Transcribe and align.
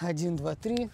Один, 0.00 0.36
два, 0.36 0.54
три. 0.54 0.90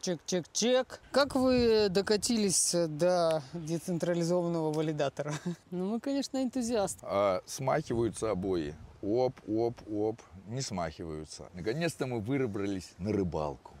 Чек-чек-чек. 0.00 1.00
Как 1.12 1.36
вы 1.36 1.88
докатились 1.90 2.74
до 2.74 3.42
децентрализованного 3.52 4.72
валидатора? 4.72 5.34
Ну, 5.70 5.90
мы, 5.90 6.00
конечно, 6.00 6.42
энтузиасты. 6.42 7.00
А 7.02 7.40
смахиваются 7.46 8.30
обои. 8.30 8.74
Оп, 9.00 9.38
оп, 9.46 9.78
оп. 9.88 10.20
Не 10.48 10.60
смахиваются. 10.60 11.48
Наконец-то 11.54 12.06
мы 12.06 12.20
выбрались 12.20 12.94
на 12.98 13.12
рыбалку. 13.12 13.74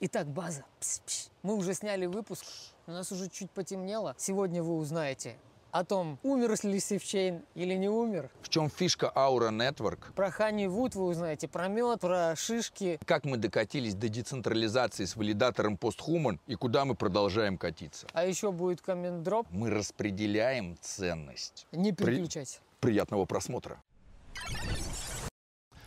Итак, 0.00 0.28
база. 0.28 0.64
Пс-пс. 0.80 1.30
Мы 1.42 1.56
уже 1.56 1.74
сняли 1.74 2.06
выпуск. 2.06 2.44
У 2.86 2.90
нас 2.90 3.12
уже 3.12 3.28
чуть 3.28 3.50
потемнело. 3.50 4.14
Сегодня 4.18 4.62
вы 4.62 4.74
узнаете 4.76 5.36
о 5.70 5.84
том, 5.84 6.18
умер 6.22 6.54
ли 6.64 6.80
Sifchain 6.80 7.42
или 7.54 7.74
не 7.74 7.88
умер. 7.88 8.28
В 8.42 8.48
чем 8.48 8.68
фишка 8.68 9.10
Aura 9.14 9.50
Network? 9.50 10.12
Про 10.14 10.30
Honey 10.30 10.66
Wood 10.66 10.94
вы 10.94 11.06
узнаете, 11.06 11.48
про 11.48 11.68
мед, 11.68 12.00
про 12.00 12.34
шишки. 12.36 12.98
Как 13.06 13.24
мы 13.24 13.38
докатились 13.38 13.94
до 13.94 14.08
децентрализации 14.08 15.04
с 15.04 15.16
валидатором 15.16 15.76
PostHuman 15.76 16.40
и 16.46 16.56
куда 16.56 16.84
мы 16.84 16.94
продолжаем 16.94 17.56
катиться? 17.56 18.06
А 18.12 18.26
еще 18.26 18.52
будет 18.52 18.82
коммент-дроп. 18.82 19.46
Мы 19.50 19.70
распределяем 19.70 20.76
ценность. 20.80 21.66
Не 21.72 21.92
переключать. 21.92 22.60
Приятного 22.80 23.24
просмотра. 23.24 23.80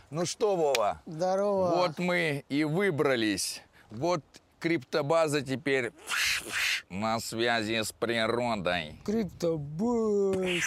Ну 0.08 0.24
что, 0.24 0.56
Вова? 0.56 1.02
Здорово. 1.06 1.76
Вот 1.76 1.98
мы 1.98 2.44
и 2.48 2.64
выбрались. 2.64 3.62
Вот 3.90 4.22
криптобаза 4.66 5.42
теперь 5.42 5.92
на 6.90 7.20
связи 7.20 7.80
с 7.82 7.92
природой. 7.92 9.00
Криптобой. 9.04 10.60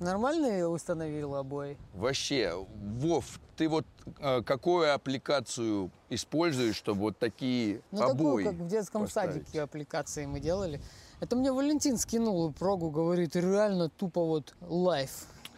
Нормально 0.00 0.46
я 0.46 0.68
установил 0.68 1.36
обои? 1.36 1.76
Вообще, 1.94 2.54
Вов, 2.98 3.38
ты 3.56 3.68
вот 3.68 3.86
э, 4.18 4.42
какую 4.42 4.92
аппликацию 4.94 5.90
используешь, 6.08 6.74
чтобы 6.74 7.00
вот 7.02 7.18
такие 7.18 7.82
Ну, 7.92 8.02
обои 8.02 8.16
такую, 8.16 8.44
как 8.46 8.54
в 8.54 8.66
детском 8.66 9.02
поставить? 9.02 9.34
садике 9.34 9.62
аппликации 9.62 10.24
мы 10.26 10.40
делали. 10.40 10.80
Это 11.20 11.36
мне 11.36 11.52
Валентин 11.52 11.98
скинул 11.98 12.50
прогу, 12.52 12.90
говорит, 12.90 13.36
реально 13.36 13.90
тупо 13.90 14.24
вот 14.24 14.54
лайф. 14.62 15.10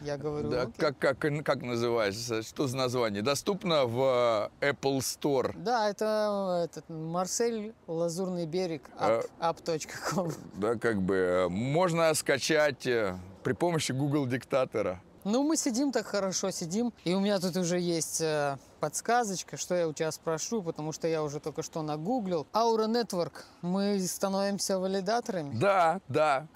Я 0.05 0.17
говорю, 0.17 0.51
Да, 0.51 0.63
«Окей». 0.63 0.75
как, 0.79 0.99
как, 0.99 1.19
как 1.45 1.63
называется? 1.63 2.43
Что 2.43 2.67
за 2.67 2.77
название? 2.77 3.23
Доступно 3.23 3.85
в 3.87 4.51
э, 4.61 4.71
Apple 4.73 4.99
Store. 4.99 5.53
Да, 5.57 5.89
это 5.89 6.63
этот 6.65 6.89
Марсель, 6.89 7.75
Лазурный 7.87 8.47
берег, 8.47 8.83
А. 8.99 9.21
app, 9.41 9.63
app.com. 9.65 10.33
Да, 10.55 10.75
как 10.77 11.01
бы 11.03 11.15
э, 11.15 11.49
можно 11.49 12.13
скачать 12.15 12.87
э, 12.87 13.17
при 13.43 13.53
помощи 13.53 13.93
Google 13.93 14.27
диктатора. 14.27 15.01
Ну, 15.25 15.45
мы 15.45 15.57
сидим 15.57 15.93
так 15.93 16.07
хорошо, 16.07 16.51
сидим. 16.51 16.93
И 17.05 17.15
у 17.15 17.21
меня 17.21 17.39
тут 17.39 17.57
уже 17.57 17.79
есть 17.79 18.21
э, 18.21 18.59
подсказочка, 18.81 19.57
что 19.57 19.77
я 19.77 19.87
у 19.87 19.93
тебя 19.93 20.11
спрошу, 20.11 20.63
потому 20.63 20.91
что 20.91 21.07
я 21.07 21.23
уже 21.23 21.39
только 21.39 21.63
что 21.63 21.83
нагуглил. 21.83 22.49
Aura 22.53 22.89
Network. 22.89 23.45
Мы 23.63 24.01
становимся 24.01 24.81
валидаторами. 24.81 25.57
Да, 25.57 26.01
да. 26.09 26.49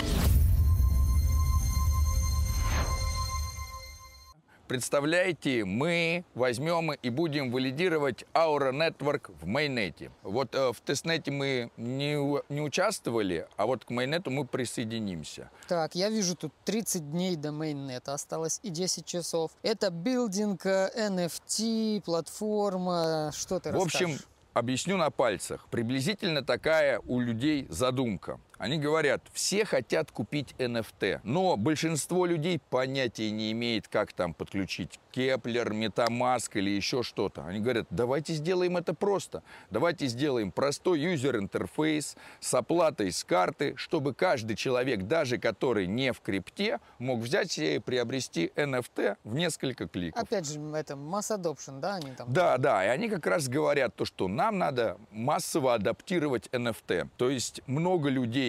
Представляете, 4.68 5.64
мы 5.64 6.24
возьмем 6.34 6.92
и 6.92 7.08
будем 7.08 7.52
валидировать 7.52 8.24
Aura 8.34 8.72
Network 8.72 9.32
в 9.40 9.46
майнете. 9.46 10.10
Вот 10.22 10.54
э, 10.56 10.72
в 10.72 10.80
тестнете 10.80 11.30
мы 11.30 11.70
не, 11.76 12.16
не 12.52 12.60
участвовали, 12.60 13.46
а 13.56 13.66
вот 13.66 13.84
к 13.84 13.90
майнету 13.90 14.30
мы 14.30 14.44
присоединимся. 14.44 15.50
Так, 15.68 15.94
я 15.94 16.10
вижу 16.10 16.34
тут 16.34 16.52
30 16.64 17.12
дней 17.12 17.36
до 17.36 17.52
мейннета, 17.52 18.14
осталось 18.14 18.58
и 18.64 18.70
10 18.70 19.06
часов. 19.06 19.52
Это 19.62 19.90
билдинг, 19.90 20.66
э, 20.66 20.90
NFT, 20.96 22.02
платформа, 22.02 23.30
что 23.36 23.60
ты 23.60 23.70
В 23.70 23.76
общем, 23.76 24.06
расскажешь? 24.06 24.26
объясню 24.52 24.96
на 24.96 25.10
пальцах. 25.10 25.66
Приблизительно 25.70 26.42
такая 26.42 27.00
у 27.06 27.20
людей 27.20 27.66
задумка. 27.68 28.40
Они 28.58 28.78
говорят, 28.78 29.22
все 29.32 29.64
хотят 29.64 30.10
купить 30.10 30.54
NFT, 30.58 31.20
но 31.24 31.56
большинство 31.56 32.24
людей 32.24 32.60
понятия 32.70 33.30
не 33.30 33.52
имеет, 33.52 33.86
как 33.86 34.14
там 34.14 34.32
подключить 34.32 34.98
Keplr, 35.10 35.72
Metamask 35.72 36.50
или 36.54 36.70
еще 36.70 37.02
что-то. 37.02 37.44
Они 37.46 37.60
говорят, 37.60 37.86
давайте 37.90 38.32
сделаем 38.34 38.76
это 38.76 38.94
просто. 38.94 39.42
Давайте 39.70 40.06
сделаем 40.06 40.52
простой 40.52 41.00
user-интерфейс 41.00 42.16
с 42.40 42.54
оплатой 42.54 43.12
с 43.12 43.24
карты, 43.24 43.74
чтобы 43.76 44.14
каждый 44.14 44.56
человек, 44.56 45.02
даже 45.02 45.38
который 45.38 45.86
не 45.86 46.12
в 46.12 46.20
крипте, 46.20 46.80
мог 46.98 47.20
взять 47.20 47.52
себе 47.52 47.76
и 47.76 47.78
приобрести 47.78 48.52
NFT 48.56 49.16
в 49.24 49.34
несколько 49.34 49.86
кликов. 49.88 50.22
Опять 50.22 50.46
же, 50.46 50.60
это 50.74 50.94
mass 50.94 51.30
adoption, 51.30 51.80
да, 51.80 51.96
они 51.96 52.12
там? 52.12 52.32
Да, 52.32 52.56
да, 52.58 52.84
и 52.84 52.88
они 52.88 53.08
как 53.08 53.26
раз 53.26 53.48
говорят 53.48 53.94
то, 53.94 54.04
что 54.04 54.28
нам 54.28 54.58
надо 54.58 54.98
массово 55.10 55.74
адаптировать 55.74 56.48
NFT. 56.48 57.08
То 57.16 57.30
есть 57.30 57.60
много 57.66 58.08
людей 58.08 58.45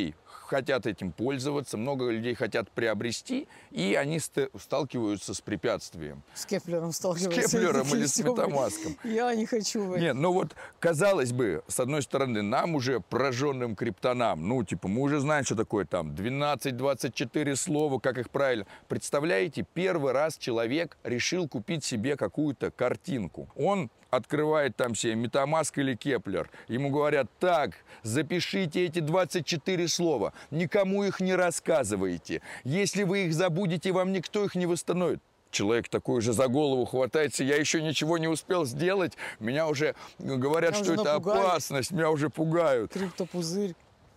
хотят 0.47 0.85
этим 0.87 1.11
пользоваться, 1.11 1.77
много 1.77 2.09
людей 2.09 2.33
хотят 2.35 2.69
приобрести, 2.71 3.47
и 3.71 3.95
они 3.95 4.19
ст- 4.19 4.49
сталкиваются 4.59 5.33
с 5.33 5.41
препятствием. 5.41 6.23
С 6.33 6.45
Кеплером 6.45 6.91
С 6.91 6.97
сталкиваются. 6.97 7.41
Кеплером 7.57 7.83
Такие 7.83 7.97
или 7.99 8.05
с. 8.07 8.17
Метамаском. 8.19 8.97
Я 9.03 9.33
не 9.35 9.45
хочу. 9.45 9.83
в 9.83 9.91
это. 9.93 10.01
Нет, 10.01 10.15
ну 10.15 10.31
вот, 10.33 10.55
казалось 10.79 11.31
бы, 11.31 11.63
с 11.67 11.79
одной 11.79 12.01
стороны, 12.01 12.41
нам 12.41 12.75
уже 12.75 12.99
пораженным 12.99 13.75
криптонам, 13.75 14.47
ну, 14.47 14.63
типа, 14.63 14.87
мы 14.87 15.01
уже 15.01 15.19
знаем, 15.19 15.45
что 15.45 15.55
такое 15.55 15.85
там 15.85 16.11
12-24 16.11 17.55
слова, 17.55 17.99
как 17.99 18.17
их 18.17 18.29
правильно. 18.29 18.65
Представляете, 18.87 19.65
первый 19.73 20.13
раз 20.13 20.37
человек 20.37 20.97
решил 21.03 21.47
купить 21.47 21.83
себе 21.83 22.15
какую-то 22.15 22.71
картинку. 22.71 23.47
Он 23.55 23.89
открывает 24.09 24.75
там 24.75 24.95
себе 24.95 25.15
Metamask 25.15 25.77
или 25.77 25.95
Keplr. 25.95 26.49
Ему 26.67 26.89
говорят, 26.89 27.27
так, 27.39 27.71
запишите 28.03 28.85
эти 28.85 28.99
24 28.99 29.87
слова, 29.87 30.33
никому 30.51 31.03
их 31.03 31.19
не 31.19 31.35
рассказывайте. 31.35 32.41
Если 32.63 33.03
вы 33.03 33.25
их 33.25 33.33
забудете, 33.33 33.91
вам 33.91 34.11
никто 34.11 34.43
их 34.45 34.55
не 34.55 34.65
восстановит. 34.65 35.19
Человек 35.49 35.87
такой 35.87 36.21
же 36.21 36.33
за 36.33 36.47
голову 36.47 36.85
хватается, 36.85 37.43
я 37.43 37.55
еще 37.55 37.81
ничего 37.81 38.17
не 38.17 38.27
успел 38.27 38.65
сделать, 38.65 39.13
меня 39.39 39.67
уже 39.67 39.95
говорят, 40.19 40.71
Меня 40.73 40.83
что 40.83 40.93
уже 40.93 41.01
это 41.01 41.13
напугали. 41.13 41.39
опасность, 41.39 41.91
меня 41.91 42.11
уже 42.11 42.29
пугают. 42.29 42.91
Криптопузырь. 42.91 43.73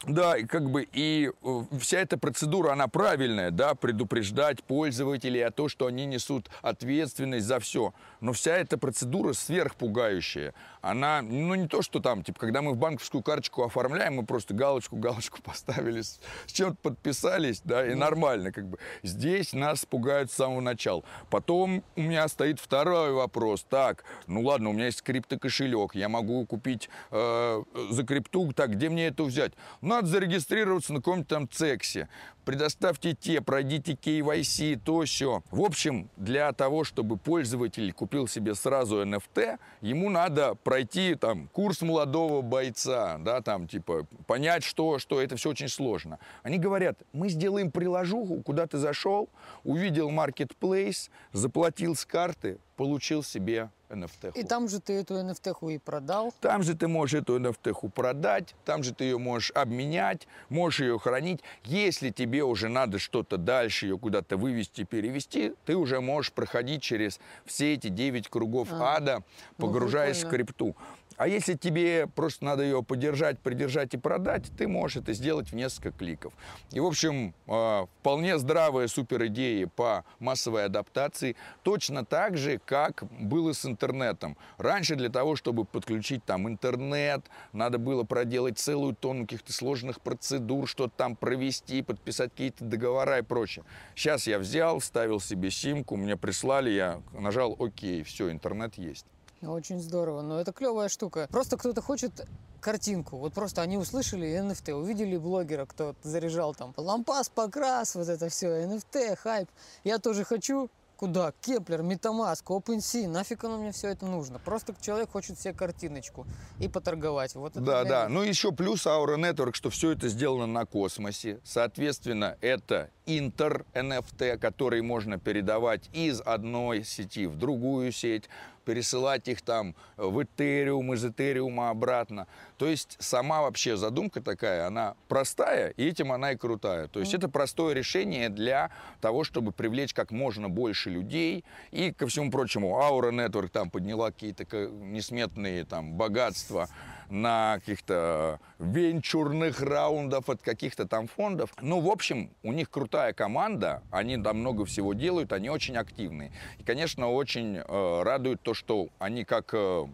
Да, 0.07 0.39
и 0.39 0.45
как 0.45 0.71
бы 0.71 0.89
и 0.93 1.31
э, 1.43 1.63
вся 1.79 1.99
эта 1.99 2.17
процедура, 2.17 2.73
она 2.73 2.89
правильная, 2.89 3.51
да, 3.51 3.75
предупреждать 3.75 4.65
пользователей 4.65 5.43
о 5.43 5.51
том, 5.51 5.69
что 5.69 5.85
они 5.87 6.07
несут 6.07 6.49
ответственность 6.63 7.47
за 7.47 7.61
все. 7.61 7.93
Но 8.23 8.33
вся 8.33 8.57
эта 8.57 8.79
процедура 8.79 9.35
сверхпугающая. 9.35 10.55
Она, 10.81 11.21
ну 11.21 11.55
не 11.55 11.69
то, 11.69 11.83
что 11.83 12.01
там, 12.01 12.23
типа, 12.23 12.41
когда 12.41 12.63
мы 12.63 12.73
в 12.73 12.77
банковскую 12.79 13.23
карточку 13.23 13.63
оформляем, 13.63 14.15
мы 14.15 14.25
просто 14.25 14.55
галочку, 14.55 14.97
галочку 14.97 15.43
поставили, 15.43 16.01
с, 16.01 16.19
с 16.47 16.53
чем-то 16.53 16.79
подписались, 16.83 17.61
да, 17.63 17.87
и 17.87 17.95
нормально, 17.95 18.53
как 18.53 18.67
бы. 18.69 18.79
Здесь 19.03 19.53
нас 19.53 19.85
пугают 19.85 20.31
с 20.31 20.35
самого 20.35 20.61
начала. 20.61 21.03
Потом 21.29 21.85
у 21.97 22.01
меня 22.01 22.27
стоит 22.29 22.59
второй 22.59 23.13
вопрос. 23.13 23.67
Так, 23.69 24.05
ну 24.27 24.41
ладно, 24.41 24.71
у 24.71 24.73
меня 24.73 24.87
есть 24.87 25.03
криптокошелек, 25.03 25.95
я 25.95 26.09
могу 26.09 26.47
купить 26.47 26.89
э, 27.11 27.63
за 27.91 28.05
крипту, 28.05 28.51
так, 28.55 28.71
где 28.71 28.89
мне 28.89 29.09
это 29.09 29.25
взять? 29.25 29.53
Надо 29.91 30.07
зарегистрироваться 30.07 30.93
на 30.93 31.01
каком-нибудь 31.01 31.27
там 31.27 31.49
ЦЕКСе. 31.49 32.09
Предоставьте 32.45 33.13
те, 33.13 33.41
пройдите 33.41 33.95
KYC, 33.95 34.81
то 34.85 35.03
все. 35.03 35.43
В 35.51 35.63
общем, 35.63 36.09
для 36.17 36.53
того, 36.53 36.85
чтобы 36.85 37.17
пользователь 37.17 37.93
купил 37.93 38.29
себе 38.29 38.55
сразу 38.55 39.03
NFT, 39.03 39.59
ему 39.81 40.09
надо 40.09 40.55
пройти 40.55 41.17
там 41.17 41.49
курс 41.49 41.83
молодого 41.83 42.41
бойца, 42.41 43.19
да, 43.19 43.41
там 43.41 43.67
типа 43.67 44.07
понять, 44.29 44.63
что, 44.63 45.01
что 45.01 45.21
это 45.21 45.35
все 45.35 45.51
очень 45.51 45.69
сложно. 45.69 46.21
Они 46.45 46.59
говорят, 46.59 46.97
мы 47.13 47.29
сделаем 47.29 47.73
приложуху, 47.73 48.43
куда 48.43 48.69
ты 48.69 48.79
зашел, 48.79 49.29
увидел 49.65 50.09
marketplace, 50.13 51.11
заплатил 51.33 51.97
с 51.97 52.07
карты, 52.07 52.59
получил 52.77 53.25
себе 53.25 53.71
NFT. 53.91 54.33
И 54.35 54.45
там 54.45 54.69
же 54.69 54.81
ты 54.81 54.95
эту 54.95 55.15
NFT 55.15 55.75
и 55.75 55.79
продал. 55.79 56.33
Там 56.41 56.63
же 56.63 56.75
ты 56.75 56.89
можешь 56.89 57.21
эту 57.21 57.39
NFT 57.39 57.91
продать, 57.91 58.55
там 58.65 58.83
же 58.83 58.95
ты 58.95 59.05
ее 59.05 59.19
можешь 59.19 59.51
обменять, 59.53 60.27
можешь 60.49 60.81
ее 60.81 60.99
хранить. 60.99 61.41
Если 61.65 62.11
тебе 62.11 62.45
уже 62.45 62.69
надо 62.69 62.99
что-то 62.99 63.37
дальше, 63.37 63.87
ее 63.87 63.99
куда-то 63.99 64.37
вывести, 64.37 64.85
перевести, 64.85 65.55
ты 65.65 65.77
уже 65.77 66.01
можешь 66.01 66.33
проходить 66.33 66.83
через 66.83 67.21
все 67.45 67.75
эти 67.75 67.89
9 67.89 68.29
кругов 68.29 68.69
А. 68.73 68.97
ада, 68.97 69.23
Ну, 69.59 69.67
погружаясь 69.67 70.19
в 70.19 70.21
прикольно. 70.29 70.45
крипту. 70.47 70.77
А 71.21 71.29
если 71.29 71.53
тебе 71.53 72.07
просто 72.07 72.47
надо 72.47 72.63
ее 72.63 72.83
подержать, 72.83 73.39
придержать 73.41 73.93
и 73.93 73.99
продать, 73.99 74.51
ты 74.57 74.67
можешь 74.67 74.97
это 74.97 75.13
сделать 75.13 75.51
в 75.51 75.55
несколько 75.55 75.93
кликов. 75.93 76.33
И, 76.73 76.81
в 76.81 76.87
общем, 76.87 77.35
э, 77.47 77.87
вполне 78.01 78.39
здравая 78.39 78.89
супер 78.89 79.27
идея 79.27 79.67
по 79.67 80.07
массовой 80.19 80.65
адаптации, 80.65 81.37
точно 81.63 82.07
так 82.07 82.39
же, 82.39 82.59
как 82.65 83.05
было 83.21 83.53
с 83.53 83.67
интернетом. 83.67 84.39
Раньше 84.57 84.97
для 84.97 85.11
того, 85.11 85.37
чтобы 85.37 85.67
подключить 85.67 86.25
там 86.25 86.49
интернет, 86.49 87.27
надо 87.53 87.77
было 87.77 88.03
проделать 88.05 88.59
целую 88.59 88.97
тонну 88.97 89.25
каких-то 89.25 89.53
сложных 89.53 90.01
процедур, 90.01 90.67
что-то 90.67 90.95
там 90.97 91.17
провести, 91.17 91.83
подписать 91.83 92.31
какие-то 92.31 92.65
договора 92.65 93.19
и 93.19 93.23
прочее. 93.23 93.67
Сейчас 93.95 94.27
я 94.27 94.39
взял, 94.39 94.81
ставил 94.81 95.21
себе 95.21 95.51
симку, 95.51 95.97
мне 95.97 96.17
прислали, 96.17 96.71
я 96.71 97.03
нажал 97.13 97.55
ОК, 97.59 98.07
все, 98.07 98.31
интернет 98.31 98.79
есть. 98.79 99.05
Очень 99.43 99.81
здорово, 99.81 100.21
но 100.21 100.39
это 100.41 100.53
клевая 100.53 100.89
штука. 100.89 101.27
Просто 101.31 101.57
кто-то 101.57 101.81
хочет 101.81 102.27
картинку. 102.61 103.17
Вот 103.17 103.33
просто 103.33 103.63
они 103.63 103.79
услышали 103.79 104.29
NFT, 104.29 104.75
увидели 104.75 105.17
блогера, 105.17 105.65
кто 105.65 105.95
заряжал 106.03 106.55
там 106.55 106.75
лампас, 106.77 107.31
покрас, 107.31 107.95
вот 107.95 108.09
это 108.09 108.29
все, 108.29 108.65
NFT, 108.65 109.17
хайп. 109.17 109.49
Я 109.83 109.99
тоже 109.99 110.25
хочу, 110.25 110.69
Куда? 111.01 111.33
Keplr, 111.41 111.81
MetaMask, 111.81 112.51
OpenSea, 112.51 113.09
нафиг 113.09 113.43
оно 113.45 113.57
мне 113.57 113.73
все 113.73 113.89
это 113.89 114.05
нужно? 114.05 114.39
Просто 114.39 114.75
человек 114.83 115.11
хочет 115.11 115.41
себе 115.41 115.55
картиночку 115.55 116.27
и 116.59 116.69
поторговать. 116.69 117.35
Вот 117.35 117.53
это 117.53 117.61
да, 117.63 117.85
да. 117.85 118.03
них. 118.03 118.19
Ну 118.19 118.23
еще 118.23 118.53
плюс 118.53 118.87
Aura 118.87 119.17
Network, 119.17 119.55
что 119.55 119.71
все 119.71 119.93
это 119.93 120.11
сделано 120.11 120.47
на 120.47 120.67
космосе. 120.67 121.41
Соответственно, 121.43 122.37
это 122.43 122.91
интер 123.07 123.65
NFT, 123.73 124.37
который 124.37 124.83
можно 124.83 125.19
передавать 125.19 125.89
из 125.95 126.21
одной 126.21 126.85
сети 126.85 127.27
в 127.27 127.37
другую 127.37 127.93
сеть 127.93 128.29
пересылать 128.65 129.29
их 129.29 129.43
там 129.43 129.75
в 129.97 130.23
Этериум, 130.23 130.95
из 130.95 131.05
Этериума 131.05 131.71
обратно. 131.71 132.27
То 132.59 132.67
есть 132.67 132.97
сама 132.99 133.43
вообще 133.43 133.77
задумка 133.77 134.21
такая, 134.21 134.67
она 134.67 134.95
простая, 135.09 135.71
и 135.71 135.87
этим 135.87 136.13
она 136.13 136.33
и 136.33 136.37
крутая. 136.37 136.87
То 136.89 137.01
есть 137.01 137.15
это 137.15 137.29
простое 137.29 137.75
решение 137.75 138.29
для 138.29 138.71
того, 139.01 139.25
чтобы 139.25 139.53
привлечь 139.53 139.95
как 139.95 140.11
можно 140.11 140.49
больше 140.49 140.91
людей. 140.91 141.45
И, 141.71 141.93
ко 141.93 142.07
всему 142.07 142.31
прочему, 142.31 142.79
Aura 142.81 143.11
Network 143.11 143.49
там 143.49 143.71
подняла 143.71 144.11
какие-то 144.11 144.45
несметные 144.69 145.65
там 145.65 145.93
богатства 145.93 146.69
на 147.11 147.57
каких-то 147.59 148.41
венчурных 148.59 149.61
раундов 149.61 150.29
от 150.29 150.43
каких-то 150.43 150.87
там 150.87 151.09
фондов. 151.09 151.53
Ну, 151.61 151.81
в 151.81 151.91
общем, 151.91 152.31
у 152.43 152.53
них 152.53 152.71
крутая 152.71 153.13
команда, 153.13 153.83
они 153.91 154.17
там 154.17 154.39
много 154.39 154.65
всего 154.65 154.95
делают, 154.95 155.33
они 155.33 155.51
очень 155.51 155.77
активные. 155.77 156.33
И, 156.59 156.65
конечно, 156.65 157.09
очень 157.09 157.57
э, 157.57 158.03
радует 158.03 158.41
то, 158.43 158.55
что 158.55 158.89
они 158.99 159.25
как 159.25 159.51
э, 159.53 159.87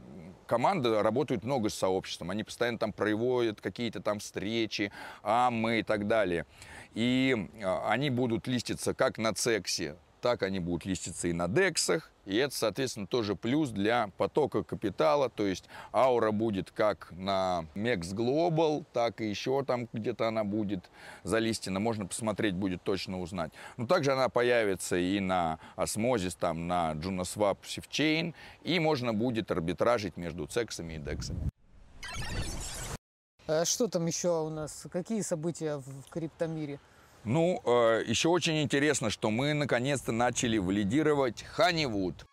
команда 0.46 1.02
работают 1.02 1.44
много 1.44 1.68
с 1.68 1.74
сообществом, 1.74 2.30
они 2.30 2.44
постоянно 2.44 2.78
там 2.78 2.92
проводят 2.92 3.60
какие-то 3.60 4.00
там 4.00 4.20
встречи, 4.20 4.92
амы 5.22 5.80
и 5.80 5.82
так 5.82 6.06
далее. 6.06 6.46
И 6.94 7.48
э, 7.60 7.78
они 7.86 8.10
будут 8.10 8.46
листиться 8.46 8.94
как 8.94 9.18
на 9.18 9.34
Цексе, 9.34 9.96
так 10.26 10.42
они 10.42 10.58
будут 10.58 10.84
листиться 10.84 11.28
и 11.28 11.32
на 11.32 11.46
дексах, 11.46 12.10
и 12.24 12.34
это, 12.34 12.52
соответственно, 12.52 13.06
тоже 13.06 13.36
плюс 13.36 13.70
для 13.70 14.10
потока 14.16 14.64
капитала, 14.64 15.30
то 15.30 15.46
есть 15.46 15.66
аура 15.92 16.32
будет 16.32 16.72
как 16.72 17.12
на 17.12 17.64
Mex 17.76 18.12
Global, 18.12 18.84
так 18.92 19.20
и 19.20 19.28
еще 19.28 19.62
там 19.62 19.88
где-то 19.92 20.26
она 20.26 20.42
будет 20.42 20.90
залистена, 21.22 21.78
можно 21.78 22.06
посмотреть, 22.06 22.56
будет 22.56 22.82
точно 22.82 23.20
узнать. 23.20 23.52
Но 23.76 23.86
также 23.86 24.14
она 24.14 24.28
появится 24.28 24.96
и 24.96 25.20
на 25.20 25.60
Osmosis, 25.76 26.36
там 26.36 26.66
на 26.66 26.94
JunoSwap 26.94 27.58
Safechain, 27.62 28.34
и 28.64 28.80
можно 28.80 29.14
будет 29.14 29.52
арбитражить 29.52 30.16
между 30.16 30.46
цексами 30.46 30.94
и 30.94 30.98
дексами. 30.98 31.38
А 33.46 33.64
Что 33.64 33.86
там 33.86 34.06
еще 34.06 34.42
у 34.42 34.48
нас? 34.48 34.88
Какие 34.90 35.20
события 35.20 35.76
в 35.76 36.10
криптомире? 36.10 36.80
Ну, 37.26 37.60
э, 37.64 38.04
еще 38.06 38.28
очень 38.28 38.62
интересно, 38.62 39.10
что 39.10 39.32
мы 39.32 39.52
наконец-то 39.52 40.12
начали 40.12 40.58
валидировать 40.58 41.44
Honeywood. 41.58 42.24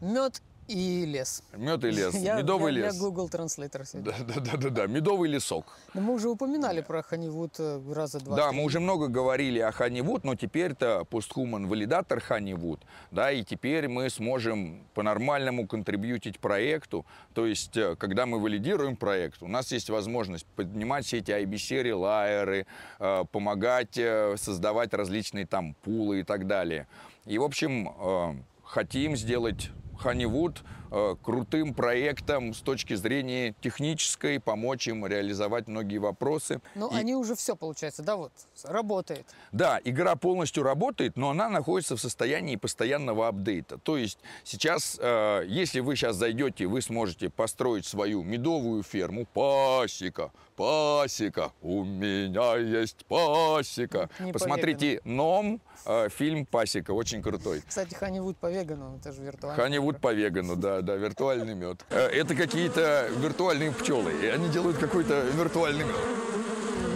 Мед 0.00 0.40
и 0.68 1.04
лес. 1.06 1.42
Мед 1.56 1.84
и 1.84 1.90
лес, 1.90 2.14
Я- 2.18 2.36
медовый 2.36 2.74
я, 2.74 2.86
лес. 2.86 2.94
Я 2.94 3.00
Google 3.00 3.28
Translator. 3.28 3.86
Да, 3.94 4.14
да, 4.26 4.40
да, 4.40 4.56
да, 4.56 4.70
да, 4.70 4.86
медовый 4.86 5.28
лесок. 5.28 5.78
Но 5.94 6.00
мы 6.00 6.14
уже 6.14 6.28
упоминали 6.28 6.80
про 6.80 7.00
Honeywood 7.00 7.54
э, 7.58 7.92
раза 7.94 8.20
два. 8.20 8.36
Да, 8.36 8.52
мы 8.52 8.64
уже 8.64 8.80
много 8.80 9.08
говорили 9.08 9.58
о 9.58 9.70
Honeywood, 9.70 10.20
но 10.22 10.34
теперь 10.34 10.72
это 10.72 11.04
постхуман 11.04 11.66
валидатор 11.66 12.22
Honeywood, 12.28 12.80
да, 13.10 13.32
и 13.32 13.42
теперь 13.44 13.88
мы 13.88 14.08
сможем 14.10 14.84
по-нормальному 14.94 15.66
контрибьютить 15.66 16.38
проекту. 16.38 17.04
То 17.34 17.46
есть, 17.46 17.76
э, 17.76 17.96
когда 17.96 18.26
мы 18.26 18.40
валидируем 18.40 18.96
проект, 18.96 19.42
у 19.42 19.48
нас 19.48 19.72
есть 19.72 19.90
возможность 19.90 20.46
поднимать 20.56 21.04
все 21.06 21.18
эти 21.18 21.30
IBC 21.30 21.82
релайеры, 21.82 22.66
э, 22.98 23.24
помогать 23.30 23.98
создавать 24.36 24.94
различные 24.94 25.46
там 25.46 25.74
пулы 25.82 26.20
и 26.20 26.22
так 26.22 26.46
далее. 26.46 26.86
И, 27.26 27.38
в 27.38 27.42
общем, 27.42 28.44
хотим 28.64 29.16
сделать 29.16 29.70
Honeywood 30.04 30.58
э, 30.90 31.16
крутым 31.22 31.72
проектом 31.74 32.52
с 32.54 32.60
точки 32.60 32.94
зрения 32.94 33.54
технической, 33.60 34.38
помочь 34.40 34.86
им 34.88 35.06
реализовать 35.06 35.68
многие 35.68 35.98
вопросы. 35.98 36.60
Ну, 36.74 36.90
И- 36.90 36.94
они 36.96 37.14
уже 37.14 37.34
все, 37.34 37.56
получается, 37.56 38.02
да, 38.02 38.16
вот, 38.16 38.32
работает. 38.64 39.26
да, 39.52 39.80
игра 39.84 40.16
полностью 40.16 40.62
работает, 40.64 41.16
но 41.16 41.30
она 41.30 41.48
находится 41.48 41.96
в 41.96 42.00
состоянии 42.00 42.56
постоянного 42.56 43.28
апдейта. 43.28 43.78
То 43.78 43.96
есть 43.96 44.18
сейчас, 44.44 44.98
э, 45.00 45.44
если 45.48 45.80
вы 45.80 45.96
сейчас 45.96 46.16
зайдете, 46.16 46.66
вы 46.66 46.82
сможете 46.82 47.30
построить 47.30 47.86
свою 47.86 48.22
медовую 48.22 48.82
ферму. 48.82 49.26
Пасека, 49.32 50.30
пасека, 50.56 51.52
у 51.62 51.84
меня 51.84 52.56
есть 52.56 53.04
пасека. 53.06 54.08
Не 54.20 54.32
Посмотрите 54.32 55.00
ном, 55.04 55.60
э, 55.86 56.08
фильм 56.08 56.46
«Пасека», 56.46 56.92
очень 56.92 57.22
крутой. 57.22 57.62
Кстати, 57.66 57.94
Honeywood 58.00 58.36
по 58.40 58.50
вегану, 58.50 58.96
это 58.98 59.12
же 59.12 59.22
виртуально. 59.22 59.62
Ханивуд 59.62 60.00
по 60.00 60.12
вегану, 60.12 60.56
да, 60.56 60.80
да, 60.82 60.96
виртуальный 60.96 61.54
мед. 61.54 61.84
Э, 61.90 62.06
Это 62.06 62.34
какие-то 62.34 63.08
виртуальные 63.18 63.72
пчелы, 63.72 64.12
и 64.22 64.26
они 64.26 64.48
делают 64.48 64.78
какой-то 64.78 65.20
виртуальный 65.30 65.84
мед. 65.84 65.96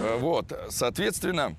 Э, 0.02 0.18
Вот, 0.18 0.52
соответственно, 0.70 1.56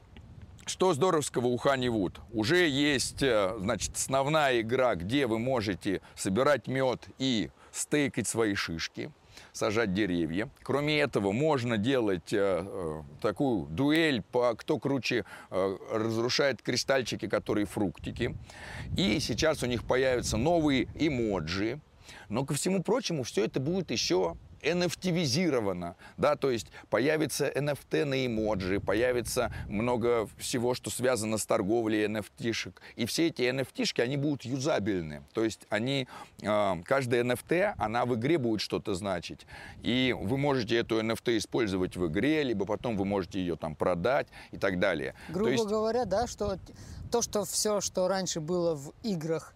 что 0.65 0.93
здоровского 0.93 1.47
у 1.47 1.57
Ханивуд? 1.57 2.19
Уже 2.31 2.67
есть, 2.67 3.23
э, 3.23 3.55
значит, 3.59 3.95
основная 3.95 4.61
игра, 4.61 4.95
где 4.95 5.27
вы 5.27 5.39
можете 5.39 6.01
собирать 6.15 6.67
мед 6.67 7.07
и 7.17 7.49
стейкать 7.71 8.27
свои 8.27 8.55
шишки 8.55 9.11
сажать 9.57 9.93
деревья. 9.93 10.49
Кроме 10.63 10.99
этого, 10.99 11.31
можно 11.31 11.77
делать 11.77 12.31
э, 12.31 12.63
э, 12.65 13.01
такую 13.21 13.65
дуэль, 13.67 14.21
по, 14.21 14.53
кто 14.55 14.79
круче 14.79 15.25
э, 15.49 15.77
разрушает 15.91 16.61
кристальчики, 16.61 17.27
которые 17.27 17.65
фруктики. 17.65 18.35
И 18.95 19.19
сейчас 19.19 19.63
у 19.63 19.65
них 19.65 19.83
появятся 19.83 20.37
новые 20.37 20.87
эмоджи. 20.95 21.79
Но 22.29 22.45
ко 22.45 22.53
всему 22.53 22.83
прочему, 22.83 23.23
все 23.23 23.45
это 23.45 23.59
будет 23.59 23.91
еще 23.91 24.37
NFT-визировано, 24.71 25.95
да, 26.17 26.35
то 26.35 26.51
есть 26.51 26.67
появится 26.89 27.47
NFT 27.47 28.05
на 28.05 28.25
эмоджи, 28.25 28.79
появится 28.79 29.51
много 29.67 30.27
всего, 30.37 30.73
что 30.73 30.89
связано 30.89 31.37
с 31.37 31.45
торговлей 31.45 32.05
NFT-шек, 32.05 32.81
и 32.95 33.05
все 33.05 33.27
эти 33.27 33.41
NFT-шки, 33.41 34.01
они 34.01 34.17
будут 34.17 34.45
юзабельны, 34.45 35.23
то 35.33 35.43
есть 35.43 35.61
они, 35.69 36.07
э, 36.41 36.73
каждая 36.83 37.23
NFT, 37.23 37.73
она 37.77 38.05
в 38.05 38.15
игре 38.15 38.37
будет 38.37 38.61
что-то 38.61 38.93
значить, 38.95 39.45
и 39.83 40.15
вы 40.17 40.37
можете 40.37 40.77
эту 40.77 40.99
NFT 40.99 41.37
использовать 41.37 41.95
в 41.95 42.07
игре, 42.07 42.43
либо 42.43 42.65
потом 42.65 42.97
вы 42.97 43.05
можете 43.05 43.39
ее 43.39 43.55
там 43.55 43.75
продать 43.75 44.27
и 44.51 44.57
так 44.57 44.79
далее. 44.79 45.15
Грубо 45.29 45.45
то 45.45 45.51
есть, 45.51 45.65
говоря, 45.65 46.05
да, 46.05 46.27
что 46.27 46.57
то, 47.11 47.21
что 47.21 47.45
все, 47.45 47.81
что 47.81 48.07
раньше 48.07 48.39
было 48.39 48.75
в 48.75 48.93
играх 49.03 49.53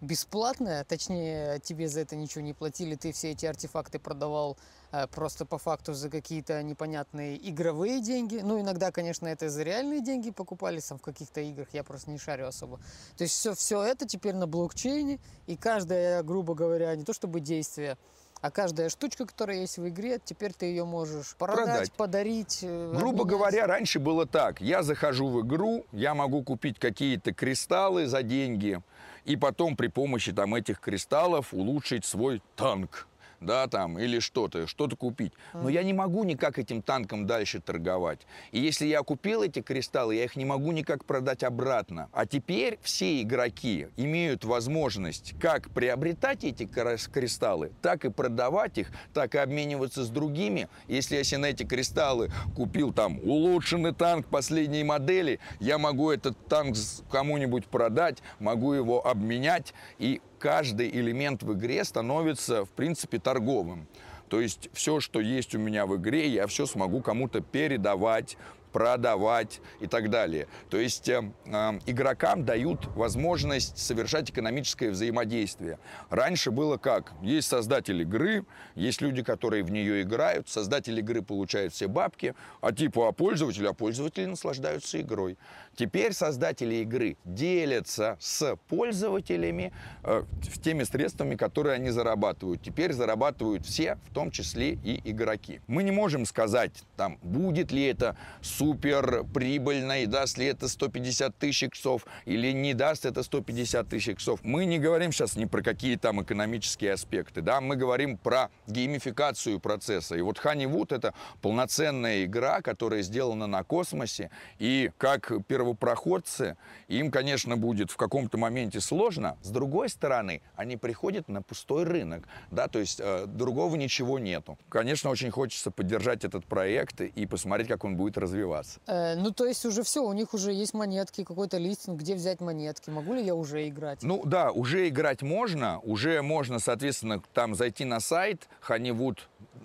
бесплатное, 0.00 0.84
точнее, 0.84 1.58
тебе 1.60 1.88
за 1.88 2.00
это 2.00 2.16
ничего 2.16 2.42
не 2.42 2.52
платили, 2.52 2.94
ты 2.94 3.12
все 3.12 3.32
эти 3.32 3.46
артефакты 3.46 3.98
продавал 3.98 4.56
э, 4.92 5.06
просто 5.08 5.44
по 5.44 5.58
факту 5.58 5.92
за 5.94 6.08
какие-то 6.08 6.62
непонятные 6.62 7.36
игровые 7.48 8.00
деньги. 8.00 8.40
Ну, 8.42 8.60
иногда, 8.60 8.92
конечно, 8.92 9.26
это 9.26 9.48
за 9.48 9.62
реальные 9.62 10.02
деньги 10.02 10.30
покупались 10.30 10.84
там 10.84 10.98
в 10.98 11.02
каких-то 11.02 11.40
играх, 11.40 11.68
я 11.72 11.82
просто 11.82 12.10
не 12.10 12.18
шарю 12.18 12.46
особо. 12.46 12.78
То 13.16 13.24
есть 13.24 13.34
все, 13.34 13.54
все 13.54 13.82
это 13.82 14.06
теперь 14.06 14.34
на 14.34 14.46
блокчейне, 14.46 15.18
и 15.46 15.56
каждое, 15.56 16.22
грубо 16.22 16.54
говоря, 16.54 16.94
не 16.94 17.04
то 17.04 17.12
чтобы 17.12 17.40
действие, 17.40 17.98
а 18.40 18.50
каждая 18.50 18.88
штучка, 18.88 19.26
которая 19.26 19.58
есть 19.60 19.78
в 19.78 19.88
игре, 19.88 20.20
теперь 20.24 20.52
ты 20.52 20.66
ее 20.66 20.84
можешь 20.84 21.34
продать, 21.36 21.64
Продать. 21.66 21.92
подарить. 21.92 22.58
э, 22.62 22.92
Грубо 22.94 23.22
обменять. 23.22 23.26
говоря, 23.30 23.66
раньше 23.66 23.98
было 23.98 24.26
так. 24.26 24.60
Я 24.60 24.82
захожу 24.82 25.28
в 25.28 25.46
игру, 25.46 25.84
я 25.92 26.14
могу 26.14 26.42
купить 26.42 26.78
какие-то 26.78 27.32
кристаллы 27.34 28.06
за 28.06 28.22
деньги, 28.22 28.80
и 29.24 29.36
потом 29.36 29.76
при 29.76 29.88
помощи 29.88 30.32
там, 30.32 30.54
этих 30.54 30.80
кристаллов 30.80 31.52
улучшить 31.52 32.04
свой 32.04 32.42
танк. 32.56 33.06
Да, 33.40 33.66
там, 33.66 33.98
или 33.98 34.18
что-то, 34.18 34.66
что-то 34.66 34.96
купить. 34.96 35.32
Но 35.54 35.68
я 35.68 35.82
не 35.82 35.92
могу 35.92 36.24
никак 36.24 36.58
этим 36.58 36.82
танком 36.82 37.26
дальше 37.26 37.60
торговать. 37.60 38.20
И 38.52 38.58
если 38.58 38.86
я 38.86 39.02
купил 39.02 39.42
эти 39.42 39.60
кристаллы, 39.60 40.16
я 40.16 40.24
их 40.24 40.36
не 40.36 40.44
могу 40.44 40.72
никак 40.72 41.04
продать 41.04 41.42
обратно. 41.42 42.08
А 42.12 42.26
теперь 42.26 42.78
все 42.82 43.22
игроки 43.22 43.88
имеют 43.96 44.44
возможность 44.44 45.34
как 45.40 45.70
приобретать 45.70 46.44
эти 46.44 46.66
кристаллы, 46.66 47.72
так 47.82 48.04
и 48.04 48.10
продавать 48.10 48.78
их, 48.78 48.90
так 49.12 49.34
и 49.34 49.38
обмениваться 49.38 50.04
с 50.04 50.08
другими. 50.08 50.68
Если 50.86 51.16
я 51.16 51.24
себе 51.24 51.38
на 51.38 51.46
эти 51.46 51.64
кристаллы 51.64 52.30
купил 52.56 52.92
там 52.92 53.18
улучшенный 53.20 53.94
танк 53.94 54.26
последней 54.26 54.84
модели, 54.84 55.40
я 55.60 55.78
могу 55.78 56.10
этот 56.10 56.36
танк 56.48 56.76
кому-нибудь 57.10 57.66
продать, 57.66 58.18
могу 58.38 58.72
его 58.72 59.06
обменять, 59.06 59.74
и 59.98 60.20
каждый 60.38 60.88
элемент 60.88 61.42
в 61.42 61.52
игре 61.54 61.84
становится, 61.84 62.64
в 62.64 62.70
принципе, 62.70 63.18
торговым. 63.18 63.86
То 64.28 64.40
есть 64.40 64.68
все, 64.72 65.00
что 65.00 65.20
есть 65.20 65.54
у 65.54 65.58
меня 65.58 65.86
в 65.86 65.96
игре, 65.96 66.28
я 66.28 66.46
все 66.46 66.66
смогу 66.66 67.00
кому-то 67.00 67.40
передавать, 67.40 68.36
продавать 68.72 69.60
и 69.80 69.86
так 69.86 70.10
далее. 70.10 70.46
То 70.70 70.78
есть 70.78 71.08
э, 71.08 71.32
э, 71.46 71.78
игрокам 71.86 72.44
дают 72.44 72.86
возможность 72.94 73.78
совершать 73.78 74.30
экономическое 74.30 74.90
взаимодействие. 74.90 75.78
Раньше 76.10 76.50
было 76.50 76.76
как? 76.76 77.12
Есть 77.22 77.48
создатель 77.48 78.02
игры, 78.02 78.44
есть 78.74 79.00
люди, 79.00 79.22
которые 79.22 79.62
в 79.62 79.70
нее 79.70 80.02
играют, 80.02 80.48
создатель 80.48 80.98
игры 80.98 81.22
получают 81.22 81.72
все 81.72 81.88
бабки, 81.88 82.34
а 82.60 82.72
типа 82.72 83.08
а 83.08 83.12
пользователи, 83.12 83.66
а 83.66 83.72
пользователи 83.72 84.26
наслаждаются 84.26 85.00
игрой. 85.00 85.38
Теперь 85.78 86.12
создатели 86.12 86.74
игры 86.82 87.16
делятся 87.24 88.16
с 88.18 88.56
пользователями 88.66 89.72
э, 90.02 90.24
теми 90.60 90.82
средствами, 90.82 91.36
которые 91.36 91.76
они 91.76 91.90
зарабатывают. 91.90 92.60
Теперь 92.60 92.92
зарабатывают 92.92 93.64
все, 93.64 93.96
в 94.10 94.12
том 94.12 94.32
числе 94.32 94.72
и 94.72 95.00
игроки. 95.08 95.60
Мы 95.68 95.84
не 95.84 95.92
можем 95.92 96.26
сказать, 96.26 96.72
там, 96.96 97.18
будет 97.22 97.70
ли 97.70 97.84
это 97.84 98.16
супер 98.42 99.22
прибыльно 99.32 100.02
и 100.02 100.06
даст 100.06 100.36
ли 100.36 100.46
это 100.46 100.66
150 100.66 101.38
тысяч 101.38 101.62
иксов 101.62 102.06
или 102.24 102.50
не 102.50 102.74
даст 102.74 103.06
это 103.06 103.22
150 103.22 103.88
тысяч 103.88 104.08
иксов. 104.08 104.40
Мы 104.42 104.64
не 104.64 104.80
говорим 104.80 105.12
сейчас 105.12 105.36
ни 105.36 105.44
про 105.44 105.62
какие 105.62 105.94
там 105.94 106.20
экономические 106.20 106.94
аспекты, 106.94 107.40
да, 107.40 107.60
мы 107.60 107.76
говорим 107.76 108.16
про 108.18 108.50
геймификацию 108.66 109.60
процесса. 109.60 110.16
И 110.16 110.22
вот 110.22 110.38
Honeywood 110.38 110.92
это 110.92 111.14
полноценная 111.40 112.24
игра, 112.24 112.62
которая 112.62 113.02
сделана 113.02 113.46
на 113.46 113.62
космосе, 113.62 114.32
и 114.58 114.90
как 114.98 115.30
первопроходцы, 115.74 116.56
им, 116.88 117.10
конечно, 117.10 117.56
будет 117.56 117.90
в 117.90 117.96
каком-то 117.96 118.38
моменте 118.38 118.80
сложно. 118.80 119.36
С 119.42 119.50
другой 119.50 119.88
стороны, 119.88 120.42
они 120.56 120.76
приходят 120.76 121.28
на 121.28 121.42
пустой 121.42 121.84
рынок, 121.84 122.28
да, 122.50 122.68
то 122.68 122.78
есть 122.78 123.00
э, 123.02 123.26
другого 123.26 123.76
ничего 123.76 124.18
нету. 124.18 124.58
Конечно, 124.68 125.10
очень 125.10 125.30
хочется 125.30 125.70
поддержать 125.70 126.24
этот 126.24 126.44
проект 126.44 127.00
и 127.00 127.26
посмотреть, 127.26 127.68
как 127.68 127.84
он 127.84 127.96
будет 127.96 128.18
развиваться. 128.18 128.80
Э, 128.86 129.14
ну, 129.16 129.30
то 129.30 129.46
есть 129.46 129.64
уже 129.66 129.82
все, 129.82 130.02
у 130.02 130.12
них 130.12 130.34
уже 130.34 130.52
есть 130.52 130.74
монетки, 130.74 131.24
какой-то 131.24 131.58
листинг, 131.58 132.00
где 132.00 132.14
взять 132.14 132.40
монетки. 132.40 132.90
Могу 132.90 133.14
ли 133.14 133.24
я 133.24 133.34
уже 133.34 133.68
играть? 133.68 134.02
Ну 134.02 134.22
да, 134.24 134.50
уже 134.50 134.88
играть 134.88 135.22
можно. 135.22 135.80
Уже 135.80 136.22
можно, 136.22 136.58
соответственно, 136.58 137.22
там 137.32 137.54
зайти 137.54 137.84
на 137.84 138.00
сайт 138.00 138.48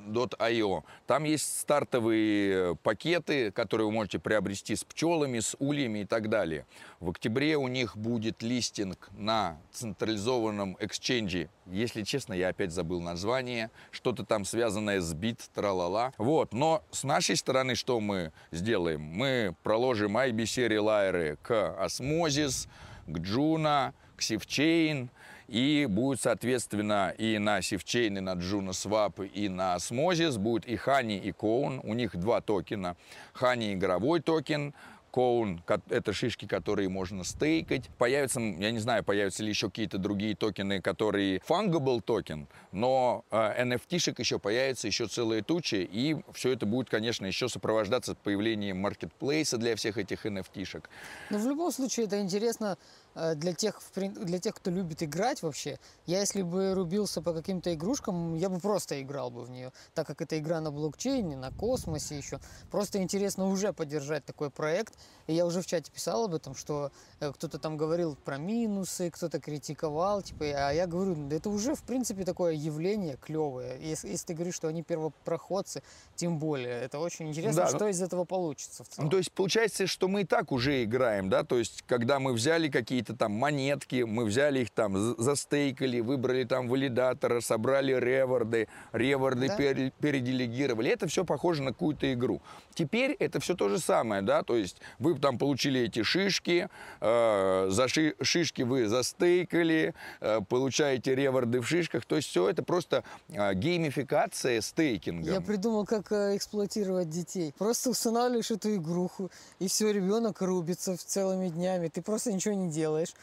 honeywood.io. 0.03 0.83
Там 1.07 1.23
есть 1.23 1.59
стартовые 1.59 2.75
пакеты, 2.77 3.51
которые 3.51 3.87
вы 3.87 3.93
можете 3.93 4.19
приобрести 4.19 4.75
с 4.75 4.83
пчелами, 4.83 5.39
с 5.39 5.55
ульями 5.59 5.99
и 5.99 6.05
так 6.05 6.29
далее. 6.29 6.65
В 6.99 7.09
октябре 7.09 7.57
у 7.57 7.67
них 7.67 7.97
будет 7.97 8.41
листинг 8.41 9.09
на 9.13 9.57
централизованном 9.71 10.77
эксченджи. 10.79 11.49
Если 11.65 12.03
честно, 12.03 12.33
я 12.33 12.49
опять 12.49 12.71
забыл 12.71 13.01
название. 13.01 13.71
Что-то 13.91 14.25
там 14.25 14.45
связанное 14.45 15.01
с 15.01 15.13
бит, 15.13 15.39
тралала. 15.53 16.13
Вот, 16.17 16.53
но 16.53 16.83
с 16.91 17.03
нашей 17.03 17.35
стороны 17.35 17.75
что 17.75 17.99
мы 17.99 18.31
сделаем? 18.51 19.01
Мы 19.01 19.55
проложим 19.63 20.17
IBC 20.17 20.67
релайеры 20.67 21.37
к 21.41 21.51
Osmosis, 21.79 22.67
к 23.07 23.17
Juno, 23.19 23.93
к 24.15 24.21
Sifchain, 24.21 25.09
и 25.47 25.85
будет, 25.89 26.21
соответственно, 26.21 27.13
и 27.17 27.37
на 27.37 27.59
Sifchain, 27.59 28.17
и 28.17 28.21
на 28.21 28.33
Juno 28.33 28.71
Swap, 28.71 29.27
и 29.27 29.49
на 29.49 29.75
Osmosis 29.75 30.37
будет 30.37 30.67
и 30.67 30.75
Honey, 30.75 31.19
и 31.19 31.31
Cone. 31.31 31.79
У 31.83 31.93
них 31.93 32.15
два 32.15 32.41
токена. 32.41 32.95
Honey 33.39 33.73
игровой 33.73 34.21
токен, 34.21 34.73
Cone, 35.13 35.61
это 35.89 36.11
шишки, 36.11 36.47
которые 36.47 36.89
можно 36.89 37.23
стейкать. 37.23 37.87
Появятся, 37.99 38.39
я 38.39 38.71
не 38.71 38.79
знаю, 38.79 39.03
появятся 39.03 39.43
ли 39.43 39.49
еще 39.49 39.69
какие-то 39.69 39.99
другие 39.99 40.35
токены, 40.35 40.81
которые 40.81 41.39
fungible 41.47 42.01
токен, 42.01 42.47
но 42.71 43.23
э, 43.29 43.63
NFT-шек 43.63 44.15
еще 44.17 44.39
появится, 44.39 44.87
еще 44.87 45.05
целые 45.05 45.43
тучи, 45.43 45.87
и 45.91 46.17
все 46.33 46.53
это 46.53 46.65
будет, 46.65 46.89
конечно, 46.89 47.27
еще 47.27 47.47
сопровождаться 47.47 48.15
появлением 48.15 48.77
маркетплейса 48.77 49.59
для 49.59 49.75
всех 49.75 49.99
этих 49.99 50.25
NFT-шек. 50.25 50.85
Но 51.29 51.37
в 51.37 51.45
любом 51.45 51.71
случае 51.71 52.07
это 52.07 52.19
интересно 52.19 52.75
Э, 52.75 53.02
для 53.15 53.53
тех, 53.53 53.81
для 53.95 54.39
тех, 54.39 54.55
кто 54.55 54.71
любит 54.71 55.03
играть 55.03 55.41
вообще, 55.41 55.79
я 56.05 56.19
если 56.19 56.41
бы 56.41 56.73
рубился 56.73 57.21
по 57.21 57.33
каким-то 57.33 57.73
игрушкам, 57.73 58.35
я 58.35 58.49
бы 58.49 58.59
просто 58.59 59.01
играл 59.01 59.29
бы 59.29 59.43
в 59.43 59.49
нее, 59.49 59.71
так 59.93 60.07
как 60.07 60.21
это 60.21 60.37
игра 60.39 60.61
на 60.61 60.71
блокчейне, 60.71 61.35
на 61.35 61.51
космосе 61.51 62.17
еще. 62.17 62.39
Просто 62.71 63.01
интересно 63.01 63.47
уже 63.47 63.73
поддержать 63.73 64.25
такой 64.25 64.49
проект. 64.49 64.93
И 65.27 65.33
я 65.33 65.45
уже 65.45 65.61
в 65.61 65.65
чате 65.65 65.91
писал 65.91 66.25
об 66.25 66.33
этом, 66.33 66.55
что 66.55 66.91
э, 67.19 67.31
кто-то 67.31 67.59
там 67.59 67.77
говорил 67.77 68.15
про 68.15 68.37
минусы, 68.37 69.09
кто-то 69.09 69.39
критиковал, 69.39 70.21
типа, 70.21 70.45
а 70.45 70.71
я 70.71 70.87
говорю, 70.87 71.15
да 71.15 71.35
это 71.35 71.49
уже, 71.49 71.75
в 71.75 71.83
принципе, 71.83 72.25
такое 72.25 72.53
явление 72.53 73.17
клевое. 73.17 73.77
Если, 73.81 74.09
если 74.09 74.27
ты 74.27 74.33
говоришь, 74.33 74.55
что 74.55 74.67
они 74.67 74.83
первопроходцы, 74.83 75.83
тем 76.15 76.39
более. 76.39 76.81
Это 76.81 76.99
очень 76.99 77.29
интересно, 77.29 77.63
да, 77.63 77.67
что 77.69 77.79
ну, 77.79 77.87
из 77.87 78.01
этого 78.01 78.25
получится 78.25 78.83
в 78.83 78.89
целом. 78.89 79.05
Ну, 79.05 79.11
то 79.11 79.17
есть 79.17 79.31
получается, 79.31 79.87
что 79.87 80.07
мы 80.07 80.21
и 80.21 80.25
так 80.25 80.51
уже 80.51 80.83
играем, 80.83 81.29
да, 81.29 81.43
то 81.43 81.57
есть 81.57 81.83
когда 81.87 82.19
мы 82.19 82.33
взяли 82.33 82.69
какие 82.69 83.01
какие-то 83.03 83.19
там 83.19 83.33
монетки, 83.33 84.03
мы 84.03 84.25
взяли 84.25 84.59
их 84.59 84.69
там, 84.69 85.15
застейкали, 85.17 85.99
выбрали 85.99 86.43
там 86.45 86.67
валидатора, 86.67 87.41
собрали 87.41 87.93
реворды, 87.93 88.67
реворды 88.93 89.47
да. 89.47 89.55
переделегировали. 89.55 90.89
Это 90.89 91.07
все 91.07 91.25
похоже 91.25 91.63
на 91.63 91.71
какую-то 91.71 92.11
игру. 92.13 92.41
Теперь 92.73 93.11
это 93.19 93.39
все 93.39 93.55
то 93.55 93.69
же 93.69 93.79
самое, 93.79 94.21
да, 94.21 94.43
то 94.43 94.55
есть 94.55 94.77
вы 94.99 95.19
там 95.19 95.37
получили 95.37 95.81
эти 95.81 96.03
шишки, 96.03 96.69
э, 97.01 97.67
за 97.69 97.87
ши 97.87 98.15
шишки 98.21 98.63
вы 98.63 98.87
застейкали, 98.87 99.93
э, 100.21 100.39
получаете 100.47 101.15
реворды 101.15 101.59
в 101.59 101.67
шишках, 101.67 102.05
то 102.05 102.15
есть 102.15 102.29
все 102.29 102.49
это 102.49 102.63
просто 102.63 103.03
э, 103.29 103.53
геймификация 103.53 104.61
стейкинга. 104.61 105.31
Я 105.31 105.41
придумал, 105.41 105.85
как 105.85 106.11
э, 106.11 106.35
эксплуатировать 106.35 107.09
детей. 107.09 107.53
Просто 107.57 107.89
устанавливаешь 107.89 108.51
эту 108.51 108.75
игруху, 108.75 109.29
и 109.59 109.67
все, 109.67 109.91
ребенок 109.91 110.41
рубится 110.41 110.97
целыми 110.97 111.49
днями, 111.49 111.89
ты 111.89 112.01
просто 112.01 112.31
ничего 112.31 112.55
не 112.55 112.71
делаешь 112.71 112.92
делаешь. 112.93 113.13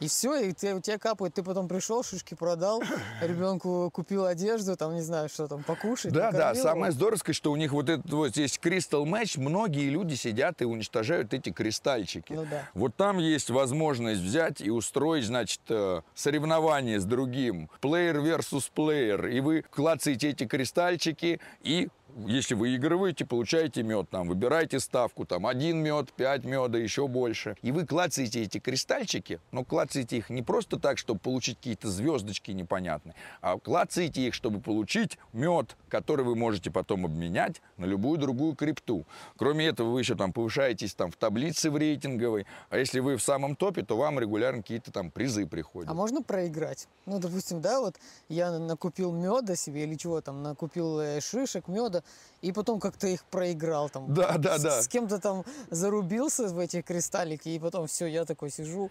И 0.00 0.08
все, 0.08 0.34
и 0.36 0.52
ты, 0.54 0.74
у 0.74 0.80
тебя 0.80 0.98
капает, 0.98 1.34
ты 1.34 1.42
потом 1.42 1.68
пришел, 1.68 2.02
шишки 2.02 2.32
продал, 2.34 2.82
ребенку 3.20 3.90
купил 3.92 4.24
одежду, 4.24 4.74
там, 4.74 4.94
не 4.94 5.02
знаю, 5.02 5.28
что 5.28 5.46
там, 5.46 5.62
покушать. 5.62 6.10
Да, 6.10 6.32
да, 6.32 6.54
самое 6.54 6.90
здоровское, 6.90 7.34
что 7.34 7.52
у 7.52 7.56
них 7.56 7.72
вот 7.72 7.90
этот 7.90 8.10
вот 8.10 8.30
здесь 8.30 8.58
Crystal 8.62 9.04
Match, 9.04 9.38
многие 9.38 9.90
люди 9.90 10.14
сидят 10.14 10.62
и 10.62 10.64
уничтожают 10.64 11.34
эти 11.34 11.50
кристальчики. 11.50 12.32
Ну, 12.32 12.46
да. 12.50 12.66
Вот 12.72 12.96
там 12.96 13.18
есть 13.18 13.50
возможность 13.50 14.22
взять 14.22 14.62
и 14.62 14.70
устроить, 14.70 15.26
значит, 15.26 15.60
э, 15.68 16.00
соревнование 16.14 16.98
с 16.98 17.04
другим, 17.04 17.68
player 17.82 18.22
versus 18.22 18.70
player, 18.74 19.30
и 19.30 19.40
вы 19.40 19.66
клацаете 19.70 20.30
эти 20.30 20.46
кристальчики 20.46 21.40
и 21.60 21.90
если 22.26 22.54
выигрываете, 22.54 23.24
получаете 23.24 23.82
мед, 23.82 24.08
там, 24.10 24.28
выбирайте 24.28 24.80
ставку, 24.80 25.24
там, 25.24 25.46
один 25.46 25.78
мед, 25.78 26.12
пять 26.12 26.44
меда, 26.44 26.78
еще 26.78 27.08
больше. 27.08 27.56
И 27.62 27.72
вы 27.72 27.86
клацаете 27.86 28.42
эти 28.42 28.58
кристальчики, 28.58 29.40
но 29.52 29.64
клацаете 29.64 30.18
их 30.18 30.30
не 30.30 30.42
просто 30.42 30.78
так, 30.78 30.98
чтобы 30.98 31.20
получить 31.20 31.56
какие-то 31.58 31.88
звездочки 31.88 32.50
непонятные, 32.52 33.14
а 33.40 33.58
клацаете 33.58 34.26
их, 34.26 34.34
чтобы 34.34 34.60
получить 34.60 35.18
мед, 35.32 35.76
который 35.88 36.24
вы 36.24 36.36
можете 36.36 36.70
потом 36.70 37.04
обменять 37.04 37.62
на 37.76 37.84
любую 37.84 38.18
другую 38.18 38.54
крипту. 38.54 39.06
Кроме 39.36 39.66
этого, 39.66 39.90
вы 39.90 40.00
еще 40.00 40.14
там 40.14 40.32
повышаетесь 40.32 40.94
там 40.94 41.10
в 41.10 41.16
таблице 41.16 41.70
в 41.70 41.76
рейтинговой, 41.76 42.46
а 42.68 42.78
если 42.78 43.00
вы 43.00 43.16
в 43.16 43.22
самом 43.22 43.56
топе, 43.56 43.82
то 43.82 43.96
вам 43.96 44.18
регулярно 44.18 44.62
какие-то 44.62 44.92
там 44.92 45.10
призы 45.10 45.46
приходят. 45.46 45.90
А 45.90 45.94
можно 45.94 46.22
проиграть? 46.22 46.88
Ну, 47.06 47.18
допустим, 47.18 47.60
да, 47.60 47.80
вот 47.80 47.96
я 48.28 48.58
накупил 48.58 49.12
меда 49.12 49.56
себе 49.56 49.84
или 49.84 49.94
чего 49.94 50.20
там, 50.20 50.42
накупил 50.42 51.00
э, 51.00 51.20
шишек, 51.20 51.68
меда, 51.68 51.99
и 52.42 52.52
потом 52.52 52.80
как-то 52.80 53.06
их 53.06 53.24
проиграл 53.24 53.88
там. 53.88 54.12
Да, 54.12 54.38
да, 54.38 54.58
с, 54.58 54.62
да. 54.62 54.82
С 54.82 54.88
кем-то 54.88 55.18
там 55.18 55.44
зарубился 55.70 56.48
в 56.48 56.58
эти 56.58 56.82
кристаллики, 56.82 57.48
и 57.48 57.58
потом 57.58 57.86
все, 57.86 58.06
я 58.06 58.24
такой 58.24 58.50
сижу, 58.50 58.90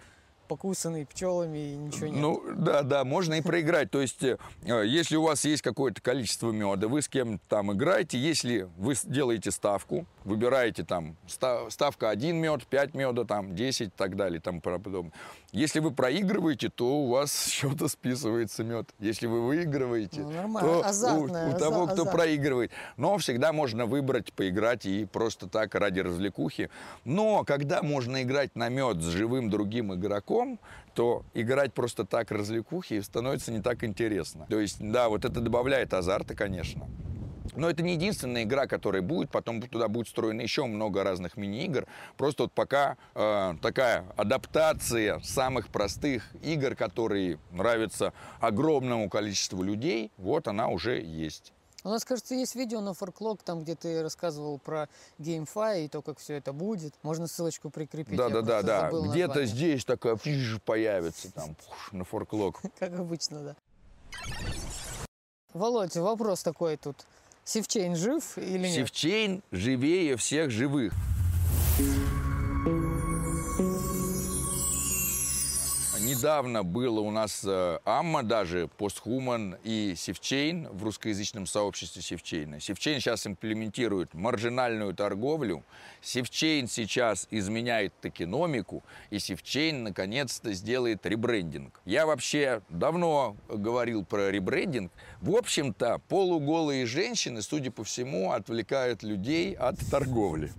покусанный 0.50 1.06
пчелами 1.06 1.60
и 1.60 1.76
ничего 1.76 2.08
нет. 2.08 2.18
Ну, 2.18 2.44
да, 2.58 2.82
да, 2.82 3.04
можно 3.06 3.36
и 3.36 3.42
проиграть. 3.42 3.92
То 3.92 4.02
есть, 4.02 4.24
э, 4.24 4.38
если 4.64 5.16
у 5.16 5.22
вас 5.22 5.46
есть 5.46 5.62
какое-то 5.62 6.02
количество 6.02 6.52
меда, 6.52 6.88
вы 6.88 7.04
с 7.04 7.08
кем 7.08 7.40
там 7.48 7.72
играете, 7.72 8.18
если 8.18 8.68
вы 8.78 8.96
делаете 9.04 9.52
ставку, 9.52 10.08
выбираете 10.26 10.84
там 10.84 11.16
ставка 11.70 12.10
1 12.10 12.36
мед, 12.36 12.66
5 12.66 12.96
меда, 12.96 13.26
там 13.26 13.56
10 13.56 13.88
и 13.88 13.92
так 13.92 14.16
далее, 14.16 14.42
там 14.42 14.60
подобное. 14.60 15.14
Если 15.52 15.80
вы 15.80 15.92
проигрываете, 15.92 16.70
то 16.70 16.86
у 17.00 17.08
вас 17.10 17.32
с 17.34 17.50
счета 17.50 17.88
списывается 17.88 18.64
мед. 18.64 18.90
Если 19.00 19.28
вы 19.28 19.46
выигрываете, 19.46 20.22
ну, 20.22 20.60
то 20.60 20.86
Азартная, 20.86 21.52
у, 21.52 21.56
у 21.56 21.58
того, 21.58 21.86
кто 21.86 22.02
азарт. 22.04 22.12
проигрывает. 22.12 22.72
Но 22.98 23.18
всегда 23.18 23.52
можно 23.54 23.86
выбрать, 23.86 24.34
поиграть 24.34 24.86
и 24.86 25.06
просто 25.06 25.48
так 25.48 25.76
ради 25.76 26.00
развлекухи. 26.02 26.70
Но 27.06 27.44
когда 27.44 27.82
можно 27.82 28.22
играть 28.24 28.56
на 28.56 28.70
мед 28.70 29.02
с 29.02 29.08
живым 29.08 29.50
другим 29.50 29.94
игроком, 29.94 30.60
то 30.94 31.24
играть 31.34 31.74
просто 31.74 32.06
так 32.06 32.32
развлекухи 32.32 33.02
становится 33.02 33.52
не 33.52 33.62
так 33.62 33.84
интересно. 33.84 34.46
То 34.50 34.60
есть, 34.60 34.78
да, 34.80 35.10
вот 35.10 35.26
это 35.26 35.40
добавляет 35.40 35.94
азарта, 35.94 36.36
конечно. 36.36 36.88
Но 37.56 37.70
это 37.70 37.84
не 37.84 37.94
единственная 37.94 38.44
игра, 38.44 38.68
которая 38.68 39.02
будет. 39.02 39.30
Потом 39.32 39.62
туда 39.62 39.88
будет 39.88 40.08
встроено 40.08 40.42
еще 40.42 40.66
много 40.66 41.04
разных 41.04 41.38
мини-игр. 41.38 41.88
Просто 42.18 42.44
вот 42.44 42.52
пока 42.52 42.98
э, 43.16 43.56
такая 43.62 44.06
адаптация 44.16 45.20
самых 45.20 45.70
простых 45.70 46.24
игр, 46.42 46.76
которые 46.76 47.40
нравятся 47.52 48.14
огромному 48.40 49.10
количеству 49.10 49.64
людей, 49.64 50.12
вот 50.18 50.48
она 50.48 50.68
уже 50.68 51.02
есть. 51.02 51.54
У 51.84 51.90
нас, 51.90 52.04
кажется, 52.04 52.36
есть 52.36 52.56
видео 52.56 52.82
на 52.82 52.94
Форклог, 52.94 53.42
там, 53.42 53.64
где 53.64 53.74
ты 53.74 54.04
рассказывал 54.04 54.60
про 54.60 54.90
GameFi 55.18 55.86
и 55.86 55.88
то, 55.88 56.02
как 56.02 56.20
все 56.20 56.36
это 56.36 56.52
будет. 56.52 56.94
Можно 57.04 57.28
ссылочку 57.28 57.70
прикрепить. 57.70 58.18
Да, 58.18 58.28
Я 58.28 58.42
да, 58.42 58.42
да, 58.42 58.62
да. 58.62 58.92
Где-то 58.92 59.46
здесь 59.46 59.86
такая 59.86 60.18
фиш, 60.18 60.62
появится 60.66 61.32
там 61.34 61.56
на 61.94 62.04
Форклог. 62.04 62.62
Как 62.78 62.94
обычно, 63.00 63.40
да. 63.40 63.56
Володь, 65.54 65.96
вопрос 65.96 66.44
такой 66.44 66.76
тут. 66.76 66.98
Sifchain 67.50 67.96
жив 67.96 68.38
или 68.38 68.68
нет? 68.68 68.76
Sifchain 68.76 69.42
живее 69.52 70.18
всех 70.18 70.52
живых. 70.52 70.94
Недавно 76.10 76.64
было 76.64 77.02
у 77.02 77.12
нас 77.12 77.44
э, 77.46 77.78
AMA 77.86 78.24
даже, 78.24 78.68
Posthuman 78.78 79.58
и 79.64 79.94
Sifchain 79.96 80.68
в 80.70 80.84
русскоязычном 80.84 81.46
сообществе 81.46 82.02
Sifchain 82.02 82.60
а. 82.60 82.68
Sifchain 82.68 83.00
сейчас 83.00 83.28
имплементирует 83.28 84.16
маржинальную 84.16 84.96
торговлю. 84.96 85.64
Sifchain 86.02 86.68
сейчас 86.68 87.28
изменяет 87.30 87.94
токеномику. 88.02 88.84
И 89.12 89.20
Sifchain 89.20 89.84
наконец-то 89.84 90.52
сделает 90.54 91.06
ребрендинг. 91.06 91.80
Я 91.86 92.08
вообще 92.08 92.64
давно 92.70 93.38
говорил 93.48 94.04
про 94.04 94.32
ребрендинг. 94.32 94.92
В 95.22 95.36
общем-то, 95.36 96.02
полуголые 96.08 96.88
женщины, 96.88 97.44
судя 97.44 97.70
по 97.70 97.84
всему, 97.84 98.32
отвлекают 98.32 99.04
людей 99.04 99.54
от 99.54 99.78
торговли. 99.92 100.52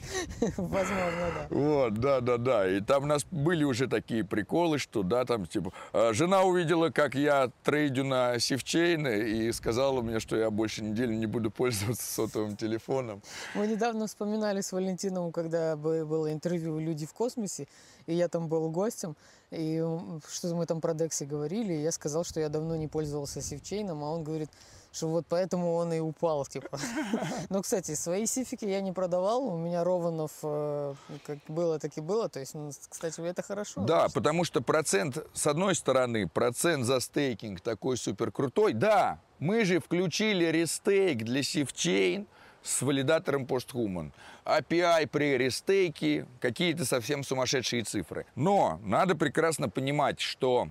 Возможно, 0.56 1.26
да. 1.34 1.46
Вот, 1.50 1.94
да, 1.94 2.20
да, 2.20 2.36
да. 2.38 2.68
И 2.70 2.80
там 2.80 3.04
у 3.04 3.06
нас 3.06 3.24
были 3.30 3.64
уже 3.64 3.86
такие 3.88 4.24
приколы, 4.24 4.78
что, 4.78 5.02
да, 5.02 5.24
там, 5.24 5.46
типа, 5.46 5.72
э, 5.92 6.12
жена 6.12 6.42
увидела, 6.42 6.90
как 6.90 7.14
я 7.14 7.50
трейдю 7.64 8.04
на 8.04 8.38
Севчейна 8.38 9.08
и 9.08 9.52
сказала 9.52 10.02
мне, 10.02 10.20
что 10.20 10.36
я 10.36 10.50
больше 10.50 10.82
недели 10.82 11.14
не 11.14 11.26
буду 11.26 11.50
пользоваться 11.50 12.02
сотовым 12.12 12.56
телефоном. 12.56 13.22
Мы 13.54 13.66
недавно 13.66 14.06
вспоминали 14.06 14.60
с 14.60 14.72
Валентином, 14.72 15.32
когда 15.32 15.76
бы- 15.76 16.04
было 16.06 16.32
интервью 16.32 16.78
«Люди 16.78 17.06
в 17.06 17.12
космосе», 17.12 17.66
и 18.06 18.14
я 18.14 18.28
там 18.28 18.48
был 18.48 18.70
гостем, 18.70 19.16
и 19.50 19.76
м, 19.76 20.20
что-то 20.28 20.54
мы 20.54 20.66
там 20.66 20.80
про 20.80 20.94
Декси 20.94 21.24
говорили, 21.24 21.72
и 21.74 21.82
я 21.82 21.92
сказал, 21.92 22.24
что 22.24 22.40
я 22.40 22.48
давно 22.48 22.76
не 22.76 22.88
пользовался 22.88 23.40
Sifchain 23.40 23.85
ом, 23.85 24.02
а 24.04 24.10
он 24.12 24.24
говорит, 24.24 24.50
что 24.96 25.08
вот 25.08 25.26
поэтому 25.28 25.74
он 25.74 25.92
и 25.92 25.98
упал, 25.98 26.46
типа. 26.46 26.78
Но, 27.50 27.62
кстати, 27.62 27.94
свои 27.94 28.26
сифики 28.26 28.64
я 28.64 28.80
не 28.80 28.92
продавал, 28.92 29.44
у 29.44 29.58
меня 29.58 29.84
Rowan 29.84 30.18
ов 30.18 30.32
э, 30.42 30.94
как 31.26 31.38
было, 31.48 31.78
так 31.78 31.96
и 31.96 32.00
было, 32.00 32.28
то 32.28 32.40
есть, 32.40 32.54
ну, 32.54 32.70
кстати, 32.88 33.20
это 33.20 33.42
хорошо. 33.42 33.82
Да, 33.82 34.08
потому 34.14 34.44
что 34.44 34.62
процент, 34.62 35.18
с 35.34 35.46
одной 35.46 35.74
стороны, 35.74 36.28
процент 36.28 36.84
за 36.84 37.00
стейкинг 37.00 37.60
такой 37.60 37.96
супер 37.96 38.32
крутой. 38.32 38.72
Да, 38.72 39.20
мы 39.38 39.64
же 39.64 39.80
включили 39.80 40.46
рестейк 40.46 41.18
для 41.18 41.42
Sifchain 41.42 42.26
с 42.62 42.82
валидатором 42.82 43.44
Posthuman. 43.44 44.12
APR 44.44 45.06
при 45.06 45.36
рестейке, 45.36 46.26
какие-то 46.40 46.84
совсем 46.84 47.22
сумасшедшие 47.22 47.84
цифры. 47.84 48.26
Но 48.34 48.80
надо 48.82 49.14
прекрасно 49.14 49.68
понимать, 49.68 50.20
что 50.20 50.68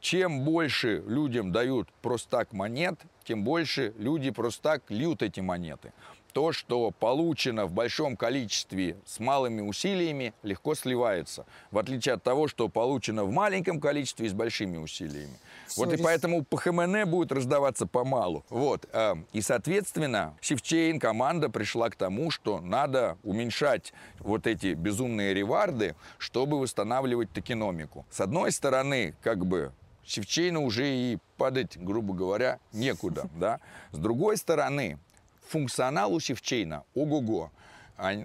чем 0.00 0.44
больше 0.44 1.02
людям 1.06 1.52
дают 1.52 1.88
просто 2.00 2.30
так 2.30 2.52
монет, 2.52 2.98
тем 3.24 3.44
больше 3.44 3.92
люди 3.98 4.30
просто 4.30 4.62
так 4.62 4.82
льют 4.90 5.22
эти 5.22 5.40
монеты. 5.40 5.92
То, 6.32 6.52
что 6.52 6.90
получено 6.90 7.66
в 7.66 7.72
большом 7.72 8.16
количестве 8.16 8.96
с 9.06 9.18
малыми 9.18 9.60
усилиями, 9.60 10.34
легко 10.42 10.74
сливается. 10.74 11.46
В 11.70 11.78
отличие 11.78 12.14
от 12.14 12.22
того, 12.22 12.48
что 12.48 12.68
получено 12.68 13.24
в 13.24 13.32
маленьком 13.32 13.80
количестве 13.80 14.26
и 14.26 14.28
с 14.28 14.32
большими 14.32 14.76
усилиями. 14.76 15.38
Всё, 15.66 15.84
вот 15.84 15.94
и 15.94 16.02
поэтому 16.02 16.44
PHMN 16.44 17.04
будет 17.06 17.32
раздаваться 17.32 17.86
помалу. 17.86 18.44
Вот. 18.50 18.86
э, 18.92 19.14
И, 19.32 19.40
соответственно, 19.40 20.36
Sifchain, 20.40 21.00
команда 21.00 21.48
пришла 21.48 21.90
к 21.90 21.96
тому, 21.96 22.30
что 22.30 22.60
надо 22.60 23.18
уменьшать 23.24 23.92
вот 24.20 24.46
эти 24.46 24.74
безумные 24.74 25.34
реварды, 25.34 25.94
чтобы 26.18 26.60
восстанавливать 26.60 27.32
токеномику. 27.32 28.06
С 28.10 28.20
одной 28.20 28.52
стороны, 28.52 29.14
как 29.22 29.44
бы 29.46 29.72
Севчейну 30.06 30.62
уже 30.64 30.88
и 30.88 31.18
падать, 31.36 31.76
грубо 31.76 32.14
говоря, 32.14 32.58
некуда. 32.72 33.28
Да? 33.38 33.60
С 33.92 33.98
другой 33.98 34.36
стороны, 34.38 34.98
функционал 35.48 36.12
у 36.12 36.20
Севчейна 36.20 36.84
ого-го. 36.94 37.50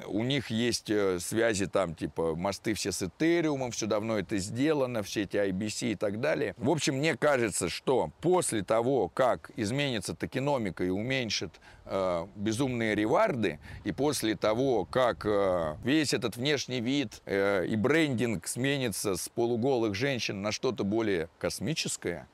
У 0.05 0.23
них 0.23 0.51
есть 0.51 0.91
э, 0.91 1.17
связи 1.19 1.65
там, 1.65 1.95
типа, 1.95 2.35
мосты 2.35 2.75
все 2.75 2.91
с 2.91 3.01
Этериумом, 3.01 3.71
все 3.71 3.87
давно 3.87 4.19
это 4.19 4.37
сделано, 4.37 5.01
все 5.01 5.23
эти 5.23 5.35
IBC 5.35 5.93
и 5.93 5.95
так 5.95 6.19
далее. 6.19 6.53
В 6.57 6.69
общем, 6.69 6.97
мне 6.97 7.17
кажется, 7.17 7.69
что 7.69 8.11
после 8.21 8.63
того, 8.63 9.09
как 9.09 9.49
изменится 9.55 10.13
токеномика 10.13 10.83
и 10.83 10.89
уменьшит 10.89 11.49
э, 11.85 12.27
безумные 12.35 12.93
реварды, 12.93 13.59
и 13.83 13.91
после 13.91 14.35
того, 14.35 14.85
как 14.85 15.25
э, 15.25 15.75
весь 15.83 16.13
этот 16.13 16.37
внешний 16.37 16.79
вид 16.79 17.23
э, 17.25 17.65
и 17.65 17.75
брендинг 17.75 18.45
сменится 18.45 19.15
с 19.15 19.27
полуголых 19.27 19.95
женщин 19.95 20.43
на 20.43 20.51
что-то 20.51 20.83
более 20.83 21.29
космическое, 21.39 22.27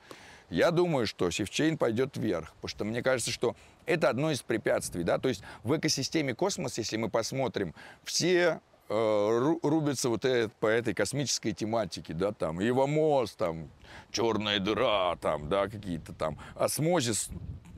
я 0.50 0.72
думаю, 0.72 1.06
что 1.06 1.30
Sifchain 1.30 1.78
пойдет 1.78 2.16
вверх, 2.16 2.52
потому 2.56 2.68
что 2.68 2.84
мне 2.84 3.02
кажется, 3.02 3.30
что 3.30 3.54
это 3.90 4.08
одно 4.08 4.30
из 4.30 4.40
препятствий, 4.42 5.02
да, 5.02 5.18
то 5.18 5.28
есть 5.28 5.42
в 5.64 5.76
экосистеме 5.76 6.34
космос, 6.34 6.78
если 6.78 6.96
мы 6.96 7.08
посмотрим, 7.10 7.74
все 8.04 8.60
э, 8.88 8.92
ру- 8.94 9.58
рубятся 9.62 10.08
вот 10.08 10.24
э- 10.24 10.48
по 10.60 10.66
этой 10.68 10.94
космической 10.94 11.52
тематике, 11.52 12.14
да, 12.14 12.32
там, 12.32 12.60
Evmos, 12.62 13.32
там, 13.32 13.68
черная 14.12 14.60
дыра, 14.60 15.16
там, 15.16 15.48
да, 15.48 15.68
какие-то 15.68 16.12
там, 16.12 16.38
Osmosis, 16.54 17.28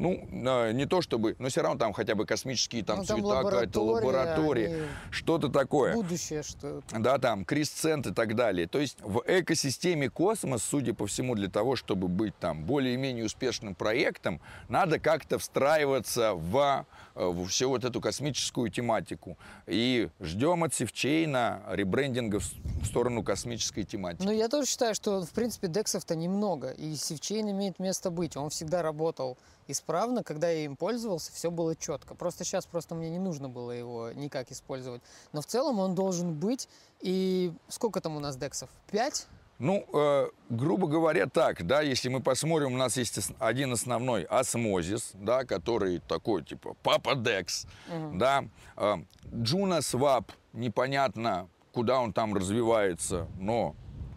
ну, 0.03 0.29
э, 0.31 0.73
не 0.73 0.87
то 0.87 1.01
чтобы, 1.01 1.37
но 1.38 1.49
все 1.49 1.62
равно 1.62 1.79
там 1.79 1.93
хотя 1.93 2.15
бы 2.15 2.27
космические 2.27 2.83
там 2.83 2.99
Ну, 2.99 3.05
цвета, 3.05 3.43
какая-то 3.43 3.83
лаборатория, 3.83 4.69
лаборатория, 4.69 4.88
что-то 5.11 5.49
такое 5.49 5.95
Будущее, 5.95 6.43
что 6.43 6.83
да, 6.91 7.19
там, 7.19 7.45
Crescent 7.45 8.07
и 8.07 8.12
так 8.12 8.35
далее. 8.35 8.67
То 8.67 8.81
есть 8.81 8.99
в 9.01 9.23
экосистеме 9.27 10.11
космос, 10.11 10.62
судя 10.65 10.93
по 10.93 11.07
всему, 11.07 11.35
для 11.35 11.49
того, 11.49 11.77
чтобы 11.77 12.09
быть 12.09 12.37
там 12.38 12.65
более-менее 12.65 13.25
успешным 13.25 13.75
проектом, 13.75 14.41
надо 14.69 14.99
как-то 14.99 15.38
встраиваться 15.38 16.35
в, 16.35 16.85
э, 17.15 17.25
в 17.25 17.47
всю 17.47 17.69
вот 17.69 17.85
эту 17.85 18.01
космическую 18.01 18.71
тематику. 18.71 19.38
И 19.67 20.09
ждем 20.21 20.65
от 20.65 20.75
Sifchain 20.75 21.53
а 21.53 21.62
ребрендинга 21.71 22.41
в 22.41 22.87
сторону 22.87 23.23
космической 23.23 23.85
тематики. 23.85 24.25
Ну, 24.25 24.33
я 24.33 24.49
тоже 24.49 24.67
считаю, 24.67 24.95
что, 24.95 25.23
в 25.23 25.31
принципе, 25.31 25.69
дексов-то 25.69 26.17
немного, 26.17 26.71
и 26.71 26.97
Sifchain 26.97 27.51
имеет 27.51 27.79
место 27.79 28.11
быть. 28.11 28.37
Он 28.37 28.51
всегда 28.51 28.83
работал 28.83 29.38
исправно, 29.68 30.22
когда 30.22 30.48
я 30.48 30.64
им 30.64 30.77
пользовался, 30.77 31.33
все 31.33 31.51
было 31.51 31.77
четко. 31.77 32.14
Просто 32.14 32.44
сейчас 32.44 32.66
просто 32.66 32.94
мне 32.94 33.11
не 33.11 33.18
нужно 33.18 33.48
было 33.48 33.70
его 33.70 34.11
никак 34.12 34.51
использовать. 34.51 35.03
Но 35.33 35.40
в 35.40 35.46
целом 35.46 35.79
он 35.79 35.94
должен 35.94 36.35
быть. 36.35 36.68
И 37.01 37.53
сколько 37.68 38.01
там 38.01 38.16
у 38.16 38.20
нас 38.20 38.37
дексов? 38.37 38.70
Пять? 38.90 39.27
Ну, 39.59 39.87
э, 39.92 40.29
грубо 40.51 40.88
говоря, 40.88 41.27
так, 41.27 41.64
да, 41.64 41.83
если 41.83 42.09
мы 42.09 42.20
посмотрим, 42.20 42.75
у 42.75 42.77
нас 42.77 42.96
есть 42.96 43.33
один 43.38 43.72
основной 43.72 44.25
Osmosis, 44.25 45.12
да, 45.14 45.44
который 45.44 46.01
такой, 46.01 46.42
типа, 46.42 46.75
Папа 46.83 47.14
DEX, 47.14 47.66
да, 48.14 48.44
э, 48.77 48.96
Juno 49.33 49.81
Swap, 49.81 50.33
непонятно, 50.53 51.48
куда 51.72 52.01
он 52.01 52.12
там 52.12 52.35
развивается, 52.35 53.29
но 53.38 53.77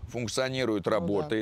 функционирует, 0.09 0.87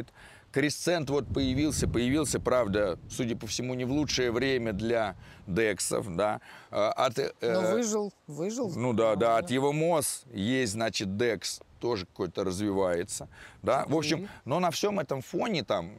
да. 0.07 0.13
Crescent 0.53 1.09
вот 1.09 1.25
появился, 1.33 1.87
появился, 1.87 2.39
правда, 2.39 2.99
судя 3.09 3.35
по 3.35 3.47
всему, 3.47 3.73
не 3.73 3.85
в 3.85 3.91
лучшее 3.91 4.31
время 4.31 4.71
для 4.71 5.15
дексов, 5.47 6.15
да. 6.15 6.41
Э, 6.69 6.89
От, 6.95 7.17
э, 7.17 7.31
Но 7.41 7.71
выжил, 7.71 8.13
выжил. 8.27 8.71
ну 8.75 8.93
да, 8.93 9.15
да, 9.15 9.37
вот 9.38 9.49
Evmos 9.49 10.25
есть, 10.31 10.73
значит, 10.73 11.07
DEX 11.07 11.63
тоже 11.79 12.05
какой-то 12.05 12.43
развивается. 12.43 13.29
Да? 13.63 13.85
В 13.87 13.95
общем, 13.97 14.29
но 14.45 14.59
на 14.59 14.69
всем 14.69 14.99
этом 14.99 15.23
фоне 15.23 15.63
там 15.63 15.91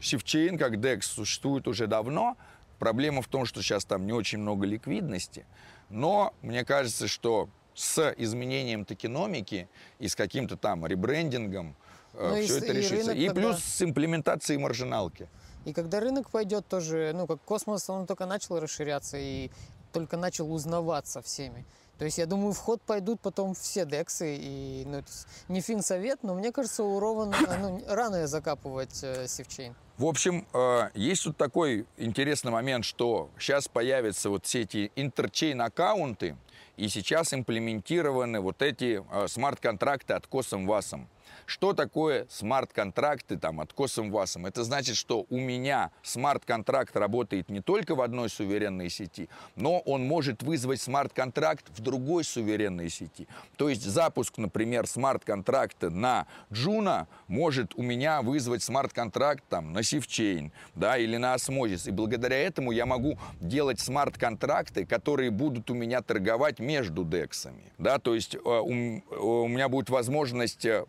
Sifchain 0.00 0.56
как 0.56 0.76
DEX 0.76 1.02
существует 1.02 1.68
уже 1.68 1.86
давно. 1.86 2.38
Проблема 2.78 3.20
в 3.20 3.28
том, 3.28 3.44
что 3.44 3.62
сейчас 3.62 3.84
там 3.84 4.06
не 4.06 4.12
очень 4.14 4.38
много 4.38 4.66
ликвидности. 4.66 5.44
Но 5.90 6.32
мне 6.40 6.64
кажется, 6.64 7.08
что 7.08 7.50
с 7.74 8.14
изменением 8.16 8.84
токеномики 8.84 9.68
и 9.98 10.08
с 10.08 10.16
каким-то 10.16 10.56
там 10.56 10.86
ребрендингом 10.86 11.76
э, 12.18 12.28
Ну 12.28 12.36
и 12.36 12.44
все 12.44 12.54
с- 12.54 12.56
это 12.62 12.66
и 12.72 12.76
решится. 12.76 12.96
рынок 12.96 13.16
И 13.16 13.26
тогда- 13.28 13.40
плюс 13.40 13.58
с 13.64 13.82
имплементацией 13.82 14.58
маржиналки. 14.60 15.28
И 15.64 15.72
когда 15.72 16.00
рынок 16.00 16.30
пойдет 16.30 16.66
тоже, 16.68 17.12
ну, 17.14 17.26
как 17.26 17.40
космос, 17.42 17.88
он 17.90 18.06
только 18.06 18.26
начал 18.26 18.58
расширяться 18.60 19.16
и 19.18 19.50
только 19.92 20.16
начал 20.16 20.52
узнаваться 20.52 21.20
всеми. 21.22 21.64
То 21.98 22.04
есть, 22.04 22.16
я 22.18 22.26
думаю, 22.26 22.52
в 22.52 22.58
ход 22.58 22.80
пойдут 22.82 23.20
потом 23.20 23.54
все 23.54 23.84
дексы. 23.84 24.36
И, 24.40 24.84
ну, 24.86 24.98
это 24.98 25.10
не 25.48 25.60
финсовет, 25.60 26.22
но 26.22 26.34
мне 26.34 26.52
кажется, 26.52 26.84
у 26.84 27.00
Rowan 27.00 27.30
ну, 27.60 27.82
рано 27.88 28.26
закапывать 28.28 29.00
э, 29.02 29.26
Sifchain. 29.26 29.74
В 29.96 30.04
общем, 30.06 30.46
э, 30.54 30.90
есть 30.94 31.24
тут 31.24 31.36
такой 31.36 31.86
интересный 31.96 32.52
момент, 32.52 32.84
что 32.84 33.30
сейчас 33.38 33.66
появятся 33.66 34.30
вот 34.30 34.46
все 34.46 34.60
эти 34.62 34.92
интерчейн-аккаунты, 34.94 36.36
и 36.76 36.88
сейчас 36.88 37.34
имплементированы 37.34 38.40
вот 38.40 38.62
эти 38.62 39.02
э, 39.10 39.26
смарт-контракты 39.28 40.14
от 40.14 40.26
CosmWasm. 40.28 41.08
Что 41.48 41.72
такое 41.72 42.26
смарт-контракты 42.28 43.38
там, 43.38 43.60
от 43.62 43.72
CosmWasm? 43.72 44.44
Это 44.44 44.64
значит, 44.64 44.96
что 44.96 45.24
у 45.30 45.40
меня 45.40 45.92
смарт-контракт 46.02 46.94
работает 46.94 47.48
не 47.48 47.62
только 47.62 47.94
в 47.94 48.02
одной 48.02 48.28
суверенной 48.28 48.90
сети, 48.90 49.30
но 49.56 49.78
он 49.78 50.06
может 50.06 50.42
вызвать 50.42 50.78
смарт-контракт 50.82 51.64
в 51.70 51.80
другой 51.80 52.24
суверенной 52.24 52.90
сети. 52.90 53.26
То 53.56 53.70
есть 53.70 53.82
запуск, 53.82 54.36
например, 54.36 54.86
смарт-контракта 54.86 55.88
на 55.88 56.26
Juno 56.52 57.08
может 57.28 57.74
у 57.76 57.82
меня 57.82 58.20
вызвать 58.20 58.62
смарт-контракт 58.62 59.42
там, 59.48 59.72
на 59.72 59.82
Sifchain 59.82 60.52
да, 60.74 60.98
или 60.98 61.16
на 61.16 61.32
Osmosis. 61.32 61.86
И 61.86 61.92
благодаря 61.92 62.36
этому 62.36 62.72
я 62.72 62.84
могу 62.84 63.18
делать 63.40 63.80
смарт-контракты, 63.80 64.84
которые 64.84 65.30
будут 65.30 65.70
у 65.70 65.74
меня 65.74 66.02
торговать 66.02 66.58
между 66.58 67.04
дексами. 67.04 67.72
Да, 67.78 67.98
то 67.98 68.14
есть 68.14 68.34
э, 68.34 68.38
у, 68.38 68.70
м- 68.70 69.02
у 69.18 69.48
меня 69.48 69.70
будет 69.70 69.88
возможность 69.88 70.66
э, 70.66 70.84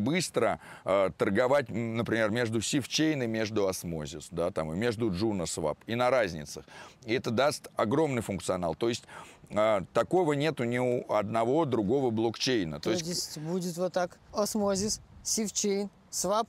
очень 0.00 0.04
быстро 0.04 0.58
э, 0.84 1.10
торговать, 1.16 1.68
например, 1.68 2.30
между 2.30 2.60
Sifchain 2.60 3.22
и 3.22 3.26
между 3.26 3.66
Osmosis, 3.66 4.28
да, 4.30 4.50
там, 4.50 4.72
и 4.72 4.76
между 4.76 5.10
Juno 5.10 5.46
Swap, 5.46 5.78
и 5.86 5.94
на 5.94 6.10
разницах. 6.10 6.64
И 7.04 7.14
это 7.14 7.30
даст 7.30 7.68
огромный 7.76 8.22
функционал. 8.22 8.74
То 8.74 8.88
есть 8.88 9.04
э, 9.50 9.80
такого 9.92 10.34
нету 10.34 10.64
ни 10.64 10.78
у 10.78 11.12
одного 11.12 11.64
другого 11.64 12.10
блокчейна. 12.10 12.80
То, 12.80 12.90
есть 12.90 13.38
будет 13.38 13.76
вот 13.76 13.92
так 13.92 14.18
Osmosis, 14.32 15.00
Sifchain, 15.22 15.90
swap, 16.10 16.48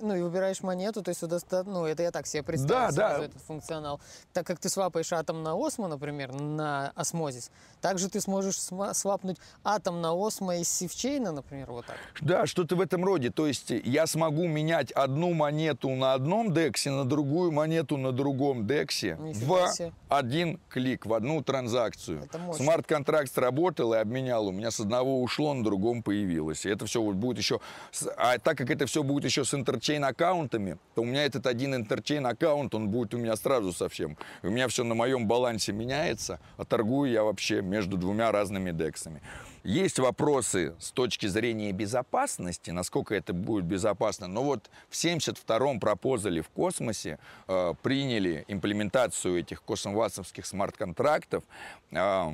ну 0.00 0.14
и 0.14 0.22
выбираешь 0.22 0.62
монету, 0.62 1.02
то 1.02 1.10
есть 1.10 1.22
ну 1.66 1.86
это 1.86 2.02
я 2.02 2.10
так 2.10 2.26
себе 2.26 2.42
представил 2.42 2.86
Да, 2.88 2.92
сразу 2.92 3.20
да. 3.20 3.26
этот 3.26 3.42
функционал. 3.42 4.00
Так 4.32 4.46
как 4.46 4.58
ты 4.58 4.68
свапаешь 4.68 5.12
атом 5.12 5.42
на 5.42 5.54
осмо, 5.54 5.88
например, 5.88 6.32
на 6.32 6.92
Osmosis, 6.94 7.50
также 7.80 8.08
ты 8.08 8.20
сможешь 8.20 8.58
свапнуть 8.58 9.38
атом 9.62 10.00
на 10.00 10.12
осмо 10.14 10.56
из 10.56 10.68
Sifchain 10.68 11.19
а, 11.19 11.32
например, 11.32 11.70
вот 11.70 11.86
так. 11.86 11.96
Да, 12.20 12.46
что-то 12.46 12.76
в 12.76 12.80
этом 12.80 13.04
роде. 13.04 13.30
То 13.30 13.46
есть 13.46 13.70
я 13.70 14.06
смогу 14.06 14.46
менять 14.46 14.90
одну 14.92 15.32
монету 15.34 15.90
на 15.90 16.14
одном 16.14 16.52
дексе 16.52 16.90
на 16.90 17.04
другую 17.04 17.52
монету 17.52 17.96
на 17.96 18.12
другом 18.12 18.66
дексе 18.66 19.16
Нифига 19.20 19.72
себе. 19.74 19.92
один 20.08 20.60
клик, 20.68 21.06
в 21.06 21.12
одну 21.14 21.42
транзакцию. 21.42 22.28
Смарт-контракт 22.54 23.32
сработал 23.32 23.94
и 23.94 23.96
обменял. 23.96 24.46
У 24.48 24.52
меня 24.52 24.70
с 24.70 24.80
одного 24.80 25.20
ушло, 25.22 25.54
на 25.54 25.64
другом 25.64 26.02
появилось. 26.02 26.66
И 26.66 26.68
это 26.68 26.86
все 26.86 27.02
вот 27.02 27.16
будет 27.16 27.38
еще... 27.38 27.60
А 28.16 28.38
так 28.38 28.58
как 28.58 28.70
это 28.70 28.86
все 28.86 29.02
будет 29.02 29.24
еще 29.24 29.44
с 29.44 29.54
интерчейн-аккаунтами, 29.84 30.78
то 30.94 31.02
у 31.02 31.04
меня 31.04 31.24
этот 31.24 31.46
один 31.46 31.74
интерчейн-аккаунт, 31.74 32.74
он 32.74 32.88
будет 32.88 33.14
у 33.14 33.18
меня 33.18 33.36
сразу 33.36 33.72
совсем. 33.72 34.16
У 34.42 34.48
меня 34.48 34.68
все 34.68 34.84
на 34.84 34.94
моем 34.94 35.26
балансе 35.26 35.72
меняется, 35.72 36.40
а 36.56 36.64
торгую 36.64 37.10
я 37.10 37.22
вообще 37.22 37.62
между 37.62 37.96
двумя 37.96 38.32
разными 38.32 38.70
дексами. 38.70 39.20
Есть 39.62 39.98
вопросы 39.98 40.74
с 40.78 40.90
точки 40.90 41.26
зрения 41.26 41.72
безопасности, 41.72 42.70
насколько 42.70 43.14
это 43.14 43.32
будет 43.32 43.64
безопасно. 43.64 44.26
Но 44.26 44.44
вот 44.44 44.70
в 44.90 44.94
72-м 44.94 45.80
пропозале 45.80 46.42
в 46.42 46.48
космосе 46.50 47.18
э, 47.48 47.74
приняли 47.82 48.44
имплементацию 48.48 49.40
этих 49.40 49.62
космовасовских 49.62 50.44
смарт-контрактов. 50.44 51.44
Э, 51.92 52.26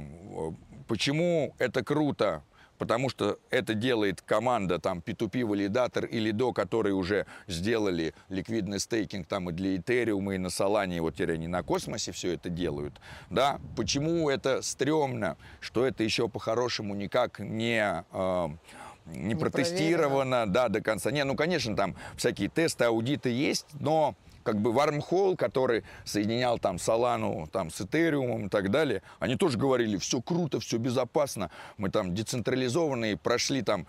почему 0.88 1.54
это 1.58 1.84
круто? 1.84 2.42
Потому 2.80 3.10
что 3.10 3.38
это 3.50 3.74
делает 3.74 4.22
команда 4.22 4.78
там 4.78 5.02
P2P 5.04 5.44
валидатор 5.44 6.06
или 6.06 6.30
до, 6.30 6.54
которые 6.54 6.94
уже 6.94 7.26
сделали 7.46 8.14
ликвидный 8.30 8.80
стейкинг 8.80 9.26
там 9.26 9.50
и 9.50 9.52
для 9.52 9.76
Ethereum, 9.76 10.34
и 10.34 10.38
на 10.38 10.46
Solana, 10.46 10.96
и 10.96 11.00
вот 11.00 11.12
теперь 11.12 11.34
они 11.34 11.46
на 11.46 11.62
космосе 11.62 12.12
все 12.12 12.32
это 12.32 12.48
делают. 12.48 12.94
Да? 13.28 13.60
Почему 13.76 14.30
это 14.30 14.62
стрёмно, 14.62 15.36
что 15.60 15.86
это 15.86 16.02
еще 16.02 16.30
по-хорошему 16.30 16.94
никак 16.94 17.38
не... 17.38 18.02
э, 18.12 18.48
не 19.04 19.24
Не 19.24 19.34
протестировано, 19.34 20.46
да, 20.46 20.68
до 20.68 20.80
конца. 20.80 21.10
Не, 21.10 21.24
ну, 21.24 21.36
конечно, 21.36 21.76
там 21.76 21.96
всякие 22.16 22.48
тесты, 22.48 22.84
аудиты 22.84 23.28
есть, 23.28 23.66
но 23.78 24.14
как 24.42 24.60
бы 24.60 24.70
Wormhole, 24.70 25.36
который 25.36 25.84
соединял 26.04 26.58
там 26.58 26.78
Солану 26.78 27.48
там, 27.52 27.70
с 27.70 27.80
Этериумом 27.80 28.46
и 28.46 28.48
так 28.48 28.70
далее, 28.70 29.02
они 29.18 29.36
тоже 29.36 29.58
говорили, 29.58 29.96
все 29.96 30.20
круто, 30.20 30.60
все 30.60 30.78
безопасно, 30.78 31.50
мы 31.76 31.90
там 31.90 32.14
децентрализованные, 32.14 33.16
прошли 33.16 33.62
там 33.62 33.86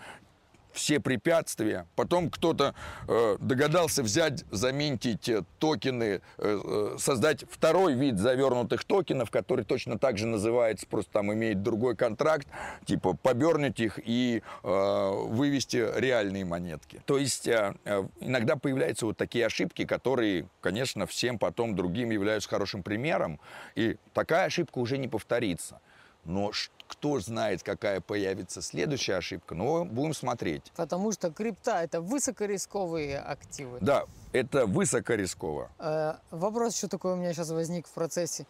все 0.74 1.00
препятствия. 1.00 1.88
Потом 1.96 2.30
кто-то 2.30 2.74
э, 3.08 3.38
догадался 3.40 4.04
взять, 4.04 4.44
заминтить 4.52 5.30
э, 5.30 5.44
токены, 5.60 6.22
э, 6.38 6.60
э, 6.64 6.96
создать 6.98 7.46
второй 7.50 7.94
вид 7.94 8.18
завернутых 8.18 8.84
токенов, 8.84 9.32
который 9.32 9.66
точно 9.66 9.98
так 9.98 10.18
же 10.18 10.28
называется, 10.28 10.86
просто 10.88 11.12
там 11.12 11.34
имеет 11.34 11.62
другой 11.64 11.96
контракт, 11.96 12.48
типа 12.86 13.14
побернуть 13.14 13.80
их 13.80 14.00
и 14.04 14.42
э, 14.64 15.12
вывести 15.28 15.88
реальные 15.96 16.46
монетки. 16.46 17.02
То 17.06 17.18
есть 17.18 17.48
э, 17.48 17.74
э, 17.86 18.04
иногда 18.20 18.56
появляются 18.56 19.06
вот 19.06 19.18
такие 19.18 19.46
ошибки, 19.46 19.86
которые, 19.86 20.48
конечно, 20.62 21.06
всем 21.06 21.40
потом 21.40 21.76
другим 21.76 22.12
являются 22.12 22.50
хорошим 22.50 22.84
примером, 22.84 23.40
и 23.76 23.98
такая 24.14 24.46
ошибка 24.46 24.80
уже 24.80 24.98
не 24.98 25.08
повторится. 25.08 25.80
Но 26.24 26.52
кто 26.92 27.20
знает, 27.22 27.64
какая 27.64 28.02
появится 28.02 28.62
следующая 28.62 29.16
ошибка, 29.16 29.56
но 29.56 29.86
будем 29.86 30.14
смотреть. 30.14 30.72
Потому 30.76 31.14
что 31.14 31.32
крипта 31.32 31.82
это 31.82 32.02
высокорисковые 32.02 33.18
активы. 33.18 33.78
Да, 33.80 34.06
это 34.34 34.66
высоко 34.66 35.14
рисково. 35.14 35.72
Э, 35.80 36.16
вопрос 36.32 36.76
еще 36.76 36.88
такой 36.88 37.14
у 37.14 37.16
меня 37.16 37.34
сейчас 37.34 37.50
возник 37.50 37.88
в 37.88 37.92
процессе. 37.92 38.46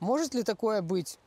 Может 0.00 0.32
ли 0.34 0.42
такое 0.42 0.80
быть 0.80 1.18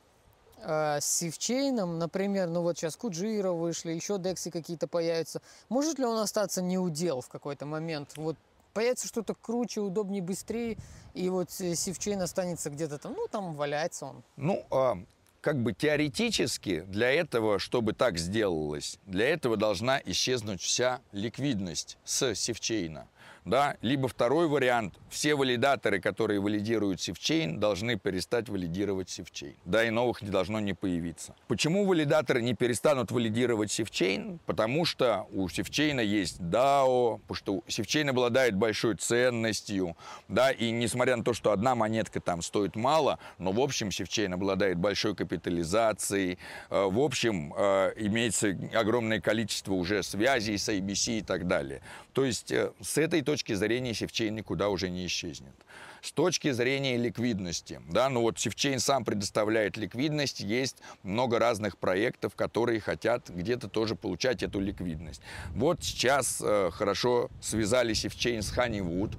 э, 0.64 1.00
с 1.00 1.06
Сивчейном, 1.06 2.00
например, 2.00 2.48
ну 2.48 2.64
вот 2.64 2.78
сейчас 2.78 2.96
Куджира 2.96 3.52
вышли, 3.52 3.92
еще 3.92 4.18
дексы 4.18 4.50
какие-то 4.50 4.88
появятся. 4.88 5.42
Может 5.70 6.00
ли 6.00 6.06
он 6.06 6.18
остаться 6.18 6.64
неудел 6.64 7.22
в 7.22 7.30
какой-то 7.30 7.68
момент? 7.68 8.14
Вот 8.16 8.36
появится 8.74 9.08
что-то 9.08 9.36
круче, 9.36 9.82
удобнее, 9.82 10.24
быстрее, 10.24 10.78
и 11.14 11.30
вот 11.30 11.50
э, 11.60 11.76
Sifchain 11.76 12.20
останется 12.22 12.72
где-то 12.72 12.98
там, 12.98 13.14
ну 13.14 13.28
там 13.28 13.56
валяется 13.56 14.08
он. 14.08 14.24
Ну, 14.38 14.66
а, 14.72 14.98
как 15.42 15.62
бы 15.62 15.74
теоретически 15.74 16.82
для 16.88 17.12
этого, 17.12 17.60
чтобы 17.60 17.94
так 17.94 18.18
сделалось, 18.18 19.00
для 19.06 19.30
этого 19.30 19.58
должна 19.58 20.02
исчезнуть 20.06 20.62
вся 20.62 21.02
ликвидность 21.12 21.98
с 22.04 22.36
Sifchain 22.36 22.93
а. 22.93 23.08
Да? 23.48 23.78
Либо 23.82 24.10
второй 24.10 24.48
вариант, 24.48 24.96
все 25.10 25.36
валидаторы, 25.36 26.02
которые 26.02 26.42
валидируют 26.42 27.02
Sifchain, 27.02 27.60
должны 27.60 27.98
перестать 27.98 28.50
валидировать 28.50 29.10
Sifchain. 29.10 29.56
Да, 29.64 29.86
и 29.86 29.90
новых 29.90 30.22
не 30.22 30.30
должно 30.30 30.60
не 30.60 30.74
появиться. 30.74 31.34
Почему 31.48 31.86
валидаторы 31.86 32.42
не 32.42 32.54
перестанут 32.54 33.12
валидировать 33.12 33.72
Sifchain? 33.72 34.40
Потому 34.46 34.84
что 34.84 35.28
у 35.32 35.48
Sifchain 35.48 35.96
а 35.96 36.02
есть 36.02 36.40
DAO, 36.42 37.20
потому 37.20 37.36
что 37.36 37.64
Sifchain 37.68 38.10
обладает 38.10 38.56
большой 38.56 38.96
ценностью, 38.96 39.96
да, 40.28 40.52
и 40.52 40.72
несмотря 40.72 41.16
на 41.16 41.24
то, 41.24 41.34
что 41.34 41.52
одна 41.52 41.74
монетка 41.74 42.20
там 42.20 42.42
стоит 42.42 42.76
мало, 42.76 43.18
но 43.38 43.54
в 43.54 43.62
общем 43.62 43.92
Sifchain 43.92 44.34
обладает 44.34 44.78
большой 44.78 45.16
капитализацией, 45.16 46.38
э, 46.70 46.86
в 46.86 47.00
общем 47.00 47.54
э, 47.58 47.94
имеется 47.96 48.58
огромное 48.74 49.22
количество 49.22 49.74
уже 49.74 50.04
связей 50.04 50.58
с 50.58 50.68
IBC 50.68 51.20
и 51.20 51.22
так 51.22 51.48
далее. 51.48 51.82
То 52.14 52.26
есть 52.26 52.52
э, 52.52 52.72
с 52.82 52.98
этой 52.98 53.22
точки 53.22 53.37
зрения 53.54 53.94
Sifchain 53.94 54.36
никуда 54.36 54.70
уже 54.70 54.90
не 54.90 55.06
исчезнет. 55.06 55.54
С 56.02 56.12
точки 56.12 56.52
зрения 56.52 56.96
ликвидности, 56.98 57.82
да, 57.90 58.10
ну 58.10 58.22
вот 58.22 58.40
Sifchain 58.40 58.80
сам 58.80 59.04
предоставляет 59.04 59.78
ликвидность, 59.78 60.40
есть 60.40 60.78
много 61.04 61.40
разных 61.40 61.78
проектов, 61.78 62.36
которые 62.36 62.80
хотят 62.80 63.30
где-то 63.30 63.68
тоже 63.68 63.96
получать 63.96 64.44
эту 64.44 64.60
ликвидность. 64.60 65.22
Вот 65.54 65.84
сейчас 65.84 66.42
э, 66.42 66.70
хорошо 66.72 67.30
связали 67.42 67.94
Sifchain 67.94 68.42
с 68.42 68.54
Honeywood, 68.54 69.18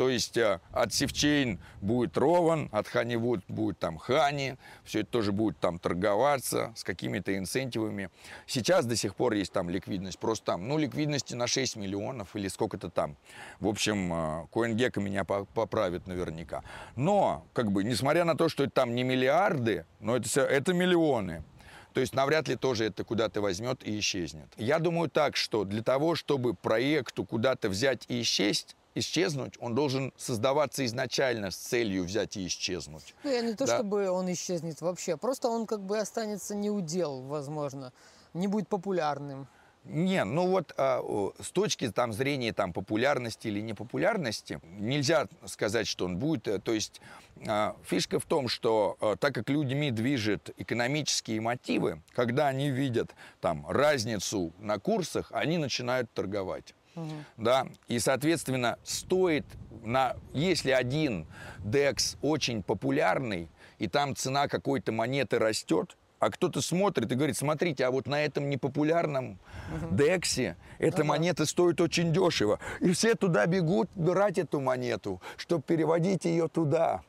То 0.00 0.08
есть 0.08 0.38
э, 0.38 0.60
от 0.72 0.94
Sifchain 0.94 1.60
будет 1.82 2.16
Rowan, 2.16 2.70
от 2.72 2.88
Honeywood 2.88 3.44
будет 3.48 3.78
там 3.78 3.98
Honey, 3.98 4.56
все 4.82 5.00
это 5.00 5.10
тоже 5.10 5.30
будет 5.30 5.58
там 5.58 5.78
торговаться 5.78 6.72
с 6.74 6.84
какими-то 6.84 7.36
incentive 7.36 7.86
ами. 7.86 8.08
Сейчас 8.46 8.86
до 8.86 8.96
сих 8.96 9.14
пор 9.14 9.34
есть 9.34 9.52
там 9.52 9.68
ликвидность, 9.68 10.18
просто 10.18 10.46
там, 10.46 10.66
ну, 10.66 10.78
ликвидности 10.78 11.34
на 11.34 11.46
6 11.46 11.76
миллионов 11.76 12.34
или 12.34 12.48
сколько-то 12.48 12.88
там. 12.88 13.18
В 13.58 13.68
общем, 13.68 14.10
э, 14.10 14.46
CoinGecko 14.50 15.02
меня 15.02 15.24
поправит 15.24 16.06
наверняка. 16.06 16.64
Но, 16.96 17.46
как 17.52 17.70
бы, 17.70 17.84
несмотря 17.84 18.24
на 18.24 18.38
то, 18.38 18.48
что 18.48 18.64
это 18.64 18.72
там 18.72 18.94
не 18.94 19.02
миллиарды, 19.02 19.84
но 20.00 20.16
это, 20.16 20.40
это 20.40 20.72
миллионы. 20.72 21.44
То 21.92 22.00
есть 22.00 22.14
навряд 22.14 22.48
ли 22.48 22.56
тоже 22.56 22.86
это 22.86 23.04
куда-то 23.04 23.42
возьмет 23.42 23.86
и 23.86 23.98
исчезнет. 23.98 24.48
Я 24.56 24.78
думаю 24.78 25.10
так, 25.10 25.36
что 25.36 25.64
для 25.64 25.82
того, 25.82 26.14
чтобы 26.14 26.54
проекту 26.54 27.26
куда-то 27.26 27.68
взять 27.68 28.06
и 28.08 28.22
исчесть, 28.22 28.76
исчезнуть, 28.94 29.54
он 29.60 29.74
должен 29.74 30.12
создаваться 30.16 30.84
изначально 30.84 31.50
с 31.50 31.56
целью 31.56 32.04
взять 32.04 32.36
и 32.36 32.46
исчезнуть. 32.46 33.14
Ну, 33.24 33.30
я 33.30 33.40
не 33.40 33.54
то, 33.54 33.66
да? 33.66 33.76
чтобы 33.76 34.10
он 34.10 34.30
исчезнет 34.32 34.80
вообще, 34.80 35.16
просто 35.16 35.48
он 35.48 35.66
как 35.66 35.80
бы 35.80 35.98
останется 35.98 36.54
неудел, 36.54 37.22
возможно, 37.22 37.92
не 38.34 38.48
будет 38.48 38.68
популярным. 38.68 39.46
Не, 39.84 40.24
ну 40.24 40.46
вот 40.46 40.74
а, 40.76 41.02
с 41.40 41.50
точки 41.50 41.90
там, 41.90 42.12
зрения 42.12 42.52
там, 42.52 42.72
популярности 42.72 43.48
или 43.48 43.60
непопулярности 43.60 44.60
нельзя 44.78 45.26
сказать, 45.46 45.86
что 45.86 46.04
он 46.04 46.18
будет. 46.18 46.46
Э, 46.48 46.58
то 46.58 46.72
есть 46.72 47.00
а, 47.46 47.74
фишка 47.82 48.20
в 48.20 48.26
том, 48.26 48.48
что 48.48 48.98
а, 49.00 49.16
так 49.16 49.34
как 49.34 49.48
людьми 49.48 49.90
движет 49.90 50.50
экономические 50.58 51.40
мотивы, 51.40 52.02
когда 52.12 52.48
они 52.48 52.70
видят 52.70 53.14
там, 53.40 53.66
разницу 53.66 54.52
на 54.58 54.78
курсах, 54.78 55.30
они 55.32 55.56
начинают 55.56 56.12
торговать. 56.12 56.74
Угу. 56.94 57.12
Да? 57.38 57.66
И, 57.88 57.98
соответственно, 57.98 58.78
стоит, 58.84 59.44
на, 59.82 60.16
если 60.32 60.70
один 60.70 61.26
DEX 61.58 62.16
очень 62.22 62.62
популярный, 62.62 63.48
и 63.78 63.88
там 63.88 64.14
цена 64.14 64.46
какой-то 64.48 64.92
монеты 64.92 65.38
растет, 65.38 65.96
а 66.20 66.30
кто-то 66.30 66.60
смотрит 66.60 67.10
и 67.10 67.14
говорит, 67.14 67.36
смотрите, 67.36 67.86
а 67.86 67.90
вот 67.90 68.06
на 68.06 68.22
этом 68.22 68.50
непопулярном 68.50 69.38
угу. 69.74 69.96
Дексе 69.96 70.56
эта 70.78 70.98
ага. 70.98 71.04
монета 71.04 71.46
стоит 71.46 71.80
очень 71.80 72.12
дешево. 72.12 72.60
И 72.80 72.92
все 72.92 73.14
туда 73.14 73.46
бегут 73.46 73.88
брать 73.94 74.38
эту 74.38 74.60
монету, 74.60 75.22
чтобы 75.38 75.62
переводить 75.62 76.26
ее 76.26 76.48
туда. 76.48 77.02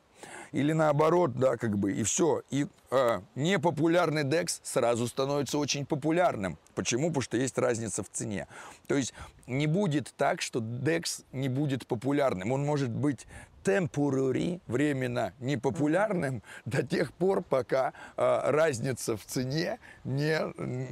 Или 0.52 0.72
наоборот, 0.72 1.34
да, 1.34 1.56
как 1.56 1.78
бы, 1.78 1.92
и 1.92 2.02
все. 2.02 2.42
И 2.50 2.66
э, 2.90 3.20
непопулярный 3.34 4.22
DEX 4.22 4.60
сразу 4.62 5.06
становится 5.08 5.58
очень 5.58 5.86
популярным. 5.86 6.58
Почему? 6.74 7.08
Потому 7.08 7.22
что 7.22 7.36
есть 7.38 7.56
разница 7.58 8.02
в 8.02 8.10
цене. 8.10 8.46
То 8.86 8.94
есть 8.94 9.14
не 9.46 9.66
будет 9.66 10.12
так, 10.16 10.42
что 10.42 10.60
DEX 10.60 11.24
не 11.32 11.48
будет 11.48 11.86
популярным. 11.86 12.52
Он 12.52 12.64
может 12.64 12.90
быть 12.90 13.26
temporary, 13.64 14.60
временно 14.66 15.32
непопулярным 15.40 16.42
до 16.64 16.82
тех 16.82 17.12
пор, 17.12 17.42
пока 17.42 17.92
э, 18.16 18.40
разница 18.50 19.16
в 19.16 19.24
цене 19.24 19.78
не, 20.04 20.40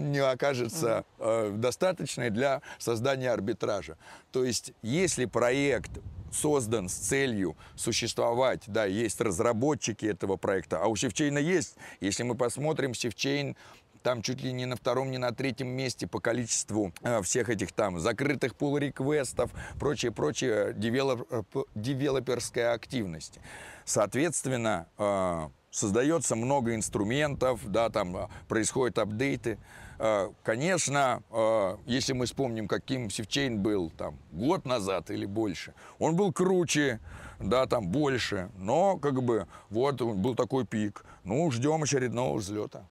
не 0.00 0.18
окажется 0.18 1.04
э, 1.18 1.52
достаточной 1.56 2.30
для 2.30 2.62
создания 2.78 3.30
арбитража. 3.30 3.96
То 4.32 4.44
есть, 4.44 4.72
если 4.82 5.24
проект 5.24 5.90
создан 6.32 6.88
с 6.88 6.94
целью 6.94 7.56
существовать, 7.76 8.62
да, 8.66 8.84
есть 8.84 9.20
разработчики 9.20 10.06
этого 10.06 10.36
проекта, 10.36 10.78
а 10.82 10.86
у 10.86 10.96
Sifchain 10.96 11.33
а 11.33 11.38
есть, 11.38 11.76
если 12.00 12.22
мы 12.22 12.34
посмотрим, 12.34 12.94
Sifchain 12.94 13.56
там 14.02 14.22
чуть 14.22 14.42
ли 14.42 14.52
не 14.52 14.66
на 14.66 14.76
втором, 14.76 15.10
не 15.10 15.18
на 15.18 15.32
третьем 15.32 15.68
месте 15.68 16.06
по 16.06 16.20
количеству 16.20 16.92
э, 17.02 17.22
всех 17.22 17.50
этих 17.50 17.72
там 17.72 17.98
закрытых 18.00 18.54
пул-реквестов, 18.56 19.50
прочее-прочее, 19.78 20.72
develop, 20.74 21.26
э, 21.30 21.42
девелоперская 21.74 22.72
активность. 22.72 23.38
Соответственно, 23.84 24.86
э, 24.96 25.48
создается 25.70 26.36
много 26.36 26.74
инструментов, 26.74 27.60
да, 27.66 27.90
там 27.90 28.16
э, 28.16 28.28
происходят 28.48 28.98
апдейты. 28.98 29.58
Э, 30.02 30.30
конечно, 30.42 31.22
э, 31.30 31.76
если 31.84 32.14
мы 32.14 32.24
вспомним, 32.24 32.68
каким 32.68 33.10
Sifchain 33.10 33.60
был 33.60 33.90
там 33.90 34.18
год 34.32 34.64
назад 34.64 35.10
или 35.10 35.26
больше, 35.26 35.74
он 35.98 36.16
был 36.16 36.32
круче, 36.32 37.00
да, 37.38 37.66
там 37.66 37.88
больше, 37.88 38.50
но 38.56 38.96
как 38.96 39.22
бы 39.22 39.46
вот 39.68 40.00
был 40.00 40.34
такой 40.34 40.64
пик. 40.66 41.04
Ну, 41.22 41.50
ждем 41.50 41.82
очередного 41.82 42.38
взлета. 42.38 42.88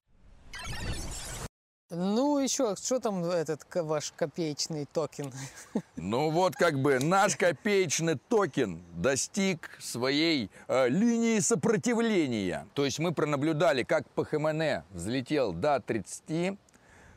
Ну, 1.92 2.38
еще, 2.38 2.76
что 2.76 3.00
там 3.00 3.24
этот 3.24 3.66
ваш 3.74 4.12
копеечный 4.12 4.86
токен? 4.86 5.32
Ну, 5.96 6.30
вот 6.30 6.54
как 6.54 6.80
бы 6.80 7.00
наш 7.00 7.34
копеечный 7.34 8.20
токен 8.28 8.84
достиг 8.94 9.76
своей 9.80 10.48
э, 10.68 10.88
линии 10.88 11.40
сопротивления. 11.40 12.68
То 12.74 12.84
есть 12.84 13.00
мы 13.00 13.12
пронаблюдали, 13.12 13.82
как 13.82 14.08
PHMN 14.10 14.84
взлетел 14.92 15.52
до 15.52 15.80
30, 15.80 16.56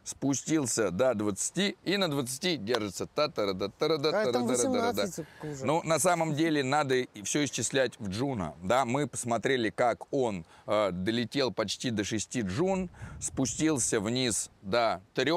спустился 0.04 0.92
до 0.92 1.14
20 1.14 1.76
и 1.84 1.98
на 1.98 2.08
20 2.08 2.66
держится. 2.66 3.06
Та 3.06 3.28
-та 3.28 3.54
-та 3.54 3.54
-та 3.54 3.72
-та 3.80 3.98
-та 3.98 4.32
-та 4.32 4.94
-та 4.94 5.26
Ну, 5.64 5.82
на 5.86 6.00
самом 6.00 6.34
деле 6.36 6.64
надо 6.64 6.96
все 7.24 7.44
исчислять 7.44 8.00
в 8.00 8.08
джуна. 8.08 8.54
Да, 8.64 8.86
мы 8.86 9.08
посмотрели, 9.08 9.70
как 9.70 10.06
он 10.12 10.46
э, 10.68 10.92
долетел 10.92 11.54
почти 11.54 11.92
до 11.92 12.04
6 12.04 12.44
джун, 12.44 12.90
спустился 13.20 14.00
вниз 14.00 14.50
до 14.62 15.02
3 15.14 15.32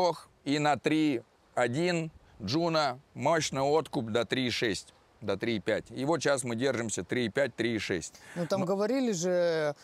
и 0.44 0.58
на 0.58 0.74
3.1 0.74 2.10
джуна 2.42 2.98
мощный 3.14 3.62
откуп 3.62 4.10
до 4.10 4.20
3.6 4.20 4.92
до 5.20 5.34
3,5. 5.34 5.94
И 5.94 6.04
вот 6.04 6.22
сейчас 6.22 6.44
мы 6.44 6.56
держимся 6.56 7.02
3,5, 7.02 7.52
3,6. 7.56 8.12
Ну 8.36 8.46
там 8.46 8.60
Но... 8.60 8.66
говорили 8.66 9.12
же 9.12 9.74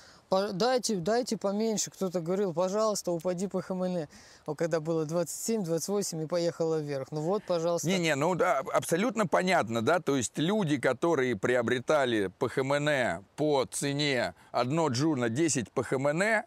дайте, 0.52 0.96
дайте 0.96 1.36
поменьше. 1.36 1.90
Кто-то 1.90 2.20
говорил, 2.20 2.52
пожалуйста, 2.54 3.12
упади 3.12 3.46
по 3.46 3.60
ХМН. 3.60 4.06
Вот 4.46 4.58
когда 4.58 4.80
было 4.80 5.04
27, 5.04 5.64
28 5.64 6.22
и 6.22 6.26
поехала 6.26 6.80
вверх. 6.80 7.12
Ну 7.12 7.20
вот, 7.20 7.42
пожалуйста. 7.44 7.88
Не-не, 7.88 8.14
ну 8.14 8.34
да, 8.34 8.60
абсолютно 8.72 9.26
понятно, 9.26 9.82
да, 9.82 10.00
то 10.00 10.16
есть 10.16 10.38
люди, 10.38 10.78
которые 10.78 11.36
приобретали 11.36 12.28
PHMN 12.38 13.24
по 13.36 13.64
цене 13.70 14.34
одно 14.50 14.88
джуна 14.88 15.28
10 15.28 15.70
PHMN, 15.70 16.44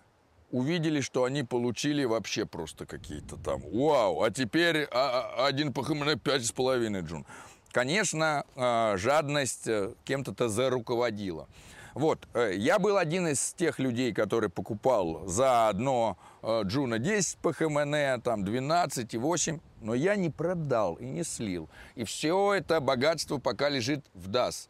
увидели, 0.52 1.02
что 1.02 1.24
они 1.24 1.44
получили 1.44 2.06
вообще 2.06 2.46
просто 2.46 2.86
какие-то 2.86 3.38
там, 3.38 3.62
вау, 3.62 4.22
а 4.22 4.32
теперь 4.32 4.88
а, 4.92 5.34
а, 5.38 5.48
один 5.48 5.74
PHMN 5.74 6.12
5,5 6.12 7.02
Juno. 7.02 7.26
Конечно, 7.72 8.46
а, 8.56 8.96
жадность 8.96 9.68
э, 9.68 9.94
кем-то 10.06 10.48
заруководила. 10.48 11.50
Вот, 11.96 12.28
э, 12.34 12.52
я 12.58 12.78
был 12.78 12.98
один 12.98 13.26
из 13.30 13.54
тех 13.54 13.80
людей, 13.80 14.14
который 14.14 14.50
покупал 14.50 15.26
за 15.28 15.70
одно 15.70 16.18
э, 16.44 16.64
Джуна 16.66 17.00
10 17.00 17.38
PHMN, 17.38 18.22
там 18.22 18.44
12 18.44 19.14
и 19.14 19.18
8, 19.18 19.60
но 19.80 19.94
я 19.96 20.18
не 20.18 20.30
продал 20.30 20.96
и 20.96 21.06
не 21.06 21.24
слил. 21.24 21.70
И 21.96 22.04
все 22.04 22.54
это 22.54 22.82
богатство 22.82 23.38
пока 23.38 23.70
лежит 23.70 24.04
в 24.14 24.30
DAS. 24.30 24.68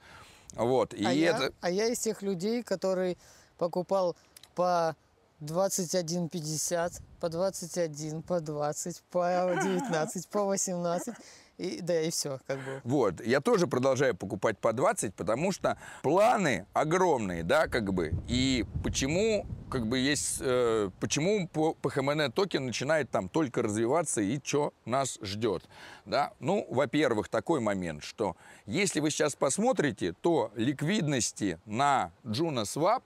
Вот, 0.53 0.93
и 0.93 1.03
а, 1.03 1.11
это... 1.11 1.43
я, 1.43 1.49
а 1.61 1.71
я 1.71 1.87
из 1.87 1.97
тех 1.97 2.21
людей, 2.21 2.61
который 2.61 3.17
покупал 3.57 4.15
по 4.53 4.95
21,50, 5.41 7.01
по 7.19 7.29
21, 7.29 8.21
по 8.21 8.39
20, 8.39 9.03
по 9.09 9.51
19, 9.63 10.27
по 10.27 10.43
18. 10.43 11.15
И, 11.57 11.79
да, 11.81 12.01
и 12.01 12.09
все, 12.09 12.39
как 12.47 12.57
бы. 12.57 12.81
Вот, 12.83 13.25
я 13.25 13.39
тоже 13.39 13.67
продолжаю 13.67 14.15
покупать 14.15 14.57
по 14.57 14.73
20, 14.73 15.15
потому 15.15 15.51
что 15.51 15.77
планы 16.03 16.65
огромные, 16.73 17.43
да, 17.43 17.67
как 17.67 17.93
бы. 17.93 18.13
И 18.27 18.65
почему, 18.83 19.45
как 19.69 19.87
бы, 19.87 19.97
есть, 19.97 20.37
э, 20.41 20.89
почему 20.99 21.47
по, 21.47 21.73
по 21.73 21.89
ХМН 21.89 22.31
токен 22.33 22.65
начинает 22.65 23.09
там 23.09 23.29
только 23.29 23.61
развиваться 23.61 24.21
и 24.21 24.39
что 24.43 24.73
нас 24.83 25.17
ждет, 25.21 25.63
да. 26.05 26.33
Ну, 26.39 26.67
во-первых, 26.69 27.29
такой 27.29 27.61
момент, 27.61 28.03
что 28.03 28.35
если 28.65 28.99
вы 28.99 29.09
сейчас 29.09 29.35
посмотрите, 29.35 30.13
то 30.13 30.51
ликвидности 30.55 31.59
на 31.65 32.11
Juno 32.23 32.63
Swap 32.63 33.03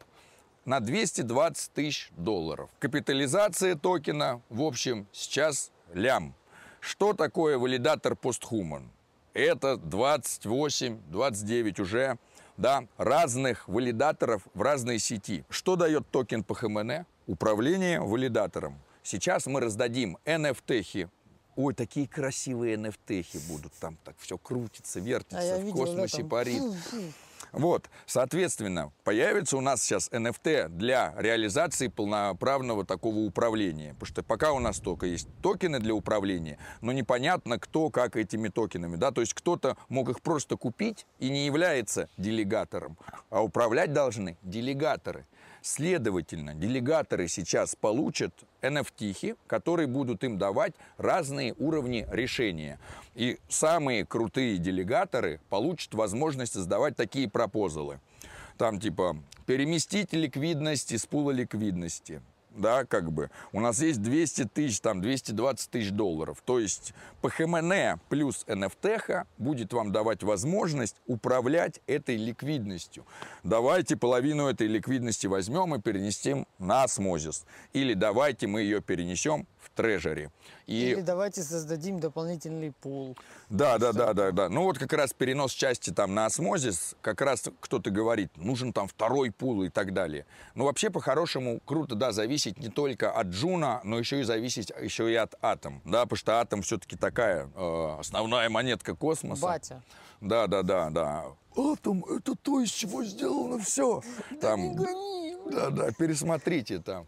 на 0.65 0.79
220 0.79 1.71
тысяч 1.71 2.12
долларов. 2.17 2.69
Капитализация 2.79 3.75
токена, 3.75 4.41
в 4.49 4.62
общем, 4.62 5.07
сейчас 5.12 5.71
лям. 5.93 6.35
Что 6.80 7.13
такое 7.13 7.58
валидатор 7.58 8.15
постхуман? 8.15 8.89
Это 9.34 9.74
28-29 9.74 11.82
уже 11.82 12.18
да, 12.60 12.86
разных 12.98 13.68
валидаторов 13.68 14.44
в 14.54 14.62
разной 14.62 15.00
сети. 15.00 15.46
Что 15.50 15.76
дает 15.76 16.08
токен 16.10 16.44
по 16.44 16.54
ХМН? 16.54 17.06
Управление 17.26 18.02
валидатором. 18.02 18.80
Сейчас 19.02 19.46
мы 19.46 19.62
раздадим 19.62 20.18
NFT-хи. 20.26 21.10
Ой, 21.56 21.74
такие 21.74 22.08
красивые 22.08 22.76
NFT-хи 22.76 23.39
будут. 23.48 23.74
Там 23.80 23.98
так 24.04 24.15
все 24.20 24.38
крутится, 24.38 25.00
вертится, 25.00 25.56
а 25.56 25.60
в 25.60 25.72
космосе 25.72 26.18
видел, 26.18 26.30
парит. 26.30 26.62
Вот, 27.51 27.89
соответственно, 28.05 28.91
появится 29.03 29.57
у 29.57 29.62
нас 29.62 29.81
сейчас 29.81 30.09
NFT 30.09 30.69
для 30.69 31.13
реализации 31.17 31.88
полноправного 31.88 32.85
такого 32.85 33.19
управления. 33.19 33.93
Потому 33.93 34.07
что 34.07 34.23
пока 34.23 34.51
у 34.53 34.59
нас 34.59 34.79
только 34.79 35.05
есть 35.05 35.27
токены 35.41 35.79
для 35.79 35.93
управления, 35.93 36.57
но 36.81 36.91
непонятно, 36.91 37.59
кто 37.59 37.89
как 37.89 38.15
этими 38.15 38.49
токенами. 38.49 38.95
Да? 38.95 39.12
То 39.12 39.21
есть 39.21 39.33
кто-то 39.33 39.77
мог 39.89 40.09
их 40.09 40.21
просто 40.21 40.57
купить 40.57 41.05
и 41.19 41.29
не 41.29 41.45
является 41.45 42.09
делегатором, 42.17 42.97
а 43.29 43.43
управлять 43.43 43.93
должны 43.93 44.38
делегаторы. 44.43 45.25
Следовательно, 45.62 46.54
делегаторы 46.54 47.28
сейчас 47.28 47.76
получат 47.76 48.34
NFT, 48.62 49.38
которые 49.48 49.88
будут 49.88 50.24
им 50.24 50.38
давать 50.38 50.74
разные 50.98 51.54
уровни 51.60 52.08
решения. 52.12 52.80
И 53.15 53.39
самые 53.50 54.06
крутые 54.06 54.58
делегаторы 54.58 55.41
получат 55.50 55.93
возможность 55.93 56.54
создавать 56.54 56.95
такие 56.95 57.30
пропозалы. 57.30 58.00
Там 58.58 58.80
типа 58.80 59.17
переместить 59.45 60.13
ликвидность 60.13 60.91
из 60.91 61.06
пула 61.06 61.32
ликвидности, 61.32 62.22
да, 62.51 62.85
как 62.85 63.12
бы. 63.12 63.29
У 63.51 63.59
нас 63.59 63.81
есть 63.81 64.01
200 64.01 64.49
тысяч, 64.53 64.79
там, 64.81 65.01
220 65.01 65.69
тысяч 65.69 65.91
долларов. 65.91 66.41
То 66.45 66.59
есть 66.59 66.93
ПХМН 67.21 67.99
плюс 68.09 68.45
NFT 68.47 69.25
будет 69.38 69.73
вам 69.73 69.91
давать 69.91 70.23
возможность 70.23 70.95
управлять 71.07 71.81
этой 71.88 72.17
ликвидностью. 72.17 73.05
Давайте 73.43 73.95
половину 73.95 74.47
этой 74.47 74.67
ликвидности 74.67 75.27
возьмем 75.27 75.75
и 75.75 75.81
перенесем 75.81 76.47
на 76.57 76.83
осмозис. 76.83 77.45
Или 77.73 77.93
давайте 77.93 78.47
мы 78.47 78.62
ее 78.62 78.81
перенесем 78.81 79.47
в 79.59 79.69
treasury. 79.69 80.30
И... 80.67 80.91
Или 80.91 81.01
давайте 81.01 81.41
создадим 81.41 81.99
дополнительный 81.99 82.71
пул. 82.71 83.17
Да, 83.49 83.77
да, 83.77 83.91
да, 83.91 84.13
да, 84.13 84.31
да. 84.31 84.49
Ну 84.49 84.63
вот 84.63 84.77
как 84.77 84.93
раз 84.93 85.13
перенос 85.13 85.51
части 85.51 85.89
там 85.89 86.13
на 86.13 86.25
Osmosis, 86.25 86.95
как 87.01 87.21
раз 87.21 87.45
кто-то 87.59 87.89
говорит, 87.89 88.29
нужен 88.38 88.71
там 88.71 88.88
второй 88.88 89.31
пул 89.31 89.63
и 89.63 89.69
так 89.69 89.93
далее. 89.93 90.25
Ну 90.55 90.65
вообще 90.65 90.89
по-хорошему 90.89 91.59
круто, 91.65 91.95
да, 91.95 92.12
зависеть 92.39 92.58
не 92.60 92.69
только 92.69 93.12
от 93.12 93.28
Джуна, 93.28 93.82
но 93.84 93.99
еще 93.99 94.21
и 94.21 94.23
зависеть 94.23 94.71
еще 94.82 95.12
и 95.12 95.15
от 95.15 95.36
Атом, 95.41 95.82
да, 95.86 96.04
потому 96.04 96.17
что 96.17 96.39
Атом 96.39 96.62
все-таки 96.62 96.95
такая 96.95 97.49
э, 97.54 97.95
основная 97.99 98.49
монетка 98.49 98.95
космоса. 98.95 99.41
Батя. 99.41 99.84
Да, 100.21 100.47
да, 100.47 100.63
да, 100.63 100.89
да. 100.89 101.25
Атом 101.58 102.06
это 102.06 102.36
то, 102.36 102.62
из 102.62 102.69
чего 102.69 103.04
сделано 103.04 103.60
все. 103.60 104.02
Там, 104.41 104.75
да, 104.78 104.89
да, 105.52 105.69
да, 105.69 105.91
пересмотрите 105.91 106.80
там 106.80 107.08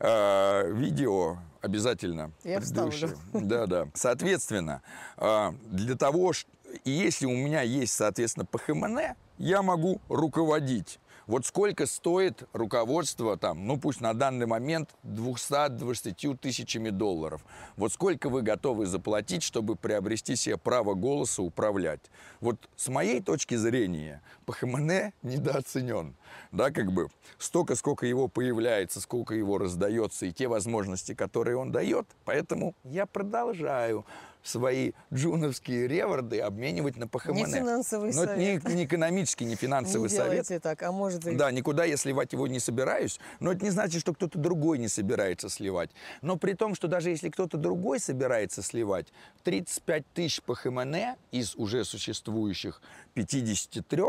э, 0.00 0.72
видео 0.72 1.38
обязательно. 1.62 2.32
Я 2.44 2.60
предыдущее. 2.60 3.16
Да, 3.32 3.66
да. 3.66 3.88
Соответственно, 3.94 4.82
э, 5.16 5.52
для 5.70 5.96
того, 5.96 6.34
что 6.34 6.50
если 6.84 7.26
у 7.26 7.36
меня 7.36 7.62
есть, 7.62 7.94
соответственно, 7.94 8.44
ПХМН, 8.44 8.98
я 9.38 9.62
могу 9.62 10.00
руководить 10.08 10.98
вот 11.26 11.44
сколько 11.44 11.86
стоит 11.86 12.44
руководство 12.52 13.36
там, 13.36 13.66
ну 13.66 13.78
пусть 13.78 14.00
на 14.00 14.14
данный 14.14 14.46
момент 14.46 14.90
220 15.02 16.40
тысячами 16.40 16.90
долларов. 16.90 17.44
Вот 17.76 17.92
сколько 17.92 18.28
вы 18.28 18.42
готовы 18.42 18.86
заплатить, 18.86 19.42
чтобы 19.42 19.76
приобрести 19.76 20.36
себе 20.36 20.56
право 20.56 20.94
голоса 20.94 21.42
управлять. 21.42 22.10
Вот 22.40 22.68
с 22.76 22.88
моей 22.88 23.20
точки 23.20 23.56
зрения 23.56 24.22
ПХМН 24.46 25.12
недооценен. 25.22 26.14
Да, 26.52 26.70
как 26.70 26.92
бы 26.92 27.08
столько, 27.38 27.74
сколько 27.74 28.06
его 28.06 28.28
появляется, 28.28 29.00
сколько 29.00 29.34
его 29.34 29.58
раздается 29.58 30.26
и 30.26 30.32
те 30.32 30.48
возможности, 30.48 31.14
которые 31.14 31.56
он 31.56 31.72
дает. 31.72 32.06
Поэтому 32.24 32.74
я 32.84 33.06
продолжаю 33.06 34.06
свои 34.46 34.92
джуновские 35.12 35.88
реворды 35.88 36.40
обменивать 36.40 36.96
на 36.96 37.08
ПХМН. 37.08 37.34
Не 37.34 37.44
финансовый 37.46 38.12
Но 38.12 38.24
совет. 38.24 38.62
это 38.62 38.68
не, 38.68 38.74
не 38.76 38.84
экономический, 38.84 39.44
не 39.44 39.56
финансовый 39.56 40.08
не 40.08 40.16
совет. 40.16 40.48
Не 40.48 40.58
так, 40.60 40.82
а 40.82 40.92
может 40.92 41.26
и... 41.26 41.34
Да, 41.34 41.50
никуда 41.50 41.84
я 41.84 41.96
сливать 41.96 42.32
его 42.32 42.46
не 42.46 42.60
собираюсь, 42.60 43.18
но 43.40 43.52
это 43.52 43.64
не 43.64 43.70
значит, 43.70 44.00
что 44.00 44.14
кто-то 44.14 44.38
другой 44.38 44.78
не 44.78 44.88
собирается 44.88 45.48
сливать. 45.48 45.90
Но 46.22 46.36
при 46.36 46.52
том, 46.52 46.74
что 46.74 46.88
даже 46.88 47.10
если 47.10 47.28
кто-то 47.28 47.56
другой 47.56 47.98
собирается 47.98 48.62
сливать, 48.62 49.12
35 49.44 50.04
тысяч 50.14 50.42
ПХМН 50.42 51.16
из 51.32 51.56
уже 51.56 51.84
существующих 51.84 52.80
53 53.14 54.02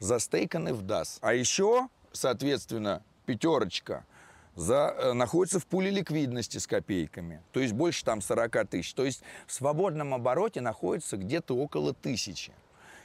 застейканы 0.00 0.74
в 0.74 0.82
DAS. 0.82 1.18
А 1.20 1.32
еще, 1.32 1.88
соответственно, 2.12 3.02
пятерочка– 3.26 4.04
за, 4.56 4.94
э, 4.98 5.12
находится 5.12 5.58
в 5.58 5.66
пуле 5.66 5.90
ликвидности 5.90 6.58
с 6.58 6.66
копейками, 6.66 7.40
то 7.52 7.60
есть 7.60 7.72
больше 7.72 8.04
там 8.04 8.20
40 8.20 8.66
тысяч. 8.68 8.92
То 8.94 9.04
есть 9.04 9.22
в 9.46 9.52
свободном 9.52 10.14
обороте 10.14 10.60
находится 10.60 11.16
где-то 11.16 11.56
около 11.56 11.94
тысячи. 11.94 12.52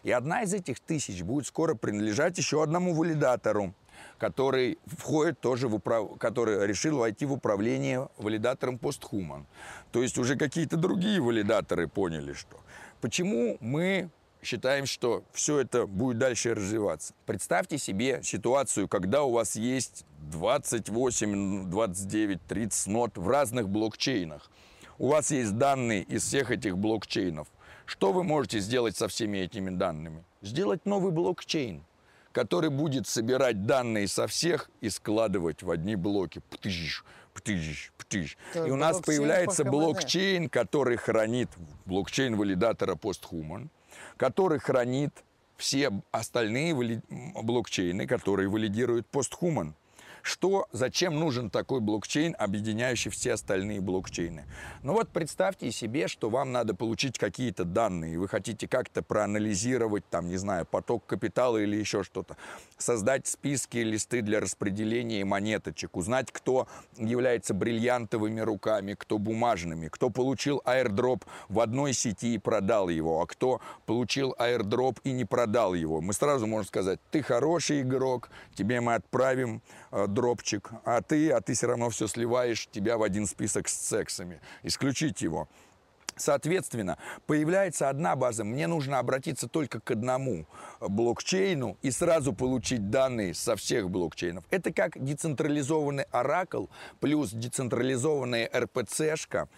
И 0.04 0.12
одна 0.12 0.44
из 0.44 0.54
этих 0.54 0.80
тысяч 0.80 1.24
будет 1.24 1.48
скоро 1.48 1.74
принадлежать 1.74 2.38
еще 2.38 2.62
одному 2.62 2.94
валидатору, 2.94 3.74
который 4.20 4.78
входит 4.86 5.40
тоже 5.40 5.68
в 5.68 5.76
управ... 5.76 6.18
который 6.20 6.68
решил 6.68 7.00
войти 7.00 7.26
в 7.26 7.34
управление 7.34 8.10
валидатором 8.18 8.78
постхуман. 8.78 9.48
То 9.92 10.04
есть 10.04 10.18
уже 10.18 10.36
какие-то 10.36 10.78
другие 10.78 11.22
валидаторы 11.22 11.88
поняли, 11.88 12.34
что. 12.34 12.60
Почему 13.02 13.58
мы 13.62 14.10
считаем, 14.46 14.86
что 14.86 15.24
все 15.34 15.60
это 15.60 15.88
будет 15.88 16.18
дальше 16.18 16.54
развиваться. 16.54 17.14
Представьте 17.26 17.78
себе 17.78 18.22
ситуацию, 18.24 18.88
когда 18.88 19.24
у 19.24 19.32
вас 19.32 19.56
есть 19.56 20.06
28, 20.32 21.70
29, 21.70 22.40
30 22.48 22.88
нот 22.88 23.18
в 23.18 23.28
разных 23.28 23.68
блокчейнах. 23.70 24.50
У 24.98 25.10
вас 25.10 25.32
есть 25.32 25.58
данные 25.58 26.04
из 26.04 26.24
всех 26.24 26.52
этих 26.52 26.78
блокчейнов. 26.78 27.48
Что 27.86 28.14
вы 28.14 28.24
можете 28.24 28.60
сделать 28.60 28.96
со 28.96 29.08
всеми 29.08 29.40
этими 29.40 29.70
данными? 29.70 30.24
Сделать 30.42 30.86
новый 30.86 31.12
блокчейн, 31.12 31.84
который 32.32 32.70
будет 32.70 33.08
собирать 33.08 33.66
данные 33.66 34.08
со 34.08 34.28
всех 34.28 34.70
и 34.82 34.90
складывать 34.90 35.64
в 35.64 35.70
одни 35.70 35.96
блоки. 35.96 36.42
Птыщ, 36.50 37.04
птыщ, 37.34 37.92
птыщ. 37.98 38.38
И 38.56 38.72
у 38.72 38.76
нас 38.76 39.02
появляется 39.02 39.66
блокчейн, 39.66 40.50
который 40.50 40.98
хранит 40.98 41.50
блокчейн 41.86 42.36
валидатора 42.36 42.96
постхуман 42.96 43.70
который 44.18 44.60
хранит 44.60 45.12
все 45.58 45.92
остальные 46.12 47.02
блокчейны, 47.42 48.08
которые 48.08 48.50
валидируют 48.50 49.08
постхуман. 49.08 49.74
Что, 50.26 50.66
зачем 50.72 51.20
нужен 51.20 51.52
такой 51.52 51.82
блокчейн, 51.82 52.36
объединяющий 52.40 53.12
все 53.12 53.34
остальные 53.34 53.80
блокчейны? 53.80 54.46
Ну 54.82 54.94
вот 54.94 55.10
представьте 55.10 55.72
себе, 55.72 56.08
что 56.08 56.32
вам 56.32 56.52
надо 56.52 56.74
получить 56.74 57.20
какие-то 57.20 57.64
данные, 57.64 58.18
вы 58.18 58.28
хотите 58.28 58.68
как-то 58.68 59.04
проанализировать, 59.04 60.04
там, 60.10 60.28
не 60.28 60.38
знаю, 60.38 60.66
поток 60.66 61.06
капитала 61.06 61.60
или 61.60 61.76
еще 61.76 62.02
что-то, 62.02 62.38
создать 62.80 63.28
списки, 63.28 63.78
листы 63.78 64.24
для 64.24 64.40
распределения 64.40 65.24
монеточек, 65.24 65.96
узнать, 65.96 66.32
кто 66.32 66.68
является 66.98 67.54
бриллиантовыми 67.54 68.42
руками, 68.42 68.96
кто 68.98 69.20
бумажными, 69.20 69.90
кто 69.90 70.10
получил 70.10 70.60
аирдроп 70.66 71.24
в 71.50 71.60
одной 71.60 71.94
сети 71.94 72.34
и 72.34 72.40
продал 72.40 72.90
его, 72.90 73.22
а 73.22 73.28
кто 73.28 73.62
получил 73.86 74.34
аирдроп 74.40 75.00
и 75.04 75.12
не 75.12 75.26
продал 75.26 75.76
его. 75.76 76.02
Мы 76.02 76.14
сразу 76.14 76.48
можем 76.48 76.68
сказать, 76.68 77.00
ты 77.12 77.22
хороший 77.22 77.82
игрок, 77.82 78.32
тебе 78.56 78.82
мы 78.82 78.96
отправим 78.96 79.62
э, 79.92 80.08
дропчик, 80.16 80.72
а 80.84 81.02
ты, 81.02 81.30
а 81.30 81.42
ты 81.42 81.54
все 81.54 81.68
равно 81.68 81.92
все 81.92 82.08
сливаешь, 82.08 82.68
тебя 82.72 82.98
в 82.98 83.04
один 83.04 83.28
список 83.28 83.68
с 83.68 83.74
сексами. 83.74 84.42
Исключить 84.64 85.22
его. 85.22 85.48
Соответственно, 86.18 86.98
появляется 87.28 87.90
одна 87.90 88.16
база, 88.16 88.46
мне 88.46 88.68
нужно 88.68 89.00
обратиться 89.00 89.50
только 89.50 89.82
к 89.82 89.92
одному 89.92 90.48
блокчейну 90.80 91.78
и 91.82 91.92
сразу 91.92 92.32
получить 92.32 92.90
данные 92.90 93.34
со 93.34 93.58
всех 93.58 93.90
блокчейнов. 93.90 94.46
Это 94.50 94.72
как 94.72 95.04
децентрализованный 95.04 96.06
оракл 96.12 96.68
плюс 97.02 97.32
децентрализованная 97.32 98.50
РПЦшка, 98.56 99.50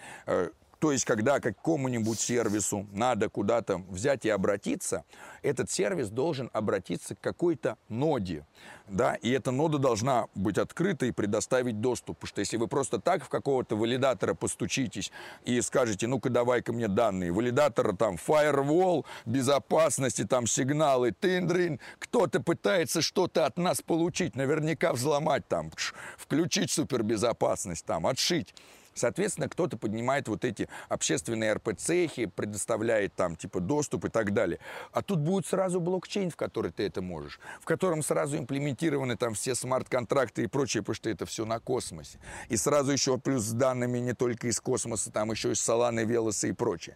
то 0.80 0.92
есть, 0.92 1.06
когда 1.06 1.40
какому-нибудь 1.40 2.20
сервису 2.20 2.88
надо 2.92 3.30
куда-то 3.30 3.78
взять 3.90 4.26
и 4.26 4.30
обратиться, 4.30 5.06
этот 5.42 5.72
сервис 5.72 6.10
должен 6.10 6.50
обратиться 6.54 7.16
к 7.16 7.20
какой-то 7.20 7.78
ноде. 7.90 8.46
Да, 8.88 9.16
и 9.16 9.32
эта 9.32 9.52
нода 9.52 9.80
должна 9.80 10.28
быть 10.34 10.58
открыта 10.58 11.08
и 11.08 11.12
предоставить 11.12 11.82
доступ. 11.82 12.18
Потому 12.18 12.28
что 12.28 12.40
если 12.42 12.58
вы 12.58 12.68
просто 12.68 13.00
так 13.00 13.24
в 13.24 13.30
какого-то 13.30 13.76
валидатора 13.76 14.34
постучитесь 14.34 15.12
и 15.44 15.60
скажете, 15.62 16.08
ну-ка 16.08 16.30
давай-ка 16.30 16.72
мне 16.72 16.88
данные, 16.88 17.32
валидатора 17.32 17.94
там 17.94 18.16
firewall, 18.16 19.06
безопасности, 19.26 20.26
там 20.26 20.48
сигналы, 20.48 21.12
тындрин, 21.12 21.80
кто-то 22.00 22.40
пытается 22.40 23.02
что-то 23.02 23.46
от 23.46 23.58
нас 23.58 23.82
получить, 23.82 24.36
наверняка 24.36 24.94
взломать 24.94 25.48
там, 25.48 25.72
включить 26.18 26.72
супербезопасность 26.72 27.86
там, 27.86 28.08
отшить. 28.08 28.54
Соответственно, 28.98 29.48
кто-то 29.48 29.78
поднимает 29.78 30.28
вот 30.28 30.44
эти 30.44 30.68
общественные 30.90 31.54
РПЦехи, 31.54 32.26
предоставляет 32.26 33.14
там 33.14 33.36
типа 33.36 33.60
доступ 33.60 34.06
и 34.06 34.10
так 34.10 34.34
далее. 34.34 34.60
А 34.92 35.02
тут 35.02 35.20
будет 35.20 35.46
сразу 35.46 35.80
блокчейн, 35.80 36.32
в 36.32 36.36
который 36.36 36.72
ты 36.72 36.84
это 36.84 37.02
можешь, 37.02 37.40
в 37.62 37.66
котором 37.66 38.02
сразу 38.02 38.38
имплементируется 38.38 38.88
гарантированы 38.88 39.18
там 39.18 39.34
все 39.34 39.56
смарт-контракты 39.56 40.44
и 40.44 40.48
прочее, 40.48 40.82
потому 40.82 40.96
что 40.96 41.10
это 41.10 41.26
все 41.26 41.46
на 41.46 41.60
космосе. 41.60 42.20
И 42.50 42.58
сразу 42.58 42.92
еще 42.92 43.18
плюс 43.18 43.44
с 43.44 43.52
данными 43.52 44.00
не 44.00 44.14
только 44.14 44.48
из 44.48 44.60
космоса, 44.60 45.12
там 45.12 45.32
еще 45.32 45.52
из 45.52 45.60
Соланы, 45.60 46.06
Велоса 46.06 46.48
и 46.48 46.54
прочее. 46.54 46.96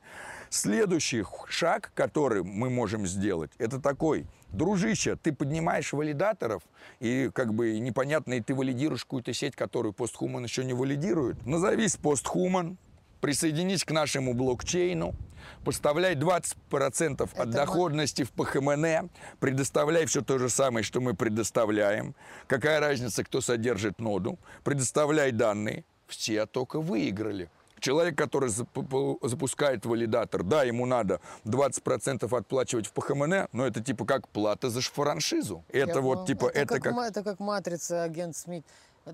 Следующий 0.51 1.23
шаг, 1.47 1.91
который 1.95 2.43
мы 2.43 2.69
можем 2.69 3.07
сделать, 3.07 3.51
это 3.57 3.79
такой– 3.79 4.27
дружище, 4.51 5.15
ты 5.15 5.33
поднимаешь 5.33 5.93
валидаторов, 5.93 6.61
и 6.99 7.29
как 7.33 7.53
бы 7.53 7.79
непонятно, 7.79 8.33
и 8.33 8.41
ты 8.41 8.53
валидируешь 8.53 9.03
какую-то 9.03 9.33
сеть, 9.33 9.55
которую 9.55 9.93
постхуман 9.93 10.43
еще 10.43 10.63
не 10.63 10.73
валидирует. 10.73 11.45
Назовись 11.45 11.95
постхуман, 11.95 12.77
присоединись 13.21 13.83
к 13.83 13.91
нашему 13.91 14.33
блокчейну, 14.33 15.15
поставляй 15.63 16.15
20% 16.15 17.21
от 17.21 17.33
Это 17.33 17.45
доходности 17.45 18.27
мы... 18.35 18.45
в 18.45 18.49
ПХМН, 18.49 19.09
предоставляй 19.39 20.05
все 20.05 20.21
то 20.21 20.37
же 20.37 20.49
самое, 20.49 20.83
что 20.83 21.01
мы 21.01 21.13
предоставляем. 21.13 22.15
Какая 22.47 22.79
разница, 22.79 23.23
кто 23.23 23.41
содержит 23.41 23.99
ноду? 23.99 24.37
Предоставляй 24.63 25.31
данные. 25.31 25.85
Все 26.07 26.45
только 26.45 26.81
выиграли. 26.81 27.49
Человек, 27.81 28.15
который 28.15 28.49
запускает 28.49 29.85
валидатор, 29.85 30.43
да, 30.43 30.63
ему 30.63 30.85
надо 30.85 31.19
20% 31.45 32.37
отплачивать 32.37 32.85
в 32.85 32.93
ПХМН, 32.93 33.47
но 33.51 33.65
это 33.65 33.81
типа 33.81 34.05
как 34.05 34.29
плата 34.29 34.69
за 34.69 34.81
франшизу. 34.81 35.65
Это 35.67 35.95
Я 35.95 36.01
вот 36.01 36.27
типа, 36.27 36.45
это, 36.45 36.59
это 36.59 36.79
как, 36.79 36.95
как... 36.95 37.09
Это 37.09 37.23
как 37.23 37.39
матрица, 37.39 38.03
агент 38.03 38.37
Смит. 38.37 38.63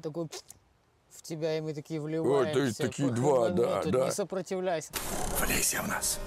Такой 0.03 0.27
в 1.09 1.21
тебя, 1.21 1.57
и 1.57 1.61
мы 1.61 1.73
такие 1.73 2.01
вливаемся. 2.01 2.59
Ой, 2.59 2.73
такие 2.73 3.09
два, 3.09 3.49
да, 3.49 3.83
да. 3.83 4.05
Не 4.05 4.11
сопротивляйся. 4.11 4.91
Влейся 5.39 5.81
в 5.81 5.87
нас. 5.87 6.19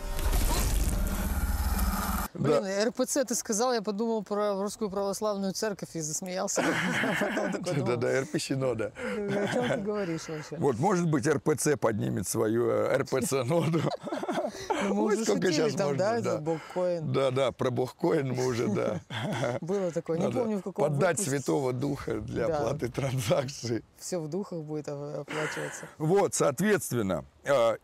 Блин, 2.35 2.63
да. 2.63 2.85
РПЦ 2.85 3.25
ты 3.27 3.35
сказал, 3.35 3.73
я 3.73 3.83
подумал 3.83 4.23
про 4.23 4.61
русскую 4.61 4.91
православную 4.91 5.53
церковь 5.53 5.91
и 5.95 6.01
засмеялся. 6.01 6.63
Да-да, 7.87 8.21
РП-синода. 8.21 8.93
О 8.97 9.53
чем 9.53 9.69
ты 9.69 9.77
говоришь 9.79 10.29
вообще? 10.29 10.57
Вот, 10.57 10.79
может 10.79 11.09
быть, 11.09 11.27
РПЦ 11.27 11.77
поднимет 11.79 12.29
свою 12.29 12.69
э, 12.69 12.97
РПЦ-ноду. 12.99 13.81
Ну, 14.85 14.95
мы 14.95 15.05
уже 15.05 15.25
шутили 15.25 15.71
там, 15.71 15.97
да, 15.97 16.21
за 16.21 16.39
богкоин. 16.39 17.13
Да, 17.13 17.31
да, 17.31 17.53
про 17.53 17.71
богкоин 17.71 18.33
мы 18.33 18.47
уже, 18.47 18.69
да. 18.69 19.01
Было 19.61 19.91
такое, 19.91 20.19
не 20.19 20.31
помню 20.31 20.59
в 20.59 20.63
каком 20.63 20.91
Поддать 20.91 21.21
Святого 21.21 21.73
Духа 21.73 22.21
для 22.21 22.47
оплаты 22.47 22.89
транзакций. 22.89 23.85
Все 23.99 24.19
в 24.19 24.29
духах 24.29 24.61
будет 24.61 24.89
оплачиваться. 24.89 25.87
Вот, 25.99 26.35
соответственно, 26.35 27.25
э, 27.45 27.77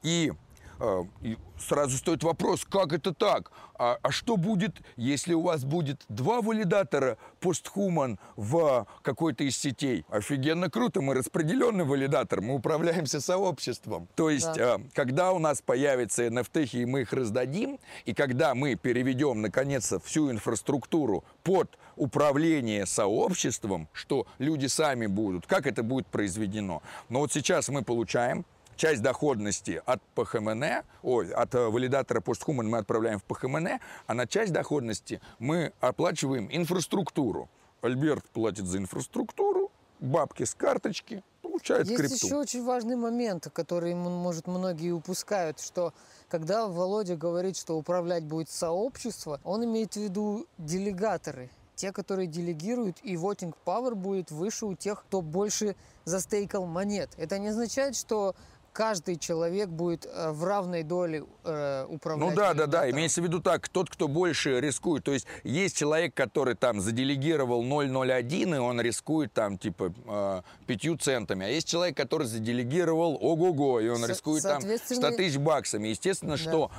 и 1.22 1.32
э, 1.32 1.36
сразу 1.58 1.96
стоит 1.96 2.22
вопрос, 2.22 2.64
как 2.64 2.92
это 2.92 3.14
так? 3.14 3.50
А, 3.78 3.98
а 4.02 4.10
что 4.10 4.36
будет, 4.36 4.76
если 4.96 5.34
у 5.34 5.42
вас 5.42 5.64
будет 5.64 6.04
два 6.08 6.40
валидатора 6.40 7.18
постхуман 7.40 8.18
в 8.36 8.86
какой-то 9.02 9.44
из 9.44 9.56
сетей? 9.56 10.04
Офигенно 10.08 10.70
круто, 10.70 11.00
мы 11.00 11.14
распределенный 11.14 11.84
валидатор, 11.84 12.40
мы 12.40 12.54
управляемся 12.54 13.20
сообществом. 13.20 14.08
То 14.14 14.30
есть, 14.30 14.52
да. 14.54 14.74
а, 14.74 14.80
когда 14.94 15.32
у 15.32 15.38
нас 15.38 15.62
появятся 15.62 16.26
NFT, 16.26 16.68
и 16.72 16.84
мы 16.84 17.02
их 17.02 17.12
раздадим, 17.12 17.78
и 18.04 18.14
когда 18.14 18.54
мы 18.54 18.74
переведем, 18.74 19.42
наконец-то, 19.42 20.00
всю 20.00 20.30
инфраструктуру 20.30 21.24
под 21.42 21.78
управление 21.96 22.86
сообществом, 22.86 23.88
что 23.92 24.26
люди 24.38 24.66
сами 24.66 25.06
будут, 25.06 25.46
как 25.46 25.66
это 25.66 25.82
будет 25.82 26.06
произведено. 26.06 26.82
Но 27.08 27.20
вот 27.20 27.32
сейчас 27.32 27.68
мы 27.68 27.82
получаем 27.82 28.44
часть 28.76 29.02
доходности 29.02 29.82
от 29.84 30.02
ПХМН, 30.14 30.64
ой, 31.02 31.30
от 31.32 31.54
э, 31.54 31.68
валидатора 31.68 32.20
постхуман 32.20 32.68
мы 32.68 32.78
отправляем 32.78 33.18
в 33.18 33.24
ПХМН, 33.24 33.68
а 34.06 34.14
на 34.14 34.26
часть 34.26 34.52
доходности 34.52 35.20
мы 35.38 35.72
оплачиваем 35.80 36.48
инфраструктуру. 36.50 37.48
Альберт 37.82 38.24
платит 38.26 38.66
за 38.66 38.78
инфраструктуру, 38.78 39.70
бабки 40.00 40.44
с 40.44 40.54
карточки, 40.54 41.22
получает 41.42 41.86
Есть 41.86 41.96
крипту. 41.98 42.26
еще 42.26 42.36
очень 42.36 42.64
важный 42.64 42.96
момент, 42.96 43.48
который, 43.52 43.94
может, 43.94 44.46
многие 44.46 44.92
упускают, 44.92 45.60
что 45.60 45.92
когда 46.28 46.66
Володя 46.66 47.16
говорит, 47.16 47.56
что 47.56 47.76
управлять 47.76 48.24
будет 48.24 48.50
сообщество, 48.50 49.40
он 49.44 49.64
имеет 49.64 49.94
в 49.94 50.00
виду 50.00 50.46
делегаторы 50.58 51.50
те, 51.76 51.92
которые 51.92 52.26
делегируют, 52.26 52.96
и 53.02 53.14
voting 53.14 53.54
power 53.64 53.94
будет 53.94 54.30
выше 54.30 54.66
у 54.66 54.74
тех, 54.74 55.04
кто 55.04 55.20
больше 55.20 55.76
застейкал 56.04 56.66
монет. 56.66 57.10
Это 57.18 57.38
не 57.38 57.48
означает, 57.48 57.94
что 57.96 58.34
каждый 58.76 59.16
человек 59.16 59.70
будет 59.70 60.04
э, 60.04 60.32
в 60.32 60.44
равной 60.44 60.82
доле 60.82 61.24
э, 61.44 61.86
управлять. 61.88 62.28
Ну 62.28 62.36
да, 62.36 62.52
да, 62.52 62.66
да. 62.66 62.90
Имеется 62.90 63.22
в 63.22 63.24
виду 63.24 63.40
так, 63.40 63.70
тот, 63.70 63.88
кто 63.88 64.06
больше 64.06 64.60
рискует. 64.60 65.02
То 65.02 65.12
есть 65.12 65.26
есть 65.44 65.78
человек, 65.78 66.12
который 66.12 66.54
там 66.56 66.82
заделегировал 66.82 67.64
0,01, 67.64 68.56
и 68.56 68.58
он 68.58 68.78
рискует 68.82 69.32
там 69.32 69.56
типа 69.56 69.94
э, 70.06 70.42
5 70.66 71.02
центами. 71.02 71.46
А 71.46 71.48
есть 71.48 71.66
человек, 71.66 71.96
который 71.96 72.26
заделегировал 72.26 73.16
ого-го, 73.18 73.80
и 73.80 73.88
он 73.88 74.00
Со- 74.00 74.08
рискует 74.08 74.42
там 74.42 74.60
100 74.60 75.10
тысяч 75.12 75.38
баксами. 75.38 75.88
Естественно, 75.88 76.36
да. 76.36 76.36
что 76.36 76.70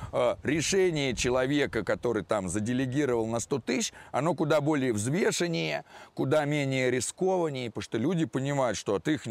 решение 0.44 1.16
человека, 1.16 1.82
который 1.82 2.22
там 2.22 2.48
заделегировал 2.48 3.26
на 3.26 3.40
100 3.40 3.58
тысяч, 3.58 3.92
оно 4.12 4.34
куда 4.34 4.60
более 4.60 4.92
взвешеннее, 4.92 5.84
куда 6.14 6.44
менее 6.44 6.92
рискованнее, 6.92 7.70
потому 7.70 7.82
что 7.82 7.98
люди 7.98 8.24
понимают, 8.24 8.78
что 8.78 8.94
от 8.94 9.08
их, 9.08 9.22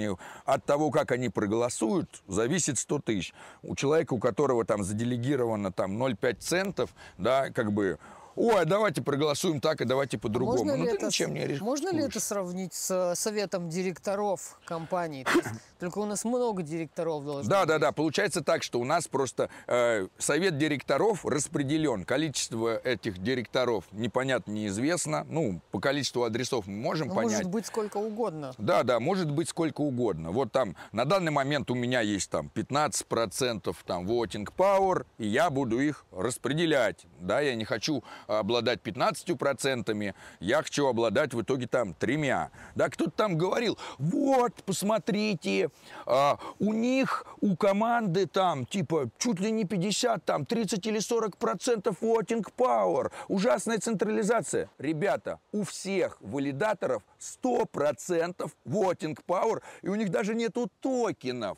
от 0.44 0.66
того, 0.66 0.92
как 0.92 1.12
они 1.12 1.30
проголосуют, 1.30 2.24
зависит 2.28 2.57
зависит 2.58 2.80
100 2.80 3.00
тысяч. 3.00 3.34
У 3.62 3.76
человека, 3.76 4.14
у 4.14 4.20
которого 4.20 4.66
там 4.66 4.84
заделегировано 4.84 5.72
там 5.72 6.02
0,5 6.02 6.36
центов, 6.40 6.90
да, 7.18 7.50
как 7.52 7.72
бы 7.72 8.00
ой, 8.38 8.66
давайте 8.66 9.02
проголосуем 9.02 9.60
так, 9.60 9.82
и 9.82 9.86
давайте 9.86 10.18
по-другому. 10.18 10.58
Можно, 10.60 10.78
ну, 10.78 10.86
ли, 10.86 10.92
это, 10.92 11.08
ничем 11.08 11.34
не 11.34 11.58
можно 11.60 11.90
ли 11.90 12.04
это 12.04 12.20
сравнить 12.20 12.74
с 12.74 13.14
советом 13.16 13.70
директоров 13.70 14.60
компании? 14.66 15.26
только 15.80 16.00
у 16.00 16.06
нас 16.06 16.24
много 16.24 16.64
директоров 16.64 17.26
должно 17.26 17.50
Да, 17.50 17.62
быть. 17.62 17.68
да, 17.70 17.80
да. 17.80 17.92
Получается 17.92 18.42
так, 18.42 18.64
что 18.64 18.80
у 18.80 18.84
нас 18.84 19.08
просто 19.08 19.50
э, 19.68 20.08
совет 20.18 20.58
директоров 20.58 21.26
распределен. 21.26 22.06
Количество 22.06 22.78
этих 22.78 23.22
директоров 23.22 23.86
непонятно, 23.92 24.52
неизвестно. 24.52 25.26
Ну, 25.30 25.62
по 25.72 25.80
количеству 25.80 26.24
адресов 26.24 26.68
мы 26.68 26.76
можем 26.78 27.08
Но 27.10 27.16
понять. 27.16 27.32
Может 27.32 27.52
быть 27.52 27.66
сколько 27.66 27.98
угодно. 27.98 28.54
Да, 28.58 28.84
да, 28.84 29.00
может 29.00 29.32
быть 29.32 29.50
сколько 29.50 29.82
угодно. 29.82 30.32
Вот 30.32 30.52
там 30.52 30.76
на 30.92 31.06
данный 31.06 31.32
момент 31.32 31.72
у 31.72 31.76
меня 31.76 32.02
есть 32.02 32.30
там 32.30 32.52
15% 32.54 33.76
там 33.86 34.08
voting 34.08 34.48
power, 34.56 35.06
и 35.18 35.28
я 35.28 35.50
буду 35.50 35.80
их 35.80 36.06
распределять. 36.12 37.06
Да, 37.20 37.40
я 37.42 37.56
не 37.56 37.66
хочу 37.66 38.04
обладать 38.28 38.82
15%, 38.82 40.14
я 40.40 40.58
хочу 40.58 40.88
обладать 40.88 41.34
в 41.34 41.42
итоге 41.42 41.68
там 41.68 41.94
тремя. 41.94 42.52
Да, 42.76 42.90
кто-то 42.90 43.12
там 43.12 43.38
говорил, 43.38 43.78
вот, 43.98 44.54
посмотрите, 44.66 45.70
а, 46.06 46.38
у 46.60 46.74
них, 46.74 47.26
у 47.42 47.56
команды 47.56 48.28
там, 48.28 48.66
типа, 48.66 49.10
чуть 49.18 49.40
ли 49.40 49.52
не 49.52 49.66
50, 49.66 50.24
там, 50.26 50.46
30 50.46 50.86
или 50.86 51.00
40 51.00 51.38
процентов 51.38 51.98
voting 52.02 52.46
power. 52.58 53.12
Ужасная 53.28 53.80
централизация. 53.80 54.70
Ребята, 54.78 55.40
у 55.52 55.64
всех 55.64 56.18
валидаторов 56.22 57.04
100 57.20 57.66
процентов 57.66 58.52
voting 58.66 59.18
power, 59.28 59.62
и 59.82 59.90
у 59.90 59.96
них 59.96 60.10
даже 60.10 60.36
нету 60.36 60.70
токенов 60.82 61.58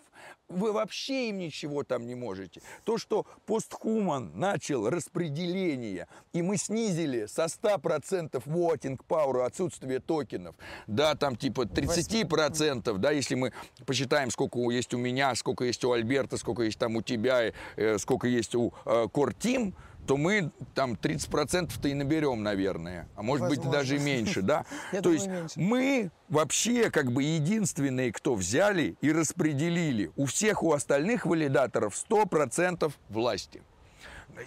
вы 0.50 0.72
вообще 0.72 1.30
им 1.30 1.38
ничего 1.40 1.84
там 1.84 2.08
не 2.08 2.16
можете. 2.16 2.62
То, 2.84 2.98
что 2.98 3.26
постхуман 3.46 4.32
начал 4.38 4.90
распределение, 4.90 6.08
и 6.34 6.42
мы 6.42 6.58
снизили 6.58 7.28
со 7.28 7.46
100% 7.46 8.44
voting 8.46 9.00
power 9.08 9.46
отсутствие 9.46 10.00
токенов, 10.00 10.56
да, 10.88 11.16
там 11.16 11.36
типа 11.36 11.62
30%, 11.62 12.98
да, 12.98 13.12
если 13.12 13.36
мы 13.36 13.54
посчитаем, 13.86 14.32
сколько 14.32 14.60
есть 14.72 14.94
у 14.94 14.98
меня, 14.98 15.36
сколько 15.36 15.66
есть 15.66 15.84
у 15.84 15.92
Альберта, 15.92 16.38
сколько 16.38 16.64
есть 16.64 16.80
там 16.80 16.96
у 16.96 17.02
тебя, 17.02 17.52
э, 17.76 17.98
сколько 17.98 18.28
есть 18.28 18.56
у 18.56 18.74
э, 18.86 19.08
Core 19.14 19.36
Team, 19.38 19.76
то 20.10 20.18
мы 20.18 20.50
там 20.74 20.94
30%-то 20.94 21.88
и 21.88 21.94
наберем, 21.94 22.42
наверное. 22.42 23.08
А 23.16 23.22
может 23.22 23.44
Возможно. 23.44 23.64
быть 23.64 23.72
даже 23.72 24.00
меньше, 24.00 24.42
да? 24.42 24.66
То 25.04 25.12
есть 25.12 25.30
мы 25.56 26.10
вообще 26.30 26.90
как 26.90 27.12
бы 27.12 27.22
единственные, 27.22 28.12
кто 28.12 28.34
взяли 28.34 28.98
и 29.02 29.12
распределили. 29.12 30.12
У 30.16 30.26
всех 30.26 30.64
у 30.64 30.74
остальных 30.74 31.28
валидаторов 31.28 31.94
100% 32.10 32.92
власти. 33.10 33.62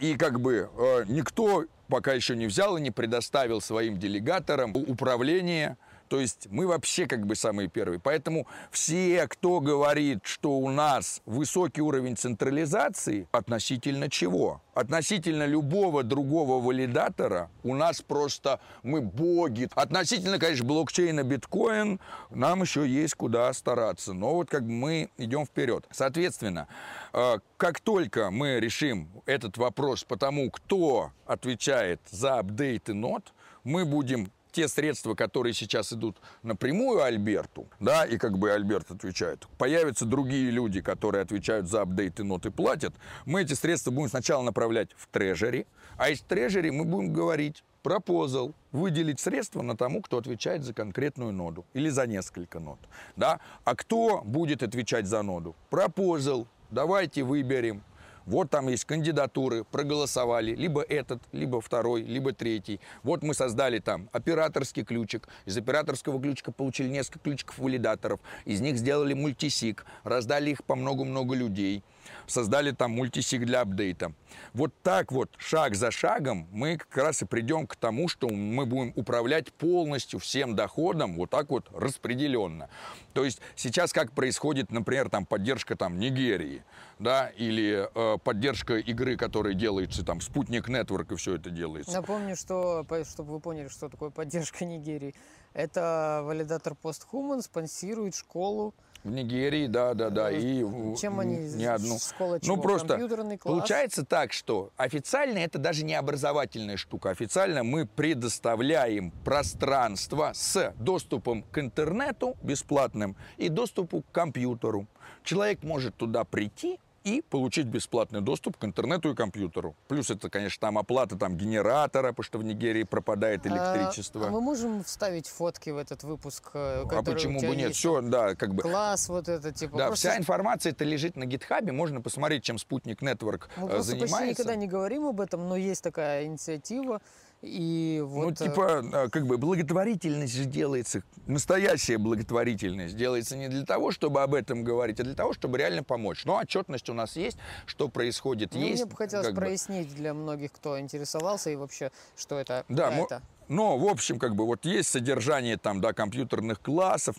И 0.00 0.16
как 0.16 0.40
бы 0.40 0.68
э, 0.76 1.04
никто 1.06 1.66
пока 1.86 2.12
еще 2.12 2.34
не 2.34 2.46
взял 2.46 2.76
и 2.76 2.80
не 2.80 2.90
предоставил 2.90 3.60
своим 3.60 4.00
делегаторам 4.00 4.74
управление 4.74 5.76
то 6.12 6.20
есть 6.20 6.48
мы 6.50 6.66
вообще 6.66 7.06
как 7.06 7.24
бы 7.24 7.34
самые 7.34 7.68
первые. 7.68 7.98
Поэтому 7.98 8.46
все, 8.70 9.26
кто 9.28 9.60
говорит, 9.60 10.18
что 10.24 10.58
у 10.58 10.68
нас 10.68 11.22
высокий 11.24 11.80
уровень 11.80 12.18
централизации, 12.18 13.26
относительно 13.32 14.10
чего? 14.10 14.60
Относительно 14.74 15.46
любого 15.46 16.02
другого 16.02 16.62
валидатора 16.62 17.48
у 17.62 17.74
нас 17.74 18.02
просто 18.02 18.60
мы 18.82 19.00
боги. 19.00 19.70
Относительно, 19.74 20.38
конечно, 20.38 20.66
блокчейна 20.66 21.22
биткоин 21.22 21.98
нам 22.28 22.60
еще 22.60 22.86
есть 22.86 23.14
куда 23.14 23.50
стараться. 23.54 24.12
Но 24.12 24.34
вот 24.34 24.50
как 24.50 24.64
бы 24.64 24.72
мы 24.72 25.08
идем 25.16 25.46
вперед. 25.46 25.86
Соответственно, 25.90 26.68
э, 27.14 27.38
как 27.56 27.80
только 27.80 28.30
мы 28.30 28.60
решим 28.60 29.08
этот 29.24 29.56
вопрос 29.56 30.04
по 30.04 30.18
тому, 30.18 30.50
кто 30.50 31.10
отвечает 31.24 32.02
за 32.10 32.38
апдейты 32.38 32.92
нот, 32.92 33.32
мы 33.64 33.86
будем 33.86 34.30
те 34.52 34.68
средства, 34.68 35.14
которые 35.14 35.54
сейчас 35.54 35.92
идут 35.92 36.18
напрямую 36.42 37.02
Альберту, 37.02 37.66
да, 37.80 38.04
и 38.04 38.18
как 38.18 38.38
бы 38.38 38.52
Альберт 38.52 38.90
отвечает, 38.90 39.46
появятся 39.58 40.04
другие 40.04 40.50
люди, 40.50 40.80
которые 40.80 41.22
отвечают 41.22 41.68
за 41.68 41.82
апдейты 41.82 42.22
нот 42.22 42.46
и 42.46 42.50
платят, 42.50 42.94
мы 43.24 43.42
эти 43.42 43.54
средства 43.54 43.90
будем 43.90 44.10
сначала 44.10 44.42
направлять 44.42 44.90
в 44.96 45.08
трежери, 45.08 45.66
а 45.96 46.10
из 46.10 46.20
трежери 46.20 46.70
мы 46.70 46.84
будем 46.84 47.12
говорить, 47.12 47.64
пропозал, 47.82 48.54
выделить 48.70 49.20
средства 49.20 49.62
на 49.62 49.76
тому, 49.76 50.02
кто 50.02 50.18
отвечает 50.18 50.62
за 50.62 50.72
конкретную 50.72 51.32
ноду 51.32 51.64
или 51.74 51.88
за 51.88 52.06
несколько 52.06 52.60
нод. 52.60 52.78
Да? 53.16 53.40
А 53.64 53.74
кто 53.74 54.22
будет 54.24 54.62
отвечать 54.62 55.06
за 55.06 55.22
ноду? 55.22 55.56
Пропозал. 55.70 56.46
Давайте 56.70 57.22
выберем 57.22 57.82
вот 58.26 58.50
там 58.50 58.68
есть 58.68 58.84
кандидатуры, 58.84 59.64
проголосовали, 59.64 60.54
либо 60.54 60.82
этот, 60.82 61.22
либо 61.32 61.60
второй, 61.60 62.02
либо 62.02 62.32
третий. 62.32 62.80
Вот 63.02 63.22
мы 63.22 63.34
создали 63.34 63.78
там 63.78 64.08
операторский 64.12 64.84
ключик. 64.84 65.28
Из 65.46 65.56
операторского 65.56 66.20
ключика 66.20 66.52
получили 66.52 66.88
несколько 66.88 67.18
ключиков 67.20 67.58
валидаторов. 67.58 68.20
Из 68.44 68.60
них 68.60 68.76
сделали 68.76 69.14
мультисик, 69.14 69.84
раздали 70.04 70.50
их 70.50 70.64
по 70.64 70.74
много-много 70.74 71.34
людей 71.34 71.82
создали 72.26 72.70
там 72.72 72.92
мультисик 72.92 73.44
для 73.44 73.60
апдейта. 73.60 74.12
Вот 74.54 74.72
так 74.82 75.12
вот, 75.12 75.30
шаг 75.38 75.74
за 75.74 75.90
шагом, 75.90 76.48
мы 76.52 76.76
как 76.76 76.96
раз 76.96 77.22
и 77.22 77.26
придем 77.26 77.66
к 77.66 77.76
тому, 77.76 78.08
что 78.08 78.28
мы 78.28 78.66
будем 78.66 78.92
управлять 78.96 79.52
полностью 79.52 80.18
всем 80.18 80.54
доходом 80.56 81.16
вот 81.16 81.30
так 81.30 81.50
вот 81.50 81.68
распределенно. 81.72 82.68
То 83.12 83.24
есть 83.24 83.40
сейчас 83.56 83.92
как 83.92 84.12
происходит, 84.12 84.70
например, 84.70 85.10
там 85.10 85.26
поддержка 85.26 85.76
там 85.76 85.98
Нигерии, 85.98 86.62
да, 86.98 87.28
или 87.36 87.88
э, 87.94 88.18
поддержка 88.18 88.78
игры, 88.78 89.16
которая 89.16 89.54
делается 89.54 90.04
там 90.04 90.20
Спутник 90.20 90.68
Network 90.68 91.12
и 91.12 91.16
все 91.16 91.36
это 91.36 91.50
делается. 91.50 91.92
Напомню, 91.92 92.36
что, 92.36 92.86
чтобы 93.04 93.32
вы 93.32 93.40
поняли, 93.40 93.68
что 93.68 93.88
такое 93.88 94.10
поддержка 94.10 94.64
Нигерии. 94.64 95.14
Это 95.52 96.22
валидатор 96.24 96.74
PostHuman 96.82 97.42
спонсирует 97.42 98.14
школу 98.14 98.74
в 99.04 99.10
Нигерии, 99.10 99.66
да, 99.66 99.94
да, 99.94 100.10
да. 100.10 100.30
И 100.30 100.64
Чем 100.96 101.20
они? 101.20 101.36
Не 101.38 101.66
одну. 101.66 101.98
Школа 101.98 102.40
чего? 102.40 102.56
Ну, 102.56 102.62
просто 102.62 102.98
класс? 102.98 103.38
получается 103.42 104.04
так, 104.04 104.32
что 104.32 104.70
официально 104.76 105.38
это 105.38 105.58
даже 105.58 105.84
не 105.84 105.94
образовательная 105.94 106.76
штука. 106.76 107.10
Официально 107.10 107.64
мы 107.64 107.86
предоставляем 107.86 109.10
пространство 109.24 110.32
с 110.34 110.72
доступом 110.78 111.42
к 111.42 111.58
интернету 111.58 112.36
бесплатным 112.42 113.16
и 113.36 113.48
доступу 113.48 114.02
к 114.02 114.12
компьютеру. 114.12 114.86
Человек 115.24 115.62
может 115.62 115.96
туда 115.96 116.24
прийти, 116.24 116.78
и 117.04 117.22
получить 117.22 117.66
бесплатный 117.66 118.20
доступ 118.20 118.56
к 118.56 118.64
интернету 118.64 119.10
и 119.10 119.14
компьютеру. 119.14 119.74
Плюс 119.88 120.10
это, 120.10 120.30
конечно, 120.30 120.60
там 120.60 120.78
оплата 120.78 121.16
там, 121.16 121.36
генератора, 121.36 122.08
потому 122.08 122.24
что 122.24 122.38
в 122.38 122.44
Нигерии 122.44 122.84
пропадает 122.84 123.46
электричество. 123.46 124.24
А, 124.24 124.28
а 124.28 124.30
мы 124.30 124.40
можем 124.40 124.84
вставить 124.84 125.28
фотки 125.28 125.70
в 125.70 125.76
этот 125.76 126.02
выпуск? 126.04 126.50
Э, 126.54 126.84
а 126.90 127.02
почему 127.02 127.40
бы 127.40 127.56
нет? 127.56 127.74
Все, 127.74 128.00
да, 128.00 128.34
как 128.34 128.54
бы. 128.54 128.62
Класс 128.62 129.08
вот 129.08 129.28
это, 129.28 129.52
типа. 129.52 129.78
Да, 129.78 129.86
просто... 129.88 130.08
вся 130.08 130.18
информация 130.18 130.72
это 130.72 130.84
лежит 130.84 131.16
на 131.16 131.26
гитхабе, 131.26 131.72
можно 131.72 132.00
посмотреть, 132.00 132.44
чем 132.44 132.58
Спутник 132.58 133.02
Network 133.02 133.48
мы 133.56 133.68
э, 133.68 133.82
занимается. 133.82 133.94
Мы 133.94 134.08
почти 134.08 134.28
никогда 134.30 134.54
не 134.56 134.66
говорим 134.66 135.06
об 135.06 135.20
этом, 135.20 135.48
но 135.48 135.56
есть 135.56 135.82
такая 135.82 136.24
инициатива. 136.24 137.00
И 137.42 137.98
ну, 138.00 138.06
вот... 138.06 138.40
Ну, 138.40 138.46
типа, 138.46 138.84
э, 138.92 139.08
как 139.08 139.26
бы 139.26 139.36
благотворительность 139.36 140.34
же 140.34 140.44
делается, 140.44 141.02
настоящая 141.26 141.98
благотворительность 141.98 142.96
делается 142.96 143.36
не 143.36 143.48
для 143.48 143.64
того, 143.64 143.90
чтобы 143.90 144.22
об 144.22 144.34
этом 144.34 144.62
говорить, 144.62 145.00
а 145.00 145.02
для 145.02 145.14
того, 145.14 145.32
чтобы 145.32 145.58
реально 145.58 145.82
помочь. 145.82 146.24
Но 146.24 146.36
отчетность 146.36 146.88
у 146.88 146.94
нас 146.94 147.16
есть, 147.16 147.36
что 147.66 147.88
происходит, 147.88 148.54
ну, 148.54 148.60
есть. 148.60 148.82
Мне 148.82 148.90
бы 148.90 148.96
хотелось 148.96 149.34
прояснить 149.34 149.88
бы... 149.88 149.96
для 149.96 150.14
многих, 150.14 150.52
кто 150.52 150.78
интересовался, 150.78 151.50
и 151.50 151.56
вообще, 151.56 151.90
что 152.16 152.38
это. 152.38 152.64
Да, 152.68 152.92
это. 152.92 153.22
Но, 153.48 153.76
в 153.76 153.86
общем, 153.88 154.20
как 154.20 154.36
бы 154.36 154.46
вот 154.46 154.64
есть 154.64 154.88
содержание 154.88 155.56
там, 155.56 155.80
да, 155.80 155.92
компьютерных 155.92 156.60
классов, 156.60 157.16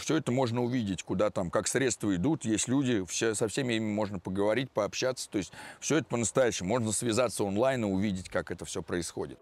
все 0.00 0.16
это 0.18 0.30
можно 0.30 0.62
увидеть, 0.62 1.02
куда 1.02 1.30
там, 1.30 1.50
как 1.50 1.66
средства 1.66 2.14
идут, 2.14 2.44
есть 2.44 2.68
люди, 2.68 3.04
все, 3.06 3.34
со 3.34 3.48
всеми 3.48 3.74
ими 3.74 3.90
можно 3.90 4.18
поговорить, 4.18 4.70
пообщаться, 4.70 5.30
то 5.30 5.38
есть 5.38 5.52
все 5.80 5.96
это 5.96 6.04
по-настоящему. 6.08 6.68
Можно 6.68 6.92
связаться 6.92 7.42
онлайн 7.42 7.84
и 7.84 7.88
увидеть, 7.88 8.28
как 8.28 8.50
это 8.50 8.66
все 8.66 8.82
происходит. 8.82 9.38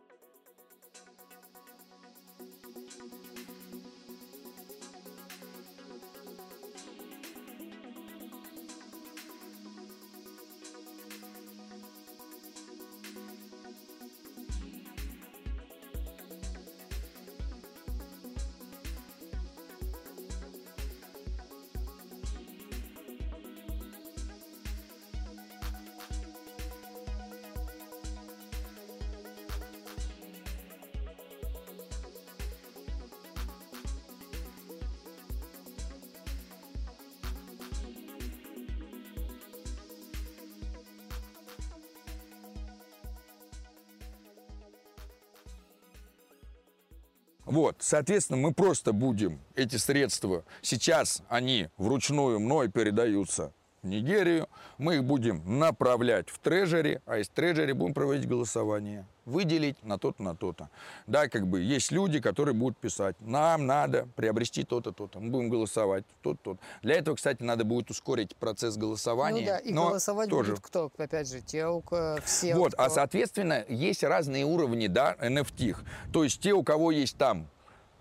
Соответственно, 47.90 48.38
мы 48.38 48.54
просто 48.54 48.92
будем 48.92 49.40
эти 49.56 49.74
средства, 49.74 50.44
сейчас 50.62 51.22
они 51.28 51.68
вручную 51.76 52.38
мной 52.38 52.68
передаются 52.68 53.52
в 53.82 53.88
Нигерию, 53.88 54.48
мы 54.78 54.96
их 54.96 55.04
будем 55.04 55.58
направлять 55.58 56.28
в 56.28 56.38
трежери, 56.38 57.00
а 57.04 57.18
из 57.18 57.28
трежери 57.28 57.72
будем 57.72 57.94
проводить 57.94 58.28
голосование. 58.28 59.06
Выделить 59.24 59.82
на 59.82 59.98
то-то, 59.98 60.22
на 60.22 60.36
то-то. 60.36 60.70
Да, 61.06 61.28
как 61.28 61.48
бы 61.48 61.60
есть 61.62 61.90
люди, 61.90 62.20
которые 62.20 62.54
будут 62.54 62.78
писать, 62.78 63.16
нам 63.20 63.66
надо 63.66 64.06
приобрести 64.14 64.62
то-то, 64.62 64.92
то-то. 64.92 65.18
Мы 65.18 65.30
будем 65.30 65.48
голосовать, 65.48 66.04
то-то, 66.22 66.38
то-то. 66.42 66.60
Для 66.82 66.94
этого, 66.94 67.16
кстати, 67.16 67.42
надо 67.42 67.64
будет 67.64 67.90
ускорить 67.90 68.36
процесс 68.36 68.76
голосования. 68.76 69.40
Ну 69.40 69.46
да, 69.46 69.58
и 69.58 69.72
голосовать 69.72 70.30
тоже. 70.30 70.50
будут 70.50 70.64
кто? 70.64 70.92
Опять 70.96 71.28
же, 71.28 71.40
те, 71.40 71.66
у 71.66 71.80
кого 71.80 72.18
все. 72.24 72.54
Вот, 72.54 72.74
а 72.74 72.76
кто... 72.76 72.84
а 72.84 72.90
соответственно, 72.90 73.64
есть 73.68 74.04
разные 74.04 74.44
уровни, 74.44 74.86
да, 74.86 75.16
NFT. 75.20 75.76
То 76.12 76.22
есть 76.22 76.40
те, 76.40 76.52
у 76.52 76.62
кого 76.62 76.92
есть 76.92 77.16
там 77.16 77.48